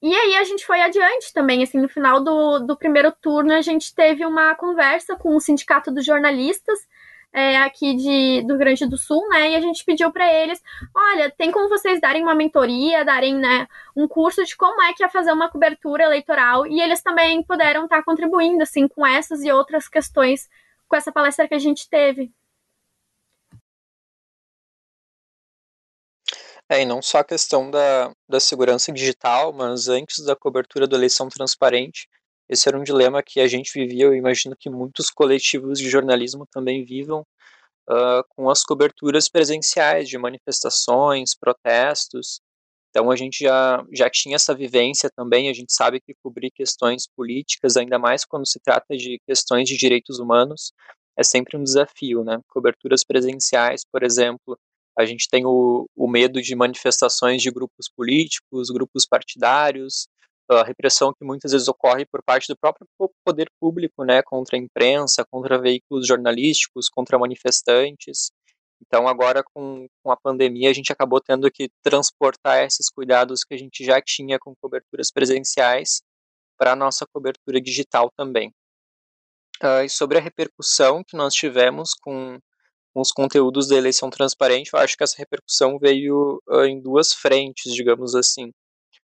E 0.00 0.12
aí 0.14 0.36
a 0.36 0.44
gente 0.44 0.66
foi 0.66 0.80
adiante 0.80 1.32
também, 1.32 1.62
assim, 1.62 1.78
no 1.78 1.88
final 1.88 2.22
do, 2.22 2.58
do 2.60 2.76
primeiro 2.76 3.12
turno 3.12 3.52
a 3.52 3.60
gente 3.60 3.94
teve 3.94 4.26
uma 4.26 4.54
conversa 4.56 5.14
com 5.14 5.36
o 5.36 5.40
Sindicato 5.40 5.92
dos 5.92 6.04
Jornalistas, 6.04 6.78
é, 7.32 7.56
aqui 7.58 7.94
de, 7.94 8.42
do 8.42 8.54
Rio 8.54 8.58
Grande 8.58 8.86
do 8.86 8.98
Sul, 8.98 9.26
né? 9.28 9.50
E 9.50 9.56
a 9.56 9.60
gente 9.60 9.84
pediu 9.84 10.12
para 10.12 10.30
eles, 10.30 10.60
olha, 10.94 11.30
tem 11.30 11.50
como 11.50 11.68
vocês 11.68 12.00
darem 12.00 12.22
uma 12.22 12.34
mentoria, 12.34 13.04
darem 13.04 13.36
né, 13.36 13.66
um 13.96 14.06
curso 14.06 14.44
de 14.44 14.56
como 14.56 14.82
é 14.82 14.92
que 14.92 15.02
é 15.02 15.08
fazer 15.08 15.32
uma 15.32 15.48
cobertura 15.48 16.04
eleitoral, 16.04 16.66
e 16.66 16.80
eles 16.80 17.00
também 17.00 17.42
puderam 17.42 17.84
estar 17.84 17.98
tá 17.98 18.02
contribuindo, 18.02 18.62
assim, 18.62 18.86
com 18.86 19.06
essas 19.06 19.42
e 19.42 19.50
outras 19.50 19.88
questões 19.88 20.48
com 20.92 20.96
essa 20.96 21.10
palestra 21.10 21.48
que 21.48 21.54
a 21.54 21.58
gente 21.58 21.88
teve. 21.88 22.30
É, 26.68 26.82
e 26.82 26.84
não 26.84 27.00
só 27.00 27.18
a 27.18 27.24
questão 27.24 27.70
da, 27.70 28.12
da 28.28 28.38
segurança 28.38 28.92
digital, 28.92 29.54
mas 29.54 29.88
antes 29.88 30.22
da 30.22 30.36
cobertura 30.36 30.86
da 30.86 30.94
eleição 30.94 31.30
transparente, 31.30 32.06
esse 32.46 32.68
era 32.68 32.78
um 32.78 32.82
dilema 32.82 33.22
que 33.22 33.40
a 33.40 33.48
gente 33.48 33.72
vivia, 33.72 34.04
eu 34.04 34.14
imagino 34.14 34.54
que 34.54 34.68
muitos 34.68 35.08
coletivos 35.08 35.78
de 35.78 35.88
jornalismo 35.88 36.46
também 36.46 36.84
vivam, 36.84 37.22
uh, 37.88 38.22
com 38.28 38.50
as 38.50 38.62
coberturas 38.62 39.30
presenciais 39.30 40.10
de 40.10 40.18
manifestações, 40.18 41.34
protestos. 41.34 42.42
Então 42.92 43.10
a 43.10 43.16
gente 43.16 43.42
já, 43.42 43.82
já 43.90 44.10
tinha 44.10 44.36
essa 44.36 44.54
vivência 44.54 45.10
também, 45.16 45.48
a 45.48 45.54
gente 45.54 45.72
sabe 45.72 45.98
que 45.98 46.14
cobrir 46.22 46.50
questões 46.50 47.06
políticas, 47.16 47.78
ainda 47.78 47.98
mais 47.98 48.22
quando 48.22 48.46
se 48.46 48.60
trata 48.60 48.94
de 48.94 49.18
questões 49.26 49.66
de 49.66 49.78
direitos 49.78 50.18
humanos, 50.18 50.72
é 51.16 51.22
sempre 51.22 51.56
um 51.56 51.64
desafio, 51.64 52.22
né? 52.22 52.38
Coberturas 52.48 53.02
presenciais, 53.02 53.82
por 53.90 54.02
exemplo, 54.02 54.58
a 54.98 55.06
gente 55.06 55.26
tem 55.26 55.46
o, 55.46 55.86
o 55.96 56.06
medo 56.06 56.42
de 56.42 56.54
manifestações 56.54 57.40
de 57.40 57.50
grupos 57.50 57.88
políticos, 57.88 58.68
grupos 58.68 59.06
partidários, 59.06 60.06
a 60.50 60.62
repressão 60.62 61.14
que 61.18 61.24
muitas 61.24 61.52
vezes 61.52 61.68
ocorre 61.68 62.04
por 62.04 62.22
parte 62.22 62.48
do 62.48 62.56
próprio 62.58 62.86
poder 63.24 63.50
público, 63.58 64.04
né, 64.04 64.22
contra 64.22 64.56
a 64.56 64.60
imprensa, 64.60 65.24
contra 65.30 65.58
veículos 65.58 66.06
jornalísticos, 66.06 66.90
contra 66.90 67.18
manifestantes. 67.18 68.30
Então, 68.86 69.06
agora 69.06 69.42
com, 69.54 69.86
com 70.02 70.10
a 70.10 70.16
pandemia, 70.16 70.68
a 70.68 70.72
gente 70.72 70.92
acabou 70.92 71.20
tendo 71.20 71.50
que 71.50 71.70
transportar 71.82 72.64
esses 72.64 72.90
cuidados 72.90 73.44
que 73.44 73.54
a 73.54 73.56
gente 73.56 73.84
já 73.84 74.00
tinha 74.02 74.38
com 74.38 74.54
coberturas 74.60 75.10
presenciais 75.10 76.02
para 76.58 76.72
a 76.72 76.76
nossa 76.76 77.06
cobertura 77.06 77.60
digital 77.60 78.10
também. 78.16 78.52
Uh, 79.62 79.84
e 79.84 79.88
sobre 79.88 80.18
a 80.18 80.20
repercussão 80.20 81.04
que 81.04 81.16
nós 81.16 81.32
tivemos 81.34 81.94
com, 81.94 82.38
com, 82.92 83.00
os 83.00 83.12
conteúdos 83.12 83.68
da 83.68 83.76
eleição 83.76 84.10
transparente, 84.10 84.70
eu 84.72 84.80
acho 84.80 84.96
que 84.96 85.04
essa 85.04 85.16
repercussão 85.16 85.78
veio 85.78 86.42
uh, 86.48 86.64
em 86.64 86.80
duas 86.80 87.12
frentes, 87.12 87.72
digamos 87.72 88.14
assim. 88.16 88.50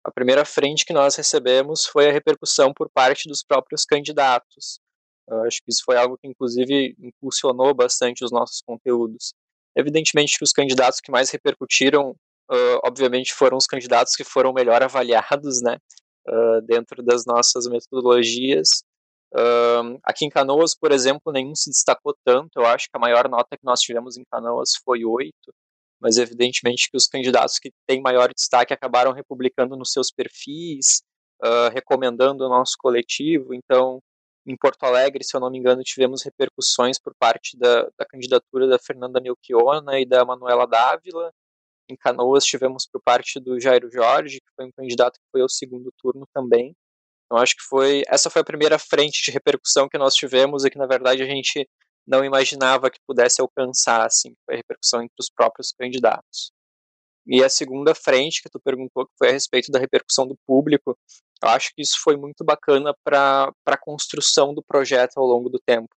A 0.03 0.11
primeira 0.11 0.45
frente 0.45 0.85
que 0.85 0.93
nós 0.93 1.15
recebemos 1.15 1.85
foi 1.85 2.07
a 2.07 2.11
repercussão 2.11 2.71
por 2.71 2.89
parte 2.91 3.27
dos 3.27 3.43
próprios 3.43 3.83
candidatos. 3.85 4.79
Eu 5.27 5.41
acho 5.41 5.57
que 5.63 5.71
isso 5.71 5.81
foi 5.83 5.97
algo 5.97 6.17
que, 6.17 6.27
inclusive, 6.27 6.95
impulsionou 6.99 7.73
bastante 7.73 8.23
os 8.23 8.31
nossos 8.31 8.61
conteúdos. 8.61 9.33
Evidentemente 9.75 10.37
que 10.37 10.43
os 10.43 10.51
candidatos 10.51 11.01
que 11.01 11.11
mais 11.11 11.29
repercutiram, 11.29 12.11
uh, 12.49 12.79
obviamente, 12.83 13.33
foram 13.33 13.57
os 13.57 13.67
candidatos 13.67 14.15
que 14.15 14.23
foram 14.23 14.53
melhor 14.53 14.81
avaliados, 14.81 15.61
né, 15.61 15.77
uh, 16.27 16.61
dentro 16.65 17.03
das 17.03 17.25
nossas 17.25 17.67
metodologias. 17.67 18.83
Uh, 19.33 19.99
aqui 20.03 20.25
em 20.25 20.29
Canoas, 20.29 20.73
por 20.73 20.91
exemplo, 20.93 21.33
nenhum 21.33 21.53
se 21.55 21.69
destacou 21.69 22.15
tanto. 22.23 22.51
Eu 22.55 22.65
acho 22.65 22.85
que 22.85 22.95
a 22.95 22.99
maior 22.99 23.27
nota 23.29 23.57
que 23.57 23.65
nós 23.65 23.81
tivemos 23.81 24.15
em 24.15 24.23
Canoas 24.31 24.71
foi 24.83 25.03
8, 25.03 25.33
mas 25.99 26.17
evidentemente 26.17 26.89
que 26.89 26.95
os 26.95 27.07
candidatos 27.07 27.59
que 27.59 27.71
têm 27.85 28.01
maior 28.01 28.33
destaque 28.33 28.73
acabaram 28.73 29.11
republicando 29.11 29.75
nos 29.75 29.91
seus 29.91 30.09
perfis, 30.11 31.03
recomendando 31.73 32.45
o 32.45 32.49
nosso 32.49 32.75
coletivo. 32.79 33.53
Então, 33.53 34.01
em 34.45 34.55
Porto 34.55 34.83
Alegre, 34.83 35.23
se 35.23 35.35
eu 35.35 35.39
não 35.39 35.49
me 35.49 35.57
engano, 35.57 35.81
tivemos 35.81 36.23
repercussões 36.23 36.99
por 36.99 37.15
parte 37.15 37.57
da, 37.57 37.83
da 37.97 38.05
candidatura 38.05 38.67
da 38.67 38.77
Fernanda 38.77 39.19
Melchiona 39.19 39.99
e 39.99 40.05
da 40.05 40.23
Manuela 40.23 40.67
Dávila. 40.67 41.31
Em 41.89 41.95
Canoas 41.95 42.45
tivemos 42.45 42.87
por 42.91 43.01
parte 43.01 43.39
do 43.39 43.59
Jairo 43.59 43.89
Jorge, 43.91 44.39
que 44.39 44.53
foi 44.55 44.65
um 44.65 44.71
candidato 44.71 45.13
que 45.13 45.25
foi 45.31 45.41
ao 45.41 45.49
segundo 45.49 45.91
turno 45.97 46.27
também. 46.33 46.75
Então 47.25 47.41
acho 47.41 47.55
que 47.55 47.63
foi 47.63 48.03
essa 48.07 48.29
foi 48.29 48.41
a 48.43 48.45
primeira 48.45 48.77
frente 48.77 49.23
de 49.23 49.31
repercussão 49.31 49.89
que 49.89 49.97
nós 49.97 50.13
tivemos 50.13 50.63
e 50.63 50.69
que 50.69 50.77
na 50.77 50.85
verdade 50.85 51.23
a 51.23 51.25
gente 51.25 51.67
não 52.07 52.23
imaginava 52.23 52.91
que 52.91 52.99
pudesse 53.07 53.41
alcançar, 53.41 54.05
assim, 54.05 54.35
foi 54.45 54.55
a 54.55 54.57
repercussão 54.57 55.01
entre 55.01 55.15
os 55.19 55.29
próprios 55.29 55.71
candidatos. 55.71 56.51
E 57.25 57.43
a 57.43 57.49
segunda 57.49 57.95
frente 57.95 58.43
que 58.43 58.49
tu 58.49 58.59
perguntou, 58.59 59.07
que 59.07 59.13
foi 59.17 59.29
a 59.29 59.31
respeito 59.31 59.71
da 59.71 59.79
repercussão 59.79 60.27
do 60.27 60.37
público, 60.45 60.95
eu 61.43 61.49
acho 61.49 61.71
que 61.75 61.81
isso 61.81 61.97
foi 62.01 62.17
muito 62.17 62.43
bacana 62.43 62.93
para 63.03 63.51
a 63.65 63.77
construção 63.77 64.53
do 64.53 64.63
projeto 64.63 65.17
ao 65.17 65.25
longo 65.25 65.49
do 65.49 65.59
tempo. 65.59 65.89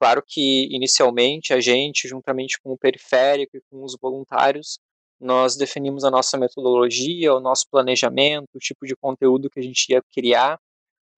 Claro 0.00 0.22
que, 0.24 0.68
inicialmente, 0.70 1.52
a 1.52 1.60
gente, 1.60 2.08
juntamente 2.08 2.58
com 2.60 2.72
o 2.72 2.78
periférico 2.78 3.56
e 3.56 3.60
com 3.68 3.82
os 3.82 3.96
voluntários, 4.00 4.78
nós 5.20 5.56
definimos 5.56 6.04
a 6.04 6.10
nossa 6.10 6.38
metodologia, 6.38 7.34
o 7.34 7.40
nosso 7.40 7.66
planejamento, 7.70 8.48
o 8.54 8.58
tipo 8.60 8.86
de 8.86 8.94
conteúdo 8.94 9.50
que 9.50 9.58
a 9.58 9.62
gente 9.62 9.90
ia 9.90 10.00
criar, 10.14 10.58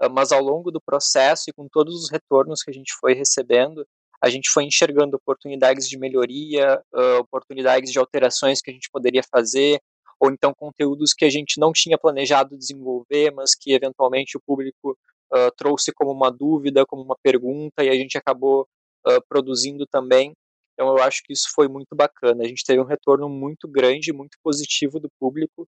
ah, 0.01 0.09
mas 0.09 0.33
ao 0.33 0.43
longo 0.43 0.71
do 0.71 0.81
processo 0.81 1.45
e 1.51 1.53
com 1.53 1.69
todos 1.69 1.95
os 1.95 2.11
retornos 2.11 2.63
que 2.63 2.71
a 2.71 2.75
gente 2.75 2.93
foi 2.99 3.13
recebendo, 3.13 3.87
a 4.23 4.31
gente 4.31 4.51
foi 4.51 4.65
enxergando 4.65 5.17
oportunidades 5.17 5.89
de 5.89 5.99
melhoria, 5.99 6.83
uh, 6.95 7.21
oportunidades 7.21 7.91
de 7.91 7.99
alterações 7.99 8.61
que 8.61 8.71
a 8.71 8.75
gente 8.75 8.91
poderia 8.91 9.23
fazer, 9.23 9.81
ou 10.21 10.31
então 10.31 10.53
conteúdos 10.55 11.15
que 11.15 11.25
a 11.25 11.31
gente 11.31 11.59
não 11.59 11.73
tinha 11.73 11.99
planejado 11.99 12.59
desenvolver, 12.59 13.33
mas 13.33 13.55
que 13.55 13.73
eventualmente 13.73 14.37
o 14.37 14.41
público 14.41 14.97
uh, 15.33 15.51
trouxe 15.57 15.93
como 15.93 16.13
uma 16.13 16.31
dúvida, 16.31 16.85
como 16.85 17.03
uma 17.03 17.17
pergunta, 17.23 17.83
e 17.83 17.89
a 17.89 17.95
gente 17.95 18.19
acabou 18.19 18.69
uh, 19.07 19.21
produzindo 19.29 19.87
também. 19.87 20.33
Então 20.75 20.89
eu 20.89 21.03
acho 21.03 21.23
que 21.25 21.33
isso 21.33 21.49
foi 21.55 21.69
muito 21.69 21.97
bacana. 21.97 22.45
A 22.45 22.47
gente 22.47 22.65
teve 22.65 22.81
um 22.81 22.85
retorno 22.85 23.29
muito 23.29 23.67
grande, 23.67 24.13
muito 24.13 24.37
positivo 24.43 25.01
do 25.01 25.09
público. 25.19 25.67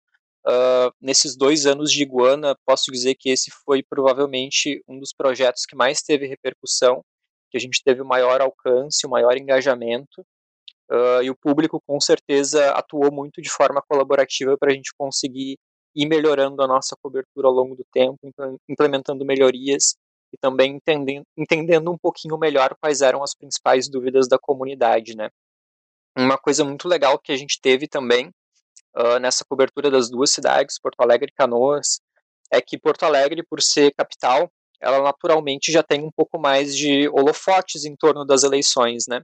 Uh, 0.47 0.95
nesses 1.01 1.37
dois 1.37 1.67
anos 1.67 1.91
de 1.91 2.05
Iguana, 2.05 2.57
posso 2.65 2.93
dizer 2.93 3.17
que 3.19 3.31
esse 3.31 3.51
foi 3.65 3.83
provavelmente 3.83 4.81
um 4.87 4.99
dos 5.01 5.13
projetos 5.13 5.67
que 5.67 5.75
mais 5.75 6.03
teve 6.03 6.27
repercussão, 6.29 7.03
que 7.51 7.57
a 7.57 7.61
gente 7.61 7.83
teve 7.83 8.01
o 8.01 8.07
maior 8.07 8.41
alcance, 8.41 9.05
o 9.05 9.11
maior 9.11 9.37
engajamento. 9.37 10.25
Uh, 10.91 11.23
e 11.23 11.31
o 11.31 11.37
público 11.37 11.83
com 11.85 12.01
certeza 12.01 12.71
atuou 12.71 13.13
muito 13.13 13.43
de 13.43 13.51
forma 13.51 13.83
colaborativa 13.83 14.57
para 14.57 14.71
a 14.71 14.75
gente 14.75 14.93
conseguir 14.97 15.59
ir 15.95 16.07
melhorando 16.07 16.63
a 16.63 16.67
nossa 16.67 16.95
cobertura 17.03 17.49
ao 17.49 17.53
longo 17.53 17.75
do 17.75 17.85
tempo, 17.93 18.19
implementando 18.69 19.25
melhorias 19.25 19.97
e 20.33 20.37
também 20.37 20.77
entendendo, 20.77 21.25
entendendo 21.37 21.91
um 21.91 21.99
pouquinho 21.99 22.39
melhor 22.39 22.77
quais 22.81 23.01
eram 23.01 23.23
as 23.23 23.35
principais 23.35 23.89
dúvidas 23.89 24.29
da 24.29 24.39
comunidade, 24.39 25.17
né? 25.17 25.31
Uma 26.17 26.39
coisa 26.39 26.65
muito 26.65 26.87
legal 26.87 27.19
que 27.19 27.33
a 27.33 27.37
gente 27.37 27.59
teve 27.61 27.89
também 27.89 28.31
uh, 28.97 29.19
nessa 29.19 29.45
cobertura 29.45 29.91
das 29.91 30.11
duas 30.11 30.31
cidades, 30.31 30.79
Porto 30.81 31.01
Alegre 31.01 31.31
e 31.33 31.35
Canoas, 31.35 32.01
é 32.53 32.61
que 32.61 32.79
Porto 32.79 33.05
Alegre, 33.05 33.43
por 33.43 33.61
ser 33.61 33.93
capital, 33.95 34.51
ela 34.81 35.03
naturalmente 35.03 35.73
já 35.73 35.83
tem 35.83 36.03
um 36.03 36.11
pouco 36.15 36.39
mais 36.39 36.77
de 36.77 37.09
holofotes 37.09 37.85
em 37.85 37.97
torno 37.97 38.25
das 38.25 38.43
eleições, 38.43 39.05
né? 39.09 39.23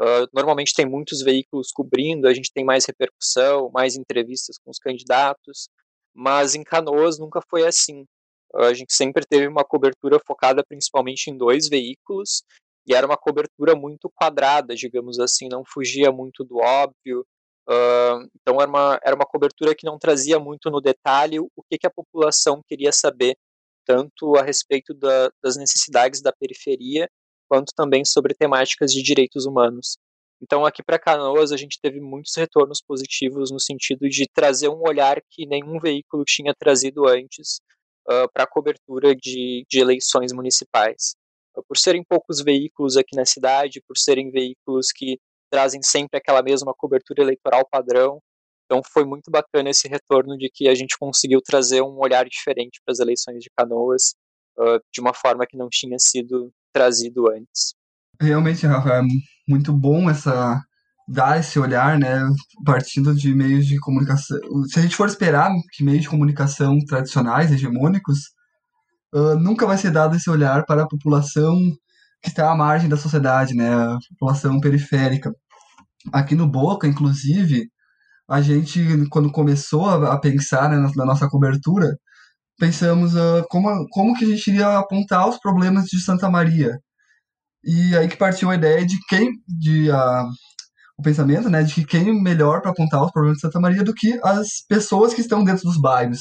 Uh, 0.00 0.26
normalmente 0.32 0.74
tem 0.74 0.84
muitos 0.84 1.22
veículos 1.22 1.70
cobrindo, 1.70 2.26
a 2.26 2.34
gente 2.34 2.50
tem 2.52 2.64
mais 2.64 2.84
repercussão, 2.84 3.70
mais 3.72 3.94
entrevistas 3.94 4.58
com 4.58 4.70
os 4.70 4.78
candidatos, 4.78 5.68
mas 6.12 6.54
em 6.54 6.64
Canoas 6.64 7.18
nunca 7.18 7.40
foi 7.48 7.64
assim. 7.64 8.02
Uh, 8.52 8.64
a 8.64 8.74
gente 8.74 8.92
sempre 8.92 9.24
teve 9.24 9.46
uma 9.46 9.64
cobertura 9.64 10.18
focada 10.26 10.64
principalmente 10.66 11.28
em 11.30 11.36
dois 11.36 11.68
veículos, 11.68 12.42
e 12.86 12.94
era 12.94 13.06
uma 13.06 13.16
cobertura 13.16 13.74
muito 13.74 14.10
quadrada, 14.14 14.74
digamos 14.74 15.18
assim, 15.18 15.48
não 15.48 15.64
fugia 15.64 16.12
muito 16.12 16.44
do 16.44 16.58
óbvio. 16.58 17.24
Uh, 17.66 18.28
então 18.34 18.60
era 18.60 18.68
uma, 18.68 19.00
era 19.02 19.16
uma 19.16 19.24
cobertura 19.24 19.74
que 19.74 19.86
não 19.86 19.98
trazia 19.98 20.38
muito 20.38 20.70
no 20.70 20.80
detalhe 20.80 21.40
o 21.40 21.62
que, 21.70 21.78
que 21.78 21.86
a 21.86 21.90
população 21.90 22.60
queria 22.68 22.92
saber, 22.92 23.36
tanto 23.86 24.36
a 24.36 24.42
respeito 24.42 24.92
da, 24.92 25.30
das 25.42 25.56
necessidades 25.56 26.20
da 26.20 26.32
periferia, 26.32 27.08
quanto 27.48 27.72
também 27.74 28.04
sobre 28.04 28.34
temáticas 28.34 28.92
de 28.92 29.02
direitos 29.02 29.46
humanos. 29.46 29.98
Então, 30.42 30.66
aqui 30.66 30.82
para 30.82 30.98
Canoas, 30.98 31.52
a 31.52 31.56
gente 31.56 31.78
teve 31.80 32.00
muitos 32.00 32.34
retornos 32.36 32.82
positivos 32.82 33.50
no 33.50 33.58
sentido 33.58 34.08
de 34.08 34.26
trazer 34.32 34.68
um 34.68 34.82
olhar 34.86 35.22
que 35.30 35.46
nenhum 35.46 35.78
veículo 35.78 36.24
tinha 36.24 36.54
trazido 36.54 37.06
antes 37.08 37.60
uh, 38.06 38.28
para 38.32 38.44
a 38.44 38.46
cobertura 38.46 39.14
de, 39.14 39.64
de, 39.68 39.78
eleições 39.78 40.32
municipais. 40.32 41.14
Uh, 41.56 41.62
por 41.66 41.78
serem 41.78 42.04
poucos 42.04 42.42
veículos 42.42 42.96
aqui 42.96 43.16
na 43.16 43.24
cidade, 43.24 43.82
por 43.86 43.96
serem 43.96 44.30
veículos 44.30 44.88
que 44.94 45.18
trazem 45.50 45.82
sempre 45.82 46.18
aquela 46.18 46.42
mesma 46.42 46.74
cobertura 46.76 47.22
eleitoral 47.22 47.66
padrão, 47.70 48.20
então 48.64 48.82
foi 48.92 49.04
muito 49.04 49.30
bacana 49.30 49.70
esse 49.70 49.88
retorno 49.88 50.36
de 50.36 50.50
que 50.52 50.68
a 50.68 50.74
gente 50.74 50.96
conseguiu 50.98 51.40
trazer 51.40 51.82
um 51.82 51.98
olhar 51.98 52.26
diferente 52.28 52.80
para 52.84 52.92
as 52.92 52.98
eleições 52.98 53.42
de 53.42 53.50
Canoas, 53.56 54.14
uh, 54.58 54.80
de 54.92 55.00
uma 55.00 55.14
forma 55.14 55.46
que 55.46 55.56
não 55.56 55.68
tinha 55.70 55.98
sido 55.98 56.52
trazido 56.74 57.30
antes. 57.30 57.74
Realmente, 58.20 58.66
Rafa, 58.66 58.90
é 58.90 59.02
muito 59.48 59.72
bom 59.72 60.10
essa 60.10 60.60
dar 61.06 61.38
esse 61.38 61.58
olhar, 61.58 61.98
né, 61.98 62.18
partindo 62.64 63.14
de 63.14 63.34
meios 63.34 63.66
de 63.66 63.78
comunicação. 63.78 64.38
Se 64.66 64.78
a 64.78 64.82
gente 64.82 64.96
for 64.96 65.06
esperar 65.06 65.50
que 65.72 65.84
meios 65.84 66.02
de 66.02 66.08
comunicação 66.08 66.78
tradicionais, 66.86 67.52
hegemônicos, 67.52 68.18
uh, 69.14 69.36
nunca 69.38 69.66
vai 69.66 69.76
ser 69.76 69.90
dado 69.90 70.16
esse 70.16 70.30
olhar 70.30 70.64
para 70.64 70.82
a 70.82 70.88
população 70.88 71.54
que 72.22 72.30
está 72.30 72.50
à 72.50 72.56
margem 72.56 72.88
da 72.88 72.96
sociedade, 72.96 73.54
né, 73.54 73.74
a 73.74 73.98
população 74.10 74.58
periférica. 74.60 75.30
Aqui 76.12 76.34
no 76.34 76.46
Boca, 76.46 76.86
inclusive, 76.86 77.68
a 78.28 78.40
gente, 78.40 78.80
quando 79.10 79.30
começou 79.30 79.88
a, 79.88 80.18
pensar 80.18 80.70
né, 80.70 80.76
na, 80.78 80.90
na, 80.96 81.04
nossa 81.04 81.28
cobertura, 81.28 81.98
pensamos 82.58 83.14
uh, 83.14 83.44
como, 83.48 83.86
como 83.90 84.14
que 84.14 84.24
a 84.24 84.28
gente 84.28 84.48
iria 84.48 84.78
apontar 84.78 85.28
os 85.28 85.38
problemas 85.38 85.86
de 85.86 86.00
Santa 86.00 86.30
Maria. 86.30 86.78
E 87.64 87.96
aí 87.96 88.08
que 88.08 88.16
partiu 88.16 88.50
a 88.50 88.54
ideia 88.54 88.84
de 88.86 88.96
quem, 89.08 89.30
de 89.48 89.90
uh, 89.90 90.28
o 90.98 91.02
pensamento, 91.02 91.50
né, 91.50 91.62
de 91.62 91.74
que 91.74 91.84
quem 91.84 92.22
melhor 92.22 92.60
para 92.60 92.70
apontar 92.70 93.04
os 93.04 93.10
problemas 93.10 93.38
de 93.38 93.42
Santa 93.42 93.60
Maria 93.60 93.82
do 93.82 93.94
que 93.94 94.18
as 94.22 94.48
pessoas 94.68 95.14
que 95.14 95.20
estão 95.20 95.42
dentro 95.42 95.64
dos 95.64 95.80
bairros. 95.80 96.20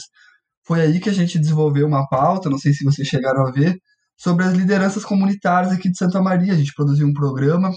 Foi 0.65 0.81
aí 0.81 0.99
que 0.99 1.09
a 1.09 1.13
gente 1.13 1.37
desenvolveu 1.39 1.85
uma 1.85 2.07
pauta, 2.07 2.49
não 2.49 2.57
sei 2.57 2.73
se 2.73 2.83
vocês 2.83 3.07
chegaram 3.07 3.45
a 3.45 3.51
ver, 3.51 3.77
sobre 4.17 4.45
as 4.45 4.53
lideranças 4.53 5.03
comunitárias 5.03 5.73
aqui 5.73 5.89
de 5.89 5.97
Santa 5.97 6.21
Maria. 6.21 6.53
A 6.53 6.57
gente 6.57 6.73
produziu 6.73 7.05
um 7.07 7.13
programa, 7.13 7.71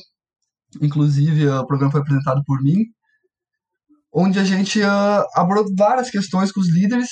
inclusive 0.80 1.48
uh, 1.48 1.60
o 1.60 1.66
programa 1.66 1.92
foi 1.92 2.00
apresentado 2.00 2.42
por 2.46 2.62
mim, 2.62 2.84
onde 4.12 4.38
a 4.38 4.44
gente 4.44 4.80
uh, 4.80 5.24
abordou 5.34 5.74
várias 5.76 6.08
questões 6.10 6.52
com 6.52 6.60
os 6.60 6.70
líderes 6.70 7.08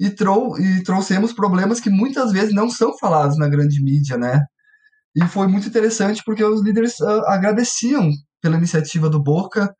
e, 0.00 0.08
trou 0.08 0.58
e 0.58 0.82
trouxemos 0.82 1.34
problemas 1.34 1.78
que 1.78 1.90
muitas 1.90 2.32
vezes 2.32 2.54
não 2.54 2.70
são 2.70 2.96
falados 2.96 3.36
na 3.36 3.48
grande 3.48 3.82
mídia, 3.84 4.16
né? 4.16 4.40
E 5.14 5.26
foi 5.26 5.46
muito 5.46 5.68
interessante 5.68 6.22
porque 6.24 6.42
os 6.42 6.62
líderes 6.62 6.98
uh, 7.00 7.22
agradeciam 7.26 8.10
pela 8.40 8.56
iniciativa 8.56 9.10
do 9.10 9.22
Boca, 9.22 9.70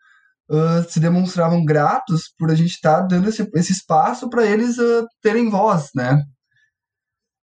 uh, 0.51 0.91
se 0.91 1.01
demonstravam 1.01 1.65
gratos 1.65 2.35
por 2.39 2.51
a 2.51 2.55
gente 2.55 2.73
estar 2.73 3.01
tá 3.01 3.07
dando 3.07 3.31
esse, 3.31 3.49
esse 3.55 3.73
espaço 3.73 4.29
para 4.29 4.45
eles 4.45 4.77
uh, 4.77 5.07
terem 5.23 5.49
voz, 5.49 5.89
né? 5.95 6.23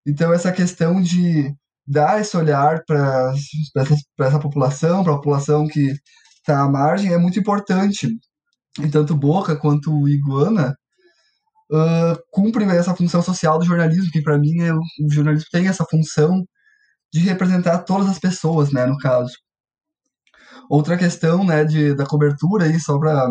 Então 0.05 0.33
essa 0.33 0.51
questão 0.51 1.01
de 1.01 1.53
dar 1.87 2.19
esse 2.19 2.35
olhar 2.35 2.83
para 2.85 3.33
essa, 3.77 3.95
essa 4.19 4.39
população, 4.39 5.03
para 5.03 5.13
a 5.13 5.17
população 5.17 5.65
que 5.65 5.93
está 6.39 6.61
à 6.61 6.69
margem, 6.69 7.13
é 7.13 7.17
muito 7.17 7.39
importante. 7.39 8.09
E 8.81 8.89
tanto 8.89 9.15
Boca 9.15 9.55
quanto 9.55 10.09
Iguana 10.09 10.75
uh, 11.71 12.17
cumprem 12.31 12.69
essa 12.69 12.95
função 12.95 13.21
social 13.21 13.57
do 13.59 13.65
jornalismo, 13.65 14.11
que 14.11 14.21
para 14.21 14.37
mim 14.37 14.61
é, 14.61 14.73
o 14.73 15.09
jornalismo 15.09 15.47
tem 15.51 15.67
essa 15.67 15.85
função 15.85 16.45
de 17.11 17.19
representar 17.19 17.79
todas 17.79 18.09
as 18.09 18.19
pessoas, 18.19 18.71
né, 18.71 18.85
no 18.85 18.97
caso. 18.97 19.33
Outra 20.69 20.97
questão, 20.97 21.45
né, 21.45 21.63
de, 21.63 21.95
da 21.95 22.05
cobertura 22.05 22.65
aí, 22.65 22.79
só 22.79 22.97
para 22.99 23.29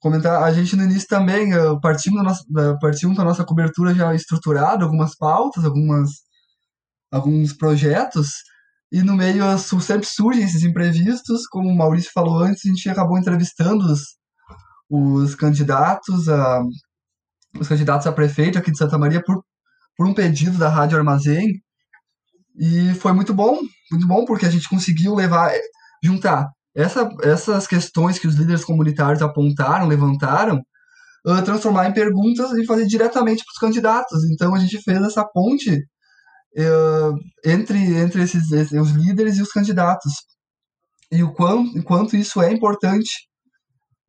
comentar, 0.00 0.42
a 0.42 0.52
gente 0.52 0.74
no 0.76 0.84
início 0.84 1.08
também 1.08 1.56
uh, 1.56 1.80
partimos, 1.80 2.18
da 2.18 2.24
nossa, 2.24 2.44
da, 2.48 2.76
partimos 2.78 3.16
da 3.16 3.24
nossa 3.24 3.44
cobertura 3.44 3.94
já 3.94 4.14
estruturada, 4.14 4.84
algumas 4.84 5.16
pautas, 5.16 5.64
algumas, 5.64 6.10
alguns 7.10 7.52
projetos, 7.52 8.28
e 8.90 9.02
no 9.02 9.16
meio 9.16 9.56
sempre 9.58 10.06
surgem 10.06 10.44
esses 10.44 10.64
imprevistos, 10.64 11.46
como 11.46 11.68
o 11.68 11.76
Maurício 11.76 12.10
falou 12.12 12.40
antes, 12.40 12.66
a 12.66 12.68
gente 12.68 12.90
acabou 12.90 13.16
entrevistando 13.16 13.84
os, 13.86 14.18
os 14.90 15.34
candidatos 15.34 16.28
a 16.28 16.62
os 17.58 17.68
candidatos 17.68 18.06
a 18.06 18.12
prefeito 18.12 18.58
aqui 18.58 18.70
de 18.70 18.78
Santa 18.78 18.98
Maria 18.98 19.22
por, 19.24 19.42
por 19.96 20.06
um 20.06 20.14
pedido 20.14 20.58
da 20.58 20.68
Rádio 20.68 20.98
Armazém. 20.98 21.46
E 22.58 22.94
foi 22.94 23.12
muito 23.12 23.32
bom, 23.32 23.58
muito 23.90 24.06
bom, 24.06 24.24
porque 24.24 24.46
a 24.46 24.50
gente 24.50 24.68
conseguiu 24.68 25.14
levar, 25.14 25.52
juntar 26.02 26.48
essa, 26.74 27.08
essas 27.22 27.66
questões 27.66 28.18
que 28.18 28.26
os 28.26 28.34
líderes 28.34 28.64
comunitários 28.64 29.22
apontaram, 29.22 29.86
levantaram, 29.86 30.60
uh, 31.26 31.42
transformar 31.44 31.88
em 31.88 31.94
perguntas 31.94 32.52
e 32.52 32.66
fazer 32.66 32.86
diretamente 32.86 33.44
para 33.44 33.52
os 33.52 33.58
candidatos. 33.58 34.24
Então 34.30 34.54
a 34.54 34.58
gente 34.58 34.82
fez 34.82 35.00
essa 35.02 35.24
ponte 35.24 35.74
uh, 35.76 37.14
entre, 37.44 37.78
entre 37.96 38.22
esses, 38.22 38.50
esses, 38.50 38.78
os 38.78 38.90
líderes 38.90 39.38
e 39.38 39.42
os 39.42 39.50
candidatos. 39.50 40.12
E 41.10 41.22
o 41.22 41.32
quanto, 41.32 41.78
o 41.78 41.82
quanto 41.82 42.16
isso 42.16 42.40
é 42.40 42.52
importante 42.52 43.28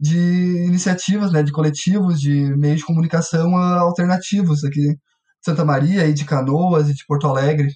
de 0.03 0.65
iniciativas, 0.65 1.31
né, 1.31 1.41
de 1.41 1.51
coletivos, 1.53 2.19
de 2.19 2.53
meios 2.57 2.79
de 2.79 2.85
comunicação 2.85 3.53
uh, 3.53 3.79
alternativos 3.79 4.65
aqui 4.65 4.81
de 4.81 4.99
Santa 5.45 5.63
Maria 5.63 6.05
e 6.05 6.13
de 6.13 6.25
Canoas 6.25 6.89
e 6.89 6.93
de 6.93 7.05
Porto 7.07 7.25
Alegre. 7.25 7.69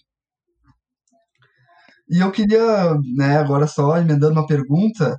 E 2.10 2.20
eu 2.20 2.30
queria, 2.30 2.96
né, 3.16 3.38
agora 3.38 3.66
só 3.66 3.98
emendando 3.98 4.34
uma 4.34 4.46
pergunta, 4.46 5.18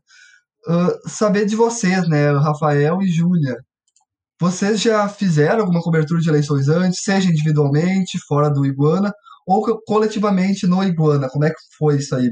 uh, 0.68 1.08
saber 1.08 1.46
de 1.46 1.56
vocês, 1.56 2.06
né, 2.08 2.30
Rafael 2.32 3.00
e 3.00 3.08
Júlia. 3.08 3.56
Vocês 4.38 4.80
já 4.80 5.08
fizeram 5.08 5.60
alguma 5.60 5.80
cobertura 5.80 6.20
de 6.20 6.28
eleições 6.28 6.68
antes, 6.68 7.02
seja 7.02 7.30
individualmente, 7.30 8.18
fora 8.28 8.50
do 8.50 8.66
Iguana, 8.66 9.12
ou 9.46 9.62
coletivamente 9.86 10.66
no 10.66 10.84
Iguana? 10.84 11.28
Como 11.30 11.44
é 11.46 11.50
que 11.50 11.56
foi 11.78 11.96
isso 11.96 12.14
aí? 12.14 12.30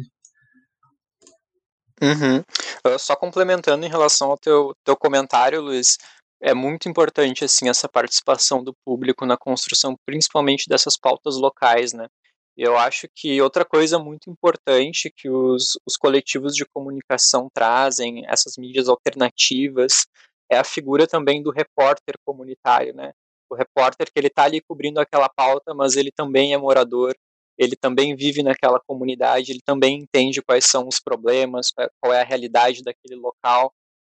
Uhum. 2.02 2.38
Uh, 2.86 2.98
só 2.98 3.16
complementando 3.16 3.86
em 3.86 3.88
relação 3.88 4.30
ao 4.30 4.38
teu, 4.38 4.74
teu 4.84 4.96
comentário, 4.96 5.62
Luiz, 5.62 5.96
é 6.40 6.52
muito 6.52 6.88
importante 6.88 7.44
assim 7.44 7.68
essa 7.68 7.88
participação 7.88 8.62
do 8.62 8.74
público 8.84 9.24
na 9.24 9.36
construção, 9.36 9.96
principalmente 10.04 10.68
dessas 10.68 10.96
pautas 10.98 11.36
locais, 11.36 11.92
né? 11.92 12.06
Eu 12.56 12.76
acho 12.76 13.06
que 13.14 13.40
outra 13.42 13.64
coisa 13.64 13.98
muito 13.98 14.30
importante 14.30 15.12
que 15.14 15.28
os, 15.28 15.78
os 15.86 15.96
coletivos 15.96 16.54
de 16.54 16.64
comunicação 16.64 17.48
trazem, 17.52 18.24
essas 18.26 18.56
mídias 18.56 18.88
alternativas, 18.88 20.06
é 20.50 20.56
a 20.56 20.64
figura 20.64 21.06
também 21.06 21.42
do 21.42 21.50
repórter 21.50 22.14
comunitário, 22.24 22.94
né? 22.94 23.12
O 23.50 23.54
repórter 23.54 24.06
que 24.06 24.18
ele 24.18 24.28
está 24.28 24.44
ali 24.44 24.60
cobrindo 24.60 25.00
aquela 25.00 25.28
pauta, 25.28 25.74
mas 25.74 25.96
ele 25.96 26.10
também 26.10 26.54
é 26.54 26.56
morador, 26.56 27.14
ele 27.58 27.76
também 27.76 28.14
vive 28.14 28.42
naquela 28.42 28.80
comunidade, 28.86 29.52
ele 29.52 29.60
também 29.64 29.98
entende 29.98 30.42
quais 30.42 30.64
são 30.66 30.86
os 30.88 31.00
problemas, 31.00 31.68
qual 32.00 32.12
é 32.12 32.20
a 32.20 32.24
realidade 32.24 32.82
daquele 32.82 33.16
local. 33.16 33.72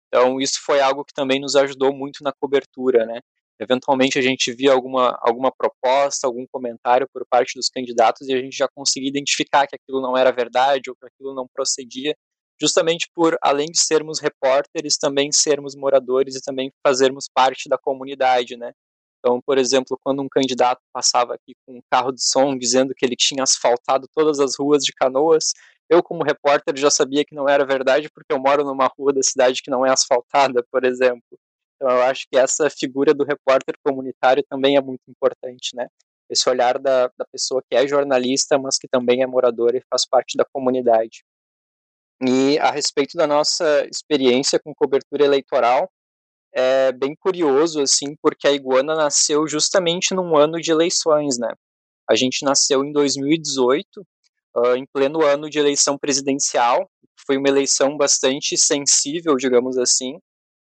Então, 0.08 0.40
isso 0.40 0.60
foi 0.64 0.82
algo 0.82 1.06
que 1.06 1.14
também 1.14 1.40
nos 1.40 1.56
ajudou 1.56 1.94
muito 1.94 2.24
na 2.24 2.34
cobertura, 2.34 3.06
né? 3.06 3.20
Eventualmente 3.60 4.18
a 4.18 4.22
gente 4.22 4.52
via 4.52 4.74
alguma, 4.74 5.18
alguma 5.22 5.52
proposta, 5.52 6.26
algum 6.26 6.46
comentário 6.52 7.08
por 7.14 7.24
parte 7.30 7.54
dos 7.56 7.70
candidatos 7.70 8.28
e 8.28 8.34
a 8.34 8.42
gente 8.42 8.58
já 8.58 8.68
conseguia 8.68 9.10
identificar 9.10 9.68
que 9.68 9.76
aquilo 9.76 10.02
não 10.02 10.18
era 10.18 10.32
verdade 10.32 10.90
ou 10.90 10.96
que 10.96 11.06
aquilo 11.06 11.36
não 11.36 11.48
procedia, 11.54 12.16
justamente 12.60 13.08
por, 13.14 13.38
além 13.42 13.68
de 13.68 13.80
sermos 13.80 14.20
repórteres, 14.20 14.98
também 14.98 15.32
sermos 15.32 15.76
moradores 15.76 16.36
e 16.36 16.42
também 16.42 16.72
fazermos 16.86 17.26
parte 17.32 17.70
da 17.70 17.78
comunidade, 17.78 18.58
né? 18.58 18.72
Então, 19.24 19.40
por 19.40 19.60
exemplo, 19.60 20.00
quando 20.04 20.22
um 20.22 20.28
candidato 20.28 20.82
passava 20.92 21.36
aqui 21.36 21.54
com 21.66 21.78
um 21.78 21.82
carro 21.92 22.12
de 22.12 22.24
som 22.24 22.58
dizendo 22.58 22.94
que 22.96 23.06
ele 23.06 23.16
tinha 23.16 23.44
asfaltado 23.44 24.08
todas 24.16 24.40
as 24.40 24.58
ruas 24.58 24.84
de 24.84 24.92
Canoas, 24.94 25.54
eu, 25.88 26.02
como 26.02 26.24
repórter, 26.24 26.76
já 26.76 26.90
sabia 26.90 27.24
que 27.24 27.36
não 27.36 27.48
era 27.48 27.66
verdade, 27.66 28.10
porque 28.10 28.34
eu 28.34 28.40
moro 28.40 28.64
numa 28.64 28.88
rua 28.98 29.14
da 29.14 29.22
cidade 29.22 29.62
que 29.62 29.70
não 29.70 29.86
é 29.86 29.92
asfaltada, 29.92 30.66
por 30.72 30.84
exemplo. 30.84 31.38
Então, 31.76 31.90
eu 31.90 32.02
acho 32.04 32.26
que 32.32 32.38
essa 32.38 32.70
figura 32.70 33.14
do 33.14 33.24
repórter 33.24 33.76
comunitário 33.84 34.44
também 34.50 34.76
é 34.76 34.82
muito 34.82 35.02
importante, 35.08 35.76
né? 35.76 35.88
Esse 36.30 36.50
olhar 36.50 36.80
da, 36.80 37.08
da 37.18 37.26
pessoa 37.32 37.62
que 37.70 37.76
é 37.76 37.88
jornalista, 37.88 38.58
mas 38.58 38.78
que 38.78 38.88
também 38.88 39.22
é 39.22 39.28
moradora 39.28 39.78
e 39.78 39.84
faz 39.90 40.08
parte 40.08 40.38
da 40.38 40.46
comunidade. 40.46 41.24
E 42.26 42.58
a 42.60 42.72
respeito 42.72 43.18
da 43.18 43.28
nossa 43.28 43.86
experiência 43.92 44.60
com 44.60 44.74
cobertura 44.74 45.26
eleitoral, 45.26 45.92
é 46.54 46.92
bem 46.92 47.16
curioso, 47.16 47.82
assim, 47.82 48.16
porque 48.22 48.48
a 48.48 48.52
Iguana 48.52 48.96
nasceu 48.96 49.48
justamente 49.48 50.14
num 50.14 50.36
ano 50.36 50.60
de 50.60 50.72
eleições, 50.72 51.38
né? 51.38 51.54
A 52.10 52.16
gente 52.16 52.44
nasceu 52.44 52.84
em 52.84 52.92
2018, 52.92 54.02
uh, 54.58 54.76
em 54.76 54.86
pleno 54.86 55.24
ano 55.24 55.50
de 55.50 55.60
eleição 55.60 55.98
presidencial. 55.98 56.90
Foi 57.26 57.38
uma 57.38 57.48
eleição 57.48 57.96
bastante 57.96 58.58
sensível, 58.58 59.36
digamos 59.36 59.78
assim. 59.78 60.16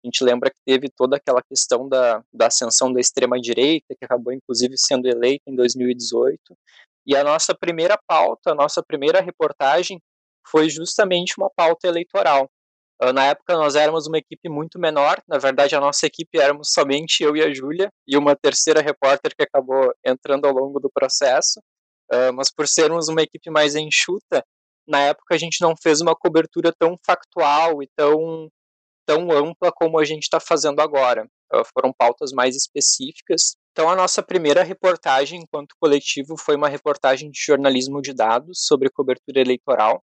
A 0.04 0.06
gente 0.06 0.22
lembra 0.22 0.50
que 0.50 0.60
teve 0.64 0.88
toda 0.90 1.16
aquela 1.16 1.42
questão 1.42 1.88
da, 1.88 2.22
da 2.32 2.46
ascensão 2.46 2.92
da 2.92 3.00
extrema-direita, 3.00 3.94
que 3.98 4.04
acabou 4.04 4.32
inclusive 4.32 4.76
sendo 4.76 5.08
eleita 5.08 5.44
em 5.48 5.56
2018. 5.56 6.38
E 7.06 7.16
a 7.16 7.24
nossa 7.24 7.54
primeira 7.54 7.98
pauta, 8.06 8.52
a 8.52 8.54
nossa 8.54 8.82
primeira 8.82 9.20
reportagem 9.20 9.98
foi 10.46 10.68
justamente 10.68 11.34
uma 11.38 11.50
pauta 11.50 11.88
eleitoral. 11.88 12.48
Uh, 13.00 13.12
na 13.12 13.26
época 13.26 13.56
nós 13.56 13.76
éramos 13.76 14.06
uma 14.06 14.18
equipe 14.18 14.48
muito 14.48 14.78
menor, 14.78 15.22
na 15.28 15.38
verdade 15.38 15.74
a 15.76 15.80
nossa 15.80 16.06
equipe 16.06 16.38
éramos 16.38 16.72
somente 16.72 17.22
eu 17.22 17.36
e 17.36 17.42
a 17.42 17.52
Júlia 17.52 17.90
e 18.06 18.16
uma 18.16 18.34
terceira 18.34 18.80
repórter 18.80 19.34
que 19.36 19.44
acabou 19.44 19.92
entrando 20.04 20.46
ao 20.46 20.52
longo 20.52 20.80
do 20.80 20.90
processo, 20.90 21.60
uh, 22.12 22.32
mas 22.34 22.52
por 22.52 22.66
sermos 22.66 23.08
uma 23.08 23.22
equipe 23.22 23.50
mais 23.50 23.76
enxuta, 23.76 24.44
na 24.86 25.00
época 25.00 25.34
a 25.34 25.38
gente 25.38 25.60
não 25.60 25.74
fez 25.80 26.00
uma 26.00 26.16
cobertura 26.16 26.72
tão 26.76 26.96
factual 27.06 27.82
e 27.82 27.88
tão 27.96 28.48
tão 29.08 29.32
ampla 29.32 29.72
como 29.72 29.98
a 29.98 30.04
gente 30.04 30.24
está 30.24 30.38
fazendo 30.38 30.80
agora. 30.80 31.26
Uh, 31.50 31.64
foram 31.72 31.90
pautas 31.96 32.30
mais 32.30 32.54
específicas. 32.54 33.56
Então, 33.72 33.88
a 33.88 33.96
nossa 33.96 34.22
primeira 34.22 34.62
reportagem 34.62 35.40
enquanto 35.40 35.74
coletivo 35.80 36.36
foi 36.36 36.56
uma 36.56 36.68
reportagem 36.68 37.30
de 37.30 37.40
jornalismo 37.40 38.02
de 38.02 38.12
dados 38.12 38.66
sobre 38.66 38.90
cobertura 38.90 39.40
eleitoral. 39.40 40.02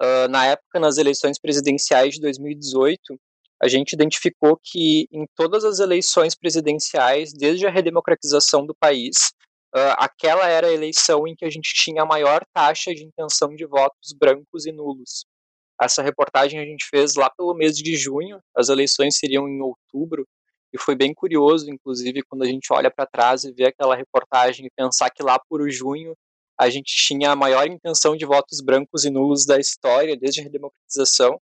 Uh, 0.00 0.28
na 0.28 0.46
época, 0.46 0.80
nas 0.80 0.98
eleições 0.98 1.38
presidenciais 1.38 2.14
de 2.14 2.20
2018, 2.20 3.00
a 3.62 3.68
gente 3.68 3.92
identificou 3.92 4.58
que 4.62 5.06
em 5.12 5.24
todas 5.36 5.64
as 5.64 5.78
eleições 5.78 6.34
presidenciais, 6.34 7.32
desde 7.32 7.66
a 7.66 7.70
redemocratização 7.70 8.66
do 8.66 8.74
país, 8.74 9.32
uh, 9.74 9.94
aquela 9.98 10.48
era 10.48 10.66
a 10.66 10.72
eleição 10.72 11.26
em 11.26 11.34
que 11.34 11.44
a 11.44 11.50
gente 11.50 11.72
tinha 11.72 12.02
a 12.02 12.06
maior 12.06 12.44
taxa 12.52 12.94
de 12.94 13.04
intenção 13.04 13.54
de 13.54 13.64
votos 13.66 14.12
brancos 14.18 14.66
e 14.66 14.72
nulos. 14.72 15.24
Essa 15.80 16.02
reportagem 16.02 16.60
a 16.60 16.64
gente 16.64 16.86
fez 16.88 17.14
lá 17.14 17.30
pelo 17.30 17.54
mês 17.54 17.76
de 17.76 17.96
junho, 17.96 18.40
as 18.56 18.68
eleições 18.68 19.16
seriam 19.16 19.48
em 19.48 19.60
outubro, 19.60 20.26
e 20.72 20.78
foi 20.78 20.96
bem 20.96 21.14
curioso, 21.14 21.70
inclusive, 21.70 22.22
quando 22.22 22.42
a 22.42 22.46
gente 22.46 22.72
olha 22.72 22.90
para 22.90 23.06
trás 23.06 23.44
e 23.44 23.52
vê 23.52 23.66
aquela 23.66 23.94
reportagem 23.94 24.66
e 24.66 24.70
pensar 24.76 25.08
que 25.08 25.22
lá 25.22 25.38
por 25.38 25.70
junho 25.70 26.16
a 26.58 26.70
gente 26.70 26.94
tinha 26.94 27.32
a 27.32 27.36
maior 27.36 27.66
intenção 27.66 28.16
de 28.16 28.24
votos 28.24 28.60
brancos 28.60 29.04
e 29.04 29.10
nulos 29.10 29.44
da 29.44 29.58
história, 29.58 30.16
desde 30.16 30.40
a 30.40 30.44
redemocratização, 30.44 31.40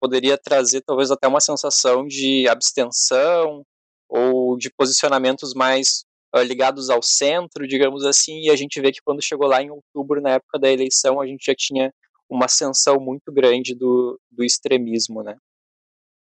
poderia 0.00 0.38
trazer 0.38 0.80
talvez 0.82 1.10
até 1.10 1.28
uma 1.28 1.40
sensação 1.40 2.06
de 2.06 2.48
abstenção 2.48 3.64
ou 4.08 4.56
de 4.56 4.70
posicionamentos 4.70 5.54
mais 5.54 6.04
uh, 6.34 6.42
ligados 6.42 6.90
ao 6.90 7.02
centro, 7.02 7.66
digamos 7.66 8.04
assim, 8.04 8.40
e 8.40 8.50
a 8.50 8.56
gente 8.56 8.80
vê 8.80 8.92
que 8.92 9.02
quando 9.02 9.22
chegou 9.22 9.46
lá 9.46 9.62
em 9.62 9.70
outubro, 9.70 10.20
na 10.20 10.30
época 10.30 10.58
da 10.58 10.70
eleição, 10.70 11.20
a 11.20 11.26
gente 11.26 11.44
já 11.44 11.54
tinha 11.54 11.92
uma 12.28 12.46
ascensão 12.46 12.98
muito 13.00 13.32
grande 13.32 13.74
do, 13.74 14.18
do 14.30 14.44
extremismo, 14.44 15.22
né? 15.22 15.36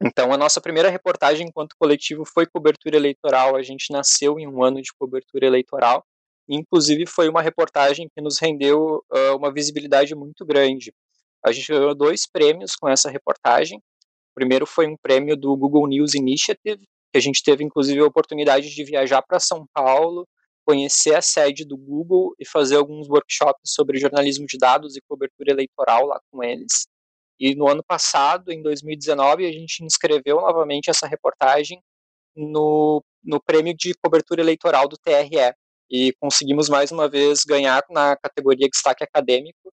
Então, 0.02 0.32
a 0.32 0.38
nossa 0.38 0.60
primeira 0.60 0.88
reportagem 0.88 1.46
enquanto 1.46 1.76
coletivo 1.78 2.24
foi 2.24 2.46
cobertura 2.46 2.96
eleitoral. 2.96 3.54
A 3.54 3.62
gente 3.62 3.92
nasceu 3.92 4.38
em 4.38 4.46
um 4.46 4.64
ano 4.64 4.80
de 4.80 4.94
cobertura 4.94 5.44
eleitoral. 5.44 6.02
Inclusive, 6.52 7.06
foi 7.06 7.28
uma 7.28 7.40
reportagem 7.40 8.08
que 8.12 8.20
nos 8.20 8.38
rendeu 8.40 9.04
uh, 9.12 9.36
uma 9.36 9.52
visibilidade 9.52 10.14
muito 10.14 10.44
grande. 10.44 10.92
A 11.44 11.52
gente 11.52 11.68
ganhou 11.68 11.94
dois 11.94 12.26
prêmios 12.26 12.74
com 12.74 12.88
essa 12.88 13.08
reportagem. 13.08 13.78
O 13.78 14.34
primeiro 14.34 14.66
foi 14.66 14.86
um 14.86 14.96
prêmio 15.00 15.36
do 15.36 15.56
Google 15.56 15.86
News 15.86 16.14
Initiative, 16.14 16.84
que 17.12 17.18
a 17.18 17.20
gente 17.20 17.42
teve, 17.42 17.62
inclusive, 17.62 18.00
a 18.00 18.06
oportunidade 18.06 18.68
de 18.74 18.84
viajar 18.84 19.22
para 19.22 19.38
São 19.38 19.64
Paulo 19.72 20.26
conhecer 20.64 21.14
a 21.16 21.22
sede 21.22 21.64
do 21.64 21.76
Google 21.76 22.34
e 22.38 22.46
fazer 22.46 22.76
alguns 22.76 23.08
workshops 23.08 23.72
sobre 23.72 23.98
jornalismo 23.98 24.46
de 24.46 24.58
dados 24.58 24.96
e 24.96 25.00
cobertura 25.08 25.50
eleitoral 25.50 26.06
lá 26.06 26.20
com 26.30 26.44
eles. 26.44 26.86
E 27.40 27.54
no 27.54 27.68
ano 27.68 27.82
passado, 27.82 28.52
em 28.52 28.62
2019, 28.62 29.46
a 29.46 29.52
gente 29.52 29.82
inscreveu 29.82 30.36
novamente 30.36 30.90
essa 30.90 31.06
reportagem 31.06 31.82
no, 32.36 33.02
no 33.24 33.42
prêmio 33.42 33.74
de 33.74 33.94
cobertura 33.94 34.42
eleitoral 34.42 34.86
do 34.86 34.96
TRE. 34.96 35.54
E 35.90 36.12
conseguimos 36.20 36.68
mais 36.68 36.92
uma 36.92 37.08
vez 37.08 37.44
ganhar 37.44 37.82
na 37.90 38.16
categoria 38.16 38.68
destaque 38.68 39.02
acadêmico. 39.02 39.72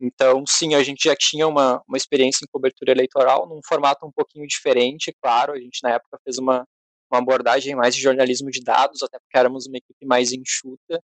Então, 0.00 0.44
sim, 0.46 0.74
a 0.74 0.82
gente 0.82 1.08
já 1.08 1.16
tinha 1.16 1.46
uma, 1.48 1.82
uma 1.88 1.96
experiência 1.96 2.44
em 2.44 2.48
cobertura 2.52 2.92
eleitoral, 2.92 3.48
num 3.48 3.60
formato 3.66 4.06
um 4.06 4.12
pouquinho 4.12 4.46
diferente, 4.46 5.12
claro. 5.20 5.52
A 5.52 5.58
gente, 5.58 5.80
na 5.82 5.90
época, 5.94 6.18
fez 6.22 6.38
uma, 6.38 6.64
uma 7.10 7.20
abordagem 7.20 7.74
mais 7.74 7.94
de 7.94 8.00
jornalismo 8.00 8.50
de 8.50 8.60
dados, 8.60 9.02
até 9.02 9.18
porque 9.18 9.36
éramos 9.36 9.66
uma 9.66 9.78
equipe 9.78 10.06
mais 10.06 10.32
enxuta, 10.32 11.02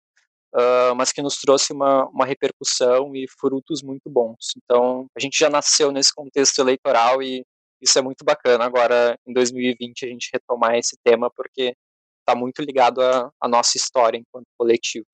uh, 0.54 0.96
mas 0.96 1.12
que 1.14 1.22
nos 1.22 1.36
trouxe 1.38 1.72
uma, 1.72 2.06
uma 2.10 2.26
repercussão 2.26 3.16
e 3.16 3.26
frutos 3.40 3.82
muito 3.82 4.10
bons. 4.10 4.54
Então, 4.58 5.08
a 5.16 5.20
gente 5.22 5.38
já 5.40 5.50
nasceu 5.50 5.92
nesse 5.92 6.14
contexto 6.14 6.60
eleitoral 6.60 7.22
e 7.24 7.46
isso 7.82 7.98
é 7.98 8.02
muito 8.02 8.24
bacana 8.24 8.66
agora, 8.66 9.18
em 9.26 9.34
2020, 9.34 10.06
a 10.06 10.10
gente 10.10 10.30
retomar 10.34 10.76
esse 10.76 10.96
tema, 11.04 11.32
porque 11.36 11.74
está 12.32 12.36
muito 12.36 12.62
ligado 12.62 13.02
à, 13.02 13.32
à 13.40 13.48
nossa 13.48 13.78
história 13.78 14.18
enquanto 14.18 14.48
coletivo. 14.58 15.06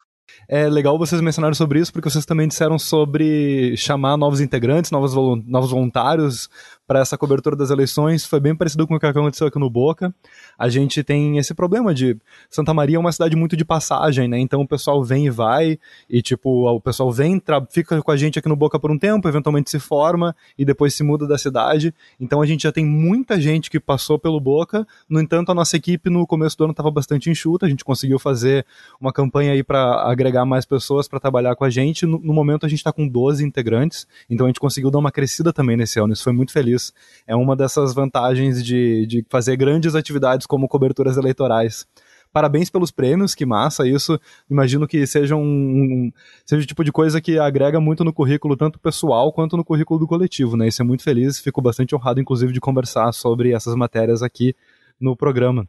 É 0.48 0.68
legal 0.70 0.98
vocês 0.98 1.22
mencionarem 1.22 1.56
sobre 1.56 1.80
isso, 1.80 1.92
porque 1.92 2.10
vocês 2.10 2.26
também 2.26 2.48
disseram 2.48 2.80
sobre 2.80 3.76
chamar 3.78 4.18
novos 4.18 4.40
integrantes, 4.40 4.92
novos, 4.92 5.14
novos 5.46 5.72
voluntários 5.72 6.50
para 6.88 7.02
essa 7.02 7.18
cobertura 7.18 7.54
das 7.54 7.70
eleições 7.70 8.26
foi 8.26 8.40
bem 8.40 8.56
parecido 8.56 8.88
com 8.88 8.96
o 8.96 9.00
que 9.00 9.06
aconteceu 9.06 9.46
aqui 9.46 9.60
no 9.60 9.70
Boca. 9.70 10.16
A 10.58 10.70
gente 10.70 11.04
tem 11.04 11.38
esse 11.38 11.54
problema 11.54 11.94
de 11.94 12.18
Santa 12.50 12.74
Maria 12.74 12.96
é 12.96 13.00
uma 13.00 13.12
cidade 13.12 13.36
muito 13.36 13.58
de 13.58 13.66
passagem, 13.66 14.28
né? 14.30 14.40
Então 14.40 14.62
o 14.62 14.68
pessoal 14.68 15.04
vem 15.04 15.26
e 15.26 15.30
vai, 15.30 15.78
e 16.10 16.22
tipo, 16.22 16.66
o 16.70 16.80
pessoal 16.80 17.12
vem, 17.12 17.42
fica 17.70 18.02
com 18.02 18.12
a 18.12 18.16
gente 18.16 18.40
aqui 18.40 18.48
no 18.48 18.56
Boca 18.56 18.80
por 18.80 18.90
um 18.90 18.98
tempo, 18.98 19.28
eventualmente 19.28 19.70
se 19.70 19.80
forma 19.80 20.34
e 20.58 20.64
depois 20.64 20.94
se 20.94 21.04
muda 21.04 21.28
da 21.28 21.38
cidade. 21.38 21.94
Então 22.18 22.42
a 22.42 22.46
gente 22.46 22.64
já 22.64 22.72
tem 22.72 22.86
muita 22.86 23.40
gente 23.40 23.70
que 23.70 23.82
passou 23.82 24.18
pelo 24.18 24.40
Boca. 24.40 24.88
No 25.10 25.20
entanto, 25.20 25.52
a 25.52 25.56
nossa 25.56 25.76
equipe 25.76 26.10
no 26.10 26.26
começo 26.26 26.58
do 26.58 26.64
ano 26.64 26.72
estava 26.72 26.90
bastante 26.90 27.30
enxuta, 27.30 27.66
a 27.66 27.70
gente 27.70 27.84
conseguiu 27.84 28.18
fazer 28.18 28.66
uma 29.02 29.12
campanha 29.12 29.52
aí 29.52 29.62
para 29.62 30.10
agregar 30.18 30.46
mais 30.46 30.66
pessoas 30.66 31.08
para 31.08 31.20
trabalhar 31.20 31.56
com 31.56 31.64
a 31.64 31.70
gente. 31.70 32.06
No, 32.06 32.20
no 32.20 32.34
momento 32.34 32.66
a 32.66 32.70
gente 32.70 32.80
está 32.80 32.92
com 32.92 33.08
12 33.08 33.46
integrantes, 33.46 34.08
então 34.30 34.46
a 34.46 34.50
gente 34.50 34.60
conseguiu 34.60 34.90
dar 34.90 35.00
uma 35.00 35.12
crescida 35.12 35.54
também 35.54 35.78
nesse 35.78 36.00
ano. 36.00 36.14
Isso 36.14 36.24
foi 36.24 36.34
muito 36.34 36.52
feliz 36.52 36.92
é 37.26 37.36
uma 37.36 37.56
dessas 37.56 37.94
vantagens 37.94 38.64
de, 38.64 39.06
de 39.06 39.26
fazer 39.30 39.56
grandes 39.56 39.96
atividades 39.96 40.48
como 40.48 40.68
coberturas 40.68 41.18
eleitorais 41.18 41.86
parabéns 42.32 42.70
pelos 42.70 42.92
prêmios, 42.92 43.34
que 43.34 43.46
massa 43.46 43.88
isso. 43.88 44.20
Imagino 44.50 44.88
que 44.88 45.08
seja 45.08 45.36
um, 45.36 45.42
um, 45.42 46.12
seja 46.46 46.62
o 46.62 46.68
tipo 46.68 46.84
de 46.84 46.92
coisa 46.92 47.20
que 47.20 47.40
agrega 47.40 47.80
muito 47.80 48.04
no 48.04 48.14
currículo, 48.14 48.56
tanto 48.56 48.80
pessoal 48.80 49.32
quanto 49.34 49.58
no 49.58 49.66
currículo 49.66 50.00
do 50.00 50.08
coletivo, 50.08 50.56
né? 50.56 50.68
Isso 50.68 50.82
é 50.82 50.86
muito 50.86 51.04
feliz, 51.04 51.40
fico 51.40 51.62
bastante 51.62 51.96
honrado, 51.96 52.20
inclusive, 52.20 52.54
de 52.54 52.60
conversar 52.60 53.12
sobre 53.12 53.54
essas 53.54 53.76
matérias 53.76 54.22
aqui 54.22 54.56
no 55.00 55.16
programa. 55.16 55.68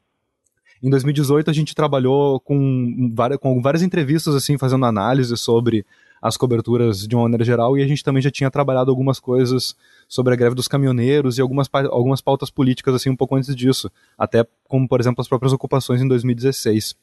Em 0.82 0.90
2018 0.90 1.50
a 1.50 1.52
gente 1.52 1.74
trabalhou 1.74 2.38
com, 2.40 3.12
várias, 3.14 3.40
com 3.40 3.60
várias 3.60 3.82
entrevistas, 3.82 4.34
assim, 4.34 4.56
fazendo 4.56 4.86
análise 4.86 5.36
sobre 5.36 5.84
as 6.20 6.36
coberturas 6.36 7.06
de 7.06 7.14
uma 7.14 7.22
maneira 7.22 7.44
geral, 7.44 7.78
e 7.78 7.82
a 7.82 7.86
gente 7.86 8.02
também 8.02 8.20
já 8.20 8.30
tinha 8.30 8.50
trabalhado 8.50 8.90
algumas 8.90 9.20
coisas 9.20 9.76
sobre 10.08 10.32
a 10.32 10.36
greve 10.36 10.54
dos 10.54 10.66
caminhoneiros 10.66 11.38
e 11.38 11.40
algumas, 11.40 11.68
algumas 11.72 12.20
pautas 12.20 12.50
políticas 12.50 12.94
assim 12.94 13.10
um 13.10 13.16
pouco 13.16 13.36
antes 13.36 13.54
disso, 13.54 13.90
até 14.16 14.44
como, 14.66 14.88
por 14.88 15.00
exemplo, 15.00 15.20
as 15.20 15.28
próprias 15.28 15.52
ocupações 15.52 16.02
em 16.02 16.08
2016. 16.08 16.96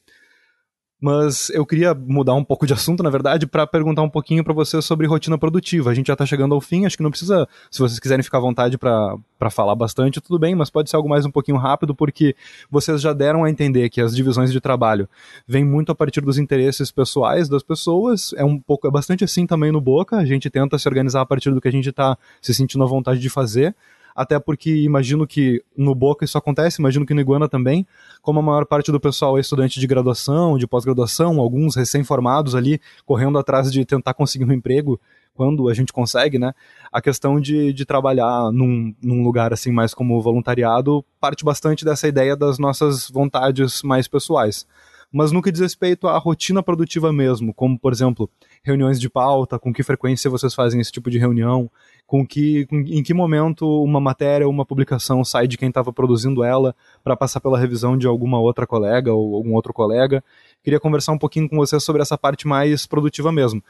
Mas 1.00 1.50
eu 1.50 1.66
queria 1.66 1.94
mudar 1.94 2.34
um 2.34 2.44
pouco 2.44 2.66
de 2.66 2.74
assunto, 2.74 3.04
na 3.04 3.10
verdade, 3.10 3.46
para 3.46 3.68
perguntar 3.68 4.02
um 4.02 4.10
pouquinho 4.10 4.44
para 4.44 4.54
você 4.54 4.82
sobre 4.82 5.06
rotina 5.06 5.38
produtiva. 5.38 5.92
A 5.92 5.94
gente 5.94 6.08
já 6.08 6.14
está 6.14 6.26
chegando 6.26 6.56
ao 6.56 6.62
fim, 6.62 6.86
acho 6.86 6.96
que 6.96 7.04
não 7.04 7.10
precisa, 7.10 7.48
se 7.70 7.80
vocês 7.80 8.00
quiserem 8.00 8.24
ficar 8.24 8.38
à 8.38 8.42
vontade 8.42 8.78
para 8.78 9.50
falar 9.52 9.76
bastante, 9.76 10.22
tudo 10.22 10.40
bem, 10.40 10.56
mas 10.56 10.70
pode 10.70 10.90
ser 10.90 10.96
algo 10.96 11.10
mais 11.10 11.26
um 11.26 11.32
pouquinho 11.32 11.58
rápido, 11.58 11.94
porque 11.94 12.36
vocês 12.72 13.02
já 13.02 13.12
deram 13.12 13.44
a 13.44 13.50
entender 13.50 13.90
que 13.90 14.00
as 14.00 14.16
divisões 14.16 14.52
de 14.52 14.62
trabalho 14.62 15.08
vêm 15.48 15.66
muito 15.66 15.92
a 15.92 15.96
partir 15.96 16.22
dos 16.22 16.38
interesses 16.38 16.92
pessoais 16.92 17.50
das 17.50 17.62
pessoas. 17.62 18.34
É 18.38 18.46
um 18.46 18.58
pouco, 18.58 18.88
é 18.88 18.92
bastante 18.92 19.24
assim 19.24 19.46
também 19.46 19.72
no 19.72 19.82
Boca. 19.82 20.18
A 20.18 20.26
gente 20.26 20.50
tenta 20.50 20.80
se 20.80 20.88
organizar 20.88 21.22
a 21.22 21.26
partir 21.26 21.52
do 21.52 21.60
que 21.60 21.68
a 21.68 21.72
gente 21.72 21.90
está 21.90 22.18
se 22.42 22.54
sentindo 22.54 22.84
à 22.84 22.88
vontade 22.88 23.20
de 23.20 23.30
fazer 23.30 23.76
até 24.16 24.40
porque 24.40 24.74
imagino 24.74 25.28
que 25.28 25.62
no 25.76 25.94
Boca 25.94 26.24
isso 26.24 26.38
acontece, 26.38 26.82
imagino 26.82 27.06
que 27.06 27.14
no 27.14 27.20
Iguana 27.20 27.50
também, 27.50 27.86
como 28.22 28.40
a 28.40 28.42
maior 28.42 28.66
parte 28.66 28.92
do 28.92 29.00
pessoal 29.00 29.38
é 29.38 29.42
estudante 29.42 29.80
de 29.80 29.86
graduação, 29.86 30.58
de 30.58 30.66
pós-graduação, 30.66 31.40
alguns 31.40 31.76
recém-formados 31.76 32.56
ali, 32.56 32.80
correndo 33.06 33.38
atrás 33.38 33.72
de 33.72 33.84
tentar 33.84 34.14
conseguir 34.14 34.46
um 34.46 34.54
emprego, 34.54 35.00
quando 35.34 35.68
a 35.68 35.74
gente 35.74 35.92
consegue, 35.92 36.40
né? 36.40 36.54
A 36.90 37.02
questão 37.02 37.42
de, 37.42 37.74
de 37.74 37.86
trabalhar 37.86 38.52
num, 38.54 38.96
num 39.04 39.22
lugar 39.22 39.52
assim 39.52 39.70
mais 39.70 39.94
como 39.94 40.22
voluntariado 40.22 41.04
parte 41.20 41.44
bastante 41.44 41.84
dessa 41.84 42.08
ideia 42.08 42.38
das 42.38 42.58
nossas 42.58 43.10
vontades 43.10 43.84
mais 43.84 44.08
pessoais 44.08 44.66
mas 45.12 45.32
no 45.32 45.42
que 45.42 45.50
diz 45.50 45.62
respeito 45.62 46.10
à 46.10 46.18
rotina 46.18 46.62
produtiva 46.62 47.14
mesmo, 47.14 47.54
como 47.54 47.80
por 47.80 47.94
exemplo, 47.94 48.30
reuniões 48.62 49.00
de 49.00 49.10
pauta, 49.10 49.58
com 49.58 49.74
que 49.74 49.82
frequência 49.82 50.30
vocês 50.30 50.54
fazem 50.54 50.82
esse 50.82 50.92
tipo 50.92 51.10
de 51.10 51.18
reunião, 51.18 51.72
com 52.06 52.26
que 52.26 52.66
com, 52.68 52.78
em 52.78 53.02
que 53.02 53.14
momento 53.14 53.66
uma 53.84 54.00
matéria 54.00 54.46
ou 54.46 54.54
uma 54.54 54.66
publicação 54.66 55.24
sai 55.24 55.48
de 55.48 55.58
quem 55.58 55.70
estava 55.70 55.92
produzindo 55.92 56.44
ela 56.44 56.76
para 57.04 57.16
passar 57.16 57.40
pela 57.40 57.58
revisão 57.58 57.98
de 57.98 58.08
alguma 58.08 58.40
outra 58.40 58.68
colega 58.68 59.14
ou 59.14 59.36
algum 59.36 59.54
outro 59.54 59.74
colega. 59.74 60.24
Queria 60.64 60.80
conversar 60.80 61.12
um 61.12 61.18
pouquinho 61.18 61.50
com 61.50 61.58
vocês 61.58 61.84
sobre 61.84 62.02
essa 62.02 62.18
parte 62.18 62.48
mais 62.48 62.86
produtiva 62.86 63.32
mesmo. 63.32 63.64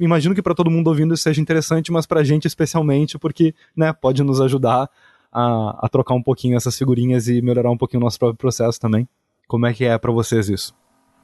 Imagino 0.00 0.34
que 0.34 0.42
para 0.42 0.54
todo 0.54 0.70
mundo 0.70 0.88
ouvindo 0.88 1.14
isso 1.14 1.22
seja 1.22 1.40
interessante, 1.40 1.92
mas 1.92 2.06
para 2.06 2.20
a 2.20 2.24
gente 2.24 2.46
especialmente, 2.46 3.18
porque 3.18 3.54
né, 3.76 3.92
pode 3.92 4.22
nos 4.22 4.40
ajudar 4.40 4.88
a, 5.30 5.86
a 5.86 5.88
trocar 5.88 6.14
um 6.14 6.22
pouquinho 6.22 6.56
essas 6.56 6.76
figurinhas 6.76 7.28
e 7.28 7.40
melhorar 7.42 7.70
um 7.70 7.78
pouquinho 7.78 8.00
o 8.00 8.04
nosso 8.04 8.18
próprio 8.18 8.38
processo 8.38 8.80
também. 8.80 9.08
Como 9.46 9.66
é 9.66 9.72
que 9.72 9.84
é 9.84 9.98
para 9.98 10.12
vocês 10.12 10.48
isso? 10.48 10.74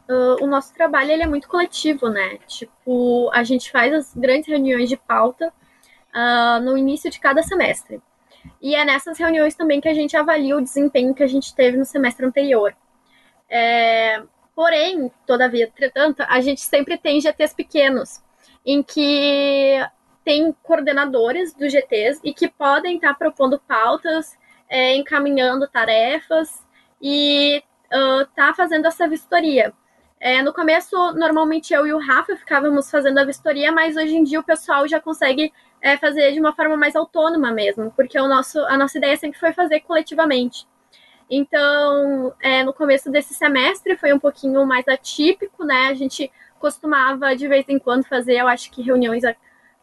uh, 0.09 0.43
o 0.43 0.47
nosso 0.47 0.73
trabalho 0.75 1.11
ele 1.11 1.23
é 1.23 1.27
muito 1.27 1.49
coletivo, 1.49 2.09
né? 2.09 2.39
Tipo, 2.47 3.31
a 3.33 3.45
gente 3.45 3.71
faz 3.71 3.93
as 3.93 4.15
grandes 4.15 4.49
reuniões 4.49 4.89
de 4.89 4.97
pauta 4.97 5.53
uh, 6.15 6.61
no 6.63 6.77
início 6.77 7.11
de 7.11 7.21
cada 7.21 7.43
semestre. 7.43 8.01
E 8.61 8.75
é 8.75 8.85
nessas 8.85 9.19
reuniões 9.19 9.55
também 9.55 9.81
que 9.81 9.89
a 9.89 9.95
gente 9.95 10.17
avalia 10.17 10.57
o 10.57 10.63
desempenho 10.63 11.15
que 11.15 11.23
a 11.23 11.27
gente 11.27 11.55
teve 11.55 11.77
no 11.77 11.85
semestre 11.85 12.25
anterior. 12.25 12.75
É, 13.49 14.23
porém, 14.55 15.11
todavia, 15.27 15.65
entretanto, 15.65 16.23
a 16.29 16.41
gente 16.41 16.61
sempre 16.61 16.97
tem 16.97 17.21
GTs 17.21 17.55
pequenos, 17.55 18.23
em 18.65 18.83
que 18.83 19.79
tem 20.25 20.55
coordenadores 20.63 21.55
dos 21.55 21.73
GTs 21.73 22.21
e 22.23 22.35
que 22.35 22.49
podem 22.49 22.97
estar 22.97 23.15
propondo 23.15 23.59
pautas, 23.59 24.37
é, 24.69 24.95
encaminhando 24.95 25.67
tarefas 25.67 26.67
e 27.01 27.63
uh, 27.87 28.27
tá 28.35 28.53
fazendo 28.55 28.87
essa 28.87 29.09
vistoria. 29.09 29.73
É, 30.21 30.43
no 30.43 30.53
começo, 30.53 30.97
normalmente 31.13 31.73
eu 31.73 31.87
e 31.87 31.93
o 31.93 31.99
Rafa 31.99 32.37
ficávamos 32.37 32.91
fazendo 32.91 33.19
a 33.19 33.25
vistoria, 33.25 33.71
mas 33.71 33.97
hoje 33.97 34.17
em 34.17 34.25
dia 34.25 34.41
o 34.41 34.45
pessoal 34.45 34.87
já 34.89 35.01
consegue 35.01 35.53
é, 35.81 35.97
fazer 35.97 36.33
de 36.33 36.41
uma 36.41 36.53
forma 36.53 36.77
mais 36.77 36.97
autônoma 36.97 37.53
mesmo, 37.53 37.93
porque 37.93 38.19
o 38.19 38.27
nosso, 38.27 38.59
a 38.65 38.77
nossa 38.77 38.99
ideia 38.99 39.17
sempre 39.17 39.39
foi 39.39 39.53
fazer 39.53 39.81
coletivamente. 39.81 40.67
Então, 41.31 42.35
é, 42.41 42.65
no 42.65 42.73
começo 42.73 43.11
desse 43.11 43.33
semestre 43.35 43.97
foi 43.97 44.13
um 44.13 44.19
pouquinho 44.19 44.67
mais 44.67 44.89
atípico, 44.89 45.65
né? 45.65 45.89
A 45.89 45.95
gente 45.95 46.33
costumava 46.59 47.37
de 47.37 47.47
vez 47.47 47.69
em 47.69 47.79
quando 47.79 48.05
fazer, 48.05 48.39
eu 48.41 48.49
acho 48.49 48.71
que 48.73 48.83
reuniões 48.83 49.23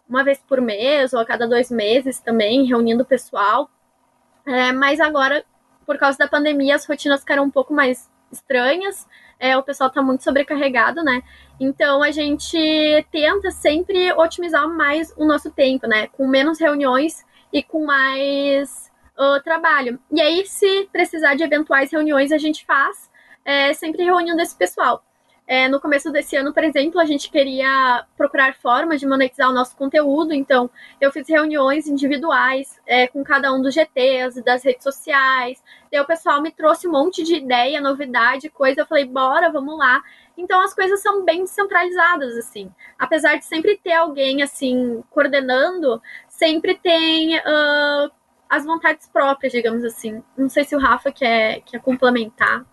uma 0.10 0.24
vez 0.24 0.40
por 0.40 0.60
mês 0.60 1.14
ou 1.14 1.20
a 1.20 1.26
cada 1.26 1.48
dois 1.48 1.72
meses 1.72 2.20
também, 2.20 2.66
reunindo 2.66 3.04
o 3.04 3.06
pessoal. 3.06 3.70
É, 4.46 4.72
mas 4.74 5.00
agora, 5.00 5.46
por 5.86 5.98
causa 5.98 6.18
da 6.18 6.28
pandemia, 6.28 6.76
as 6.76 6.86
rotinas 6.86 7.22
ficaram 7.22 7.44
um 7.44 7.52
pouco 7.52 7.74
mais 7.74 8.12
estranhas 8.32 9.08
é, 9.40 9.58
o 9.58 9.64
pessoal 9.64 9.90
está 9.90 10.02
muito 10.02 10.24
sobrecarregado, 10.24 11.04
né? 11.04 11.22
Então 11.60 12.02
a 12.02 12.12
gente 12.12 12.58
tenta 13.12 13.52
sempre 13.52 14.12
otimizar 14.14 14.68
mais 14.68 15.14
o 15.18 15.26
nosso 15.26 15.52
tempo, 15.52 15.88
né? 15.88 16.08
Com 16.08 16.28
menos 16.28 16.60
reuniões 16.60 17.26
e 17.52 17.64
com 17.64 17.86
mais 17.86 18.92
uh, 19.18 19.42
trabalho. 19.44 20.00
E 20.12 20.22
aí, 20.22 20.46
se 20.46 20.90
precisar 20.92 21.36
de 21.36 21.44
eventuais 21.44 21.92
reuniões, 21.92 22.32
a 22.32 22.38
gente 22.38 22.66
faz, 22.66 23.10
é, 23.44 23.74
sempre 23.74 24.04
reunindo 24.04 24.42
esse 24.42 24.56
pessoal. 24.56 25.04
É, 25.48 25.68
no 25.68 25.80
começo 25.80 26.12
desse 26.12 26.36
ano, 26.36 26.52
por 26.52 26.64
exemplo, 26.64 27.00
a 27.00 27.06
gente 27.06 27.30
queria 27.30 28.04
procurar 28.18 28.56
formas 28.56 29.00
de 29.00 29.06
monetizar 29.06 29.48
o 29.48 29.54
nosso 29.54 29.76
conteúdo, 29.76 30.34
então 30.34 30.70
eu 31.00 31.12
fiz 31.12 31.30
reuniões 31.30 31.88
individuais 31.88 32.80
é, 32.88 33.08
com 33.08 33.24
cada 33.24 33.54
um 33.54 33.62
dos 33.62 33.76
GTs, 33.76 34.42
das 34.44 34.64
redes 34.64 34.84
sociais. 34.84 35.64
Daí 35.92 36.02
o 36.02 36.06
pessoal 36.06 36.42
me 36.42 36.52
trouxe 36.52 36.88
um 36.88 36.92
monte 36.92 37.24
de 37.24 37.36
ideia, 37.36 37.80
novidade, 37.80 38.50
coisa. 38.50 38.82
Eu 38.82 38.88
falei, 38.88 39.06
bora, 39.06 39.52
vamos 39.52 39.78
lá. 39.78 40.02
Então 40.36 40.60
as 40.62 40.74
coisas 40.74 41.02
são 41.02 41.24
bem 41.24 41.42
descentralizadas, 41.42 42.36
assim. 42.38 42.72
Apesar 42.98 43.36
de 43.38 43.46
sempre 43.46 43.78
ter 43.78 43.94
alguém, 43.94 44.42
assim, 44.42 45.04
coordenando, 45.12 46.02
sempre 46.28 46.76
tem 46.76 47.38
uh, 47.38 48.12
as 48.50 48.66
vontades 48.66 49.08
próprias, 49.08 49.54
digamos 49.54 49.84
assim. 49.84 50.24
Não 50.36 50.50
sei 50.50 50.64
se 50.64 50.76
o 50.76 50.80
Rafa 50.80 51.12
quer, 51.12 51.62
quer 51.62 51.80
complementar. 51.82 52.66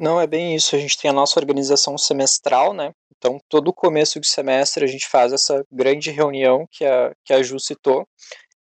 Não, 0.00 0.18
é 0.18 0.26
bem 0.26 0.54
isso. 0.56 0.74
A 0.74 0.78
gente 0.78 0.96
tem 0.96 1.10
a 1.10 1.14
nossa 1.14 1.38
organização 1.38 1.98
semestral, 1.98 2.72
né? 2.72 2.90
Então, 3.18 3.38
todo 3.50 3.70
começo 3.70 4.18
de 4.18 4.26
semestre 4.26 4.82
a 4.82 4.86
gente 4.86 5.06
faz 5.06 5.30
essa 5.30 5.62
grande 5.70 6.10
reunião 6.10 6.66
que 6.70 6.86
a, 6.86 7.12
que 7.22 7.34
a 7.34 7.42
Ju 7.42 7.60
citou, 7.60 8.08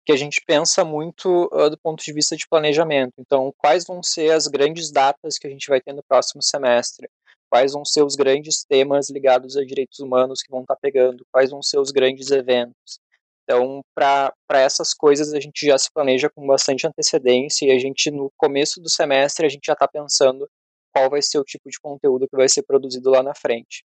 que 0.05 0.13
a 0.13 0.15
gente 0.15 0.41
pensa 0.47 0.85
muito 0.85 1.49
uh, 1.51 1.69
do 1.69 1.77
ponto 1.77 2.01
de 2.01 2.13
vista 2.13 2.37
de 2.37 2.47
planejamento. 2.47 3.15
Então, 3.19 3.53
quais 3.57 3.85
vão 3.85 4.01
ser 4.01 4.31
as 4.31 4.47
grandes 4.47 4.89
datas 4.93 5.37
que 5.37 5.45
a 5.45 5.49
gente 5.49 5.67
vai 5.67 5.81
ter 5.81 5.91
no 5.91 6.01
próximo 6.07 6.41
semestre? 6.41 7.09
Quais 7.49 7.73
vão 7.73 7.83
ser 7.83 8.03
os 8.03 8.15
grandes 8.15 8.63
temas 8.63 9.09
ligados 9.09 9.57
a 9.57 9.65
direitos 9.65 9.99
humanos 9.99 10.41
que 10.41 10.49
vão 10.49 10.61
estar 10.61 10.75
tá 10.75 10.79
pegando? 10.81 11.25
Quais 11.33 11.51
vão 11.51 11.61
ser 11.61 11.79
os 11.79 11.91
grandes 11.91 12.31
eventos? 12.31 12.99
Então, 13.43 13.81
para 13.93 14.33
essas 14.51 14.93
coisas, 14.93 15.33
a 15.33 15.39
gente 15.41 15.65
já 15.65 15.77
se 15.77 15.89
planeja 15.93 16.29
com 16.29 16.47
bastante 16.47 16.87
antecedência 16.87 17.65
e 17.65 17.71
a 17.71 17.77
gente, 17.77 18.09
no 18.09 18.31
começo 18.37 18.81
do 18.81 18.89
semestre, 18.89 19.45
a 19.45 19.49
gente 19.49 19.65
já 19.65 19.73
está 19.73 19.87
pensando 19.87 20.47
qual 20.95 21.09
vai 21.09 21.21
ser 21.21 21.37
o 21.39 21.43
tipo 21.43 21.69
de 21.69 21.77
conteúdo 21.77 22.25
que 22.25 22.37
vai 22.37 22.47
ser 22.47 22.63
produzido 22.63 23.09
lá 23.09 23.21
na 23.21 23.35
frente. 23.35 23.83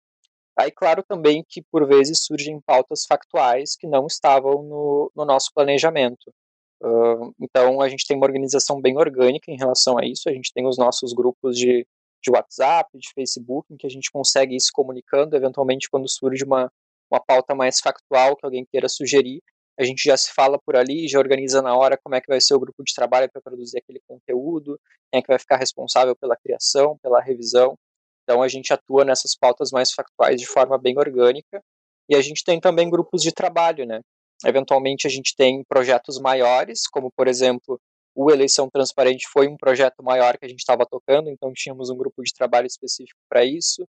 Aí, 0.58 0.72
claro 0.72 1.04
também 1.04 1.44
que 1.48 1.62
por 1.62 1.86
vezes 1.86 2.24
surgem 2.24 2.62
pautas 2.62 3.06
factuais 3.06 3.76
que 3.76 3.86
não 3.86 4.08
estavam 4.08 4.64
no, 4.64 5.12
no 5.14 5.26
nosso 5.26 5.52
planejamento. 5.54 6.34
Uh, 6.82 7.34
então, 7.42 7.82
a 7.82 7.90
gente 7.90 8.06
tem 8.08 8.16
uma 8.16 8.26
organização 8.26 8.80
bem 8.80 8.98
orgânica 8.98 9.52
em 9.52 9.58
relação 9.58 9.98
a 9.98 10.06
isso. 10.06 10.30
A 10.30 10.32
gente 10.32 10.54
tem 10.54 10.66
os 10.66 10.78
nossos 10.78 11.12
grupos 11.12 11.58
de, 11.58 11.86
de 12.22 12.32
WhatsApp, 12.32 12.98
de 12.98 13.12
Facebook, 13.14 13.74
em 13.74 13.78
que 13.78 13.88
a 13.88 13.90
gente 13.90 14.10
consegue 14.10 14.56
ir 14.56 14.62
se 14.62 14.72
comunicando, 14.72 15.36
eventualmente, 15.36 15.90
quando 15.90 16.08
surge 16.08 16.46
uma, 16.46 16.72
uma 17.12 17.20
pauta 17.20 17.54
mais 17.54 17.80
factual 17.82 18.38
que 18.38 18.46
alguém 18.46 18.66
queira 18.66 18.88
sugerir, 18.88 19.42
a 19.80 19.84
gente 19.84 20.04
já 20.04 20.16
se 20.16 20.32
fala 20.34 20.60
por 20.64 20.76
ali, 20.76 21.08
já 21.08 21.20
organiza 21.20 21.62
na 21.62 21.76
hora 21.76 21.98
como 22.02 22.16
é 22.16 22.22
que 22.22 22.28
vai 22.28 22.40
ser 22.40 22.54
o 22.54 22.60
grupo 22.60 22.84
de 22.84 22.94
trabalho 22.94 23.30
para 23.32 23.42
produzir 23.42 23.80
aquele 23.80 24.00
conteúdo, 24.08 24.80
quem 25.12 25.20
é 25.20 25.22
que 25.22 25.28
vai 25.28 25.40
ficar 25.40 25.58
responsável 25.58 26.16
pela 26.16 26.36
criação, 26.36 26.98
pela 27.02 27.22
revisão. 27.22 27.76
Então 28.24 28.42
a 28.42 28.48
gente 28.48 28.72
atua 28.72 29.04
nessas 29.04 29.36
pautas 29.36 29.72
mais 29.72 29.92
factuais 29.92 30.40
de 30.40 30.48
forma 30.48 30.78
bem 30.78 30.98
orgânica. 30.98 31.62
E 32.10 32.16
a 32.16 32.22
gente 32.22 32.44
tem 32.44 32.60
também 32.60 32.90
grupos 32.90 33.22
de 33.22 33.32
trabalho, 33.32 33.86
né? 33.86 34.02
Eventualmente 34.46 35.08
a 35.08 35.10
gente 35.10 35.36
tem 35.36 35.64
projetos 35.64 36.20
maiores, 36.20 36.88
como 36.88 37.10
por 37.16 37.28
exemplo, 37.28 37.80
o 38.16 38.30
Eleição 38.30 38.70
Transparente 38.70 39.28
foi 39.28 39.48
um 39.48 39.58
projeto 39.58 40.04
maior 40.04 40.38
que 40.38 40.46
a 40.46 40.50
gente 40.50 40.60
estava 40.60 40.86
tocando, 40.86 41.30
então 41.30 41.52
tínhamos 41.54 41.90
um 41.90 41.98
grupo 41.98 42.22
de 42.22 42.34
trabalho 42.34 42.68
específico 42.68 43.20
para 43.30 43.44
isso. 43.44 43.84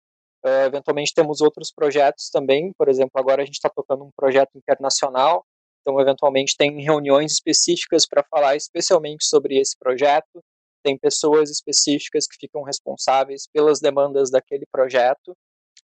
Uh, 0.45 0.67
eventualmente 0.67 1.15
temos 1.15 1.41
outros 1.41 1.73
projetos 1.73 2.29
também, 2.29 2.73
por 2.77 2.89
exemplo, 2.89 3.13
agora 3.15 3.43
a 3.43 3.45
gente 3.45 3.55
está 3.55 3.71
tocando 3.71 4.05
um 4.05 4.11
projeto 4.15 4.51
internacional, 4.57 5.45
então, 5.83 6.01
eventualmente, 6.01 6.57
tem 6.57 6.81
reuniões 6.81 7.33
específicas 7.33 8.07
para 8.07 8.25
falar 8.25 8.55
especialmente 8.57 9.27
sobre 9.27 9.59
esse 9.59 9.77
projeto. 9.77 10.43
Tem 10.83 10.97
pessoas 10.97 11.51
específicas 11.51 12.27
que 12.27 12.37
ficam 12.39 12.63
responsáveis 12.63 13.49
pelas 13.53 13.81
demandas 13.81 14.31
daquele 14.31 14.65
projeto. 14.71 15.37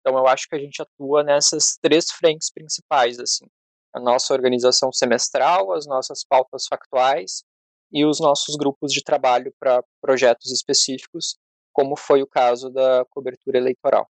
Então, 0.01 0.19
eu 0.19 0.27
acho 0.27 0.49
que 0.49 0.57
a 0.57 0.59
gente 0.59 0.81
atua 0.81 1.23
nessas 1.23 1.77
três 1.81 2.11
frentes 2.11 2.51
principais, 2.51 3.19
assim. 3.19 3.47
A 3.95 4.01
nossa 4.01 4.33
organização 4.33 4.91
semestral, 4.91 5.73
as 5.73 5.87
nossas 5.87 6.25
pautas 6.27 6.65
factuais 6.67 7.45
e 7.93 8.07
os 8.07 8.19
nossos 8.19 8.57
grupos 8.57 8.91
de 8.91 9.03
trabalho 9.03 9.53
para 9.61 9.85
projetos 10.01 10.51
específicos, 10.51 11.37
como 11.75 11.97
foi 11.97 12.23
o 12.23 12.27
caso 12.27 12.71
da 12.71 13.05
cobertura 13.11 13.59
eleitoral. 13.59 14.09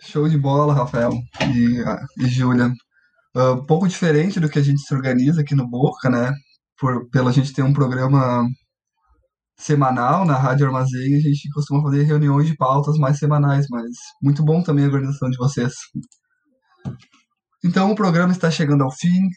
Show 0.00 0.28
de 0.28 0.38
bola, 0.38 0.72
Rafael 0.72 1.12
e, 1.54 2.24
e 2.24 2.28
Júlia. 2.28 2.72
Um 3.36 3.64
pouco 3.66 3.88
diferente 3.88 4.38
do 4.38 4.48
que 4.48 4.58
a 4.58 4.62
gente 4.62 4.80
se 4.80 4.94
organiza 4.94 5.40
aqui 5.40 5.54
no 5.54 5.68
Boca, 5.68 6.08
né? 6.08 6.32
Por, 6.78 7.08
pela 7.10 7.32
gente 7.32 7.52
ter 7.52 7.62
um 7.62 7.72
programa 7.72 8.46
semanal 9.58 10.24
na 10.24 10.36
Rádio 10.36 10.66
Armazém. 10.66 11.16
A 11.16 11.20
gente 11.20 11.48
costuma 11.52 11.82
fazer 11.82 12.04
reuniões 12.04 12.46
de 12.46 12.56
pautas 12.56 12.96
mais 12.96 13.18
semanais, 13.18 13.66
mas 13.70 13.90
muito 14.22 14.44
bom 14.44 14.62
também 14.62 14.84
a 14.84 14.88
organização 14.88 15.30
de 15.30 15.36
vocês. 15.36 15.72
Então 17.64 17.90
o 17.90 17.94
programa 17.94 18.32
está 18.32 18.50
chegando 18.50 18.84
ao 18.84 18.92
fim. 18.92 19.28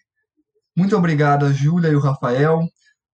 Muito 0.76 0.96
obrigado 0.96 1.46
a 1.46 1.52
Júlia 1.52 1.90
e 1.90 1.96
o 1.96 2.00
Rafael. 2.00 2.60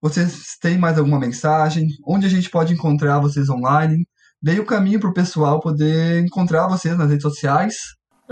Vocês 0.02 0.58
têm 0.60 0.78
mais 0.78 0.98
alguma 0.98 1.20
mensagem? 1.20 1.88
Onde 2.06 2.26
a 2.26 2.30
gente 2.30 2.50
pode 2.50 2.74
encontrar 2.74 3.20
vocês 3.20 3.50
online? 3.50 4.06
Dei 4.42 4.60
o 4.60 4.66
caminho 4.66 5.00
para 5.00 5.10
o 5.10 5.14
pessoal 5.14 5.62
poder 5.62 6.20
encontrar 6.22 6.68
vocês 6.68 6.98
nas 6.98 7.10
redes 7.10 7.22
sociais. 7.24 7.76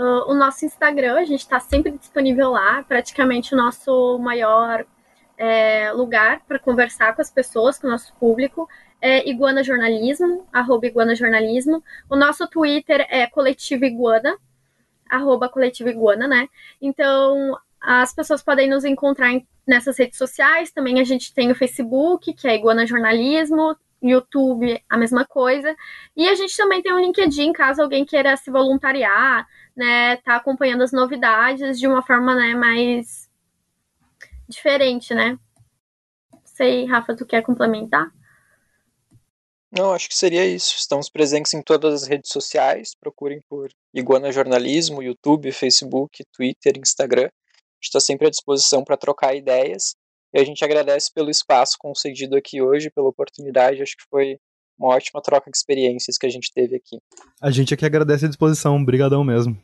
Uh, 0.02 0.28
o 0.28 0.34
nosso 0.34 0.64
Instagram, 0.64 1.14
a 1.14 1.24
gente 1.24 1.42
está 1.42 1.60
sempre 1.60 1.92
disponível 1.92 2.50
lá, 2.50 2.82
praticamente 2.82 3.54
o 3.54 3.56
nosso 3.56 4.18
maior 4.18 4.84
é, 5.38 5.92
lugar 5.92 6.40
para 6.40 6.58
conversar 6.58 7.14
com 7.14 7.22
as 7.22 7.30
pessoas, 7.30 7.78
com 7.78 7.86
o 7.86 7.90
nosso 7.90 8.12
público. 8.14 8.68
É 9.00 9.28
Iguana 9.30 9.62
Jornalismo, 9.62 10.44
arroba 10.52 10.88
Iguana 10.88 11.14
Jornalismo. 11.14 11.84
O 12.10 12.16
nosso 12.16 12.48
Twitter 12.48 13.06
é 13.08 13.28
Coletivo 13.28 13.84
Iguana, 13.84 14.36
arroba 15.08 15.48
Coletivo 15.48 15.88
Iguana, 15.88 16.26
né? 16.26 16.48
Então, 16.80 17.56
as 17.80 18.12
pessoas 18.12 18.42
podem 18.42 18.68
nos 18.68 18.84
encontrar 18.84 19.30
nessas 19.64 19.96
redes 19.96 20.18
sociais. 20.18 20.72
Também 20.72 20.98
a 20.98 21.04
gente 21.04 21.32
tem 21.32 21.52
o 21.52 21.54
Facebook, 21.54 22.32
que 22.32 22.48
é 22.48 22.56
Iguana 22.56 22.88
Jornalismo, 22.88 23.76
YouTube, 24.02 24.82
a 24.88 24.96
mesma 24.96 25.24
coisa. 25.24 25.74
E 26.16 26.28
a 26.28 26.34
gente 26.34 26.56
também 26.56 26.82
tem 26.82 26.92
o 26.92 26.98
LinkedIn, 26.98 27.52
caso 27.52 27.82
alguém 27.82 28.04
queira 28.04 28.36
se 28.36 28.50
voluntariar, 28.50 29.46
né, 29.76 30.16
tá 30.16 30.36
acompanhando 30.36 30.82
as 30.82 30.92
novidades 30.92 31.78
de 31.78 31.86
uma 31.86 32.02
forma, 32.02 32.34
né, 32.34 32.54
mais 32.54 33.30
diferente, 34.48 35.14
né? 35.14 35.38
Sei, 36.44 36.84
Rafa, 36.84 37.16
tu 37.16 37.24
quer 37.24 37.42
complementar? 37.42 38.12
Não, 39.70 39.92
acho 39.92 40.06
que 40.08 40.14
seria 40.14 40.44
isso. 40.44 40.74
Estamos 40.76 41.08
presentes 41.08 41.54
em 41.54 41.62
todas 41.62 42.02
as 42.02 42.06
redes 42.06 42.30
sociais. 42.30 42.94
Procurem 42.94 43.40
por 43.48 43.70
Iguana 43.94 44.30
Jornalismo, 44.30 45.02
YouTube, 45.02 45.50
Facebook, 45.50 46.22
Twitter, 46.30 46.74
Instagram 46.76 47.30
está 47.86 48.00
sempre 48.00 48.26
à 48.26 48.30
disposição 48.30 48.84
para 48.84 48.96
trocar 48.96 49.34
ideias. 49.34 49.94
E 50.32 50.40
a 50.40 50.44
gente 50.44 50.64
agradece 50.64 51.12
pelo 51.12 51.30
espaço 51.30 51.76
concedido 51.78 52.36
aqui 52.36 52.62
hoje, 52.62 52.90
pela 52.90 53.08
oportunidade. 53.08 53.82
Acho 53.82 53.96
que 53.96 54.04
foi 54.08 54.38
uma 54.78 54.94
ótima 54.94 55.20
troca 55.20 55.50
de 55.50 55.56
experiências 55.56 56.16
que 56.16 56.26
a 56.26 56.30
gente 56.30 56.52
teve 56.52 56.76
aqui. 56.76 56.98
A 57.40 57.50
gente 57.50 57.74
aqui 57.74 57.84
agradece 57.84 58.24
a 58.24 58.28
disposição, 58.28 58.80
obrigadão 58.80 59.22
mesmo. 59.22 59.56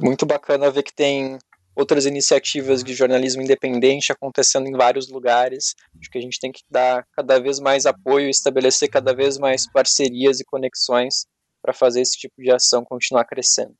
Muito 0.00 0.26
bacana 0.26 0.70
ver 0.70 0.82
que 0.82 0.94
tem 0.94 1.38
outras 1.74 2.06
iniciativas 2.06 2.82
de 2.82 2.92
jornalismo 2.92 3.40
independente 3.40 4.12
acontecendo 4.12 4.66
em 4.66 4.72
vários 4.72 5.08
lugares. 5.08 5.74
Acho 5.98 6.10
que 6.10 6.18
a 6.18 6.20
gente 6.20 6.40
tem 6.40 6.52
que 6.52 6.62
dar 6.68 7.06
cada 7.12 7.38
vez 7.38 7.60
mais 7.60 7.86
apoio, 7.86 8.28
estabelecer 8.28 8.88
cada 8.90 9.14
vez 9.14 9.38
mais 9.38 9.70
parcerias 9.70 10.40
e 10.40 10.44
conexões 10.44 11.26
para 11.62 11.72
fazer 11.72 12.00
esse 12.00 12.18
tipo 12.18 12.34
de 12.42 12.50
ação 12.50 12.84
continuar 12.84 13.24
crescendo. 13.24 13.74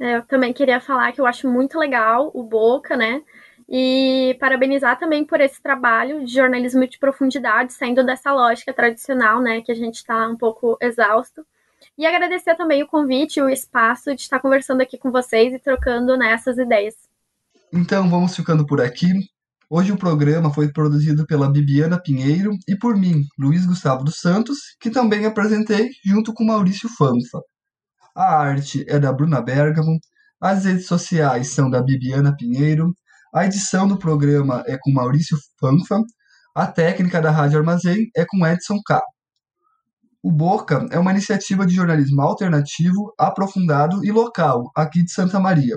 É, 0.00 0.16
eu 0.16 0.26
também 0.26 0.52
queria 0.52 0.80
falar 0.80 1.12
que 1.12 1.20
eu 1.20 1.26
acho 1.26 1.48
muito 1.48 1.78
legal 1.78 2.30
o 2.34 2.42
Boca, 2.42 2.96
né? 2.96 3.22
E 3.70 4.36
parabenizar 4.40 4.98
também 4.98 5.24
por 5.24 5.40
esse 5.40 5.62
trabalho 5.62 6.24
de 6.24 6.34
jornalismo 6.34 6.88
de 6.88 6.98
profundidade, 6.98 7.72
saindo 7.72 8.04
dessa 8.04 8.32
lógica 8.32 8.72
tradicional, 8.72 9.40
né? 9.40 9.60
Que 9.60 9.70
a 9.70 9.76
gente 9.76 9.96
está 9.96 10.26
um 10.26 10.36
pouco 10.36 10.76
exausto. 10.80 11.46
E 11.96 12.04
agradecer 12.04 12.56
também 12.56 12.82
o 12.82 12.88
convite 12.88 13.38
e 13.38 13.42
o 13.42 13.48
espaço 13.48 14.14
de 14.14 14.22
estar 14.22 14.40
conversando 14.40 14.80
aqui 14.80 14.98
com 14.98 15.12
vocês 15.12 15.54
e 15.54 15.58
trocando 15.58 16.16
nessas 16.16 16.56
né, 16.56 16.64
ideias. 16.64 16.94
Então 17.72 18.10
vamos 18.10 18.34
ficando 18.34 18.66
por 18.66 18.80
aqui. 18.80 19.06
Hoje 19.68 19.92
o 19.92 19.96
programa 19.96 20.52
foi 20.52 20.72
produzido 20.72 21.24
pela 21.24 21.48
Bibiana 21.48 22.02
Pinheiro 22.02 22.50
e 22.66 22.76
por 22.76 22.96
mim, 22.96 23.22
Luiz 23.38 23.64
Gustavo 23.64 24.02
dos 24.02 24.18
Santos, 24.18 24.58
que 24.80 24.90
também 24.90 25.24
apresentei 25.24 25.90
junto 26.04 26.34
com 26.34 26.42
Maurício 26.42 26.88
Fanfa. 26.88 27.40
A 28.16 28.36
arte 28.36 28.84
é 28.88 28.98
da 28.98 29.12
Bruna 29.12 29.40
Bergamo, 29.40 29.96
as 30.40 30.64
redes 30.64 30.86
sociais 30.86 31.52
são 31.52 31.70
da 31.70 31.80
Bibiana 31.80 32.34
Pinheiro, 32.36 32.92
a 33.32 33.46
edição 33.46 33.86
do 33.86 33.96
programa 33.96 34.64
é 34.66 34.76
com 34.80 34.90
Maurício 34.90 35.38
Fanfa, 35.60 36.02
a 36.54 36.66
técnica 36.66 37.20
da 37.20 37.30
Rádio 37.30 37.58
Armazém 37.58 38.10
é 38.16 38.24
com 38.28 38.44
Edson 38.44 38.80
K. 38.84 39.00
O 40.22 40.32
Boca 40.32 40.86
é 40.90 40.98
uma 40.98 41.12
iniciativa 41.12 41.64
de 41.64 41.74
jornalismo 41.74 42.20
alternativo, 42.20 43.14
aprofundado 43.16 44.04
e 44.04 44.10
local, 44.10 44.70
aqui 44.76 45.02
de 45.02 45.12
Santa 45.12 45.38
Maria. 45.38 45.76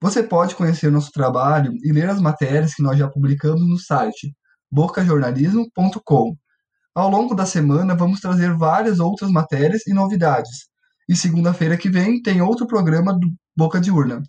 Você 0.00 0.22
pode 0.22 0.54
conhecer 0.54 0.90
nosso 0.90 1.10
trabalho 1.12 1.72
e 1.82 1.92
ler 1.92 2.08
as 2.08 2.20
matérias 2.20 2.74
que 2.74 2.82
nós 2.82 2.98
já 2.98 3.08
publicamos 3.08 3.60
no 3.60 3.78
site 3.78 4.34
bocajornalismo.com. 4.70 6.34
Ao 6.94 7.10
longo 7.10 7.34
da 7.34 7.44
semana, 7.44 7.94
vamos 7.94 8.20
trazer 8.20 8.54
várias 8.56 9.00
outras 9.00 9.30
matérias 9.30 9.86
e 9.86 9.92
novidades. 9.92 10.66
E 11.06 11.14
segunda-feira 11.14 11.76
que 11.76 11.90
vem 11.90 12.22
tem 12.22 12.40
outro 12.40 12.66
programa 12.66 13.12
do 13.12 13.28
Boca 13.54 13.78
de 13.78 13.90
Urna. 13.90 14.22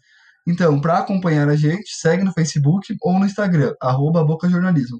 Então, 0.47 0.79
para 0.79 0.99
acompanhar 0.99 1.49
a 1.49 1.57
gente, 1.57 1.89
segue 1.89 2.23
no 2.23 2.31
Facebook 2.31 2.95
ou 3.01 3.19
no 3.19 3.25
Instagram, 3.25 3.73
arroba 3.81 4.23
Boca 4.23 4.49
Jornalismo. 4.49 4.99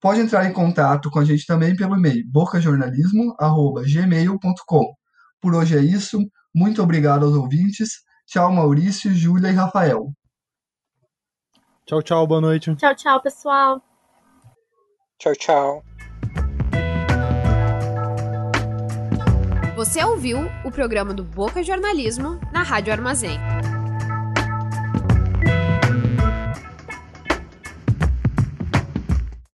Pode 0.00 0.20
entrar 0.20 0.46
em 0.46 0.54
contato 0.54 1.10
com 1.10 1.18
a 1.18 1.24
gente 1.24 1.44
também 1.44 1.76
pelo 1.76 1.96
e-mail 1.96 2.24
bocajornalismo.gmail.com. 2.32 4.94
Por 5.38 5.54
hoje 5.54 5.76
é 5.76 5.82
isso. 5.82 6.18
Muito 6.54 6.82
obrigado 6.82 7.26
aos 7.26 7.34
ouvintes. 7.34 7.90
Tchau, 8.26 8.50
Maurício, 8.50 9.12
Júlia 9.12 9.50
e 9.50 9.54
Rafael. 9.54 10.10
Tchau, 11.84 12.02
tchau, 12.02 12.26
boa 12.26 12.40
noite. 12.40 12.74
Tchau, 12.76 12.94
tchau, 12.94 13.20
pessoal. 13.20 13.82
Tchau, 15.18 15.34
tchau. 15.34 15.84
Você 19.76 20.02
ouviu 20.04 20.38
o 20.64 20.70
programa 20.70 21.12
do 21.12 21.24
Boca 21.24 21.62
Jornalismo 21.62 22.40
na 22.52 22.62
Rádio 22.62 22.92
Armazém. 22.92 23.38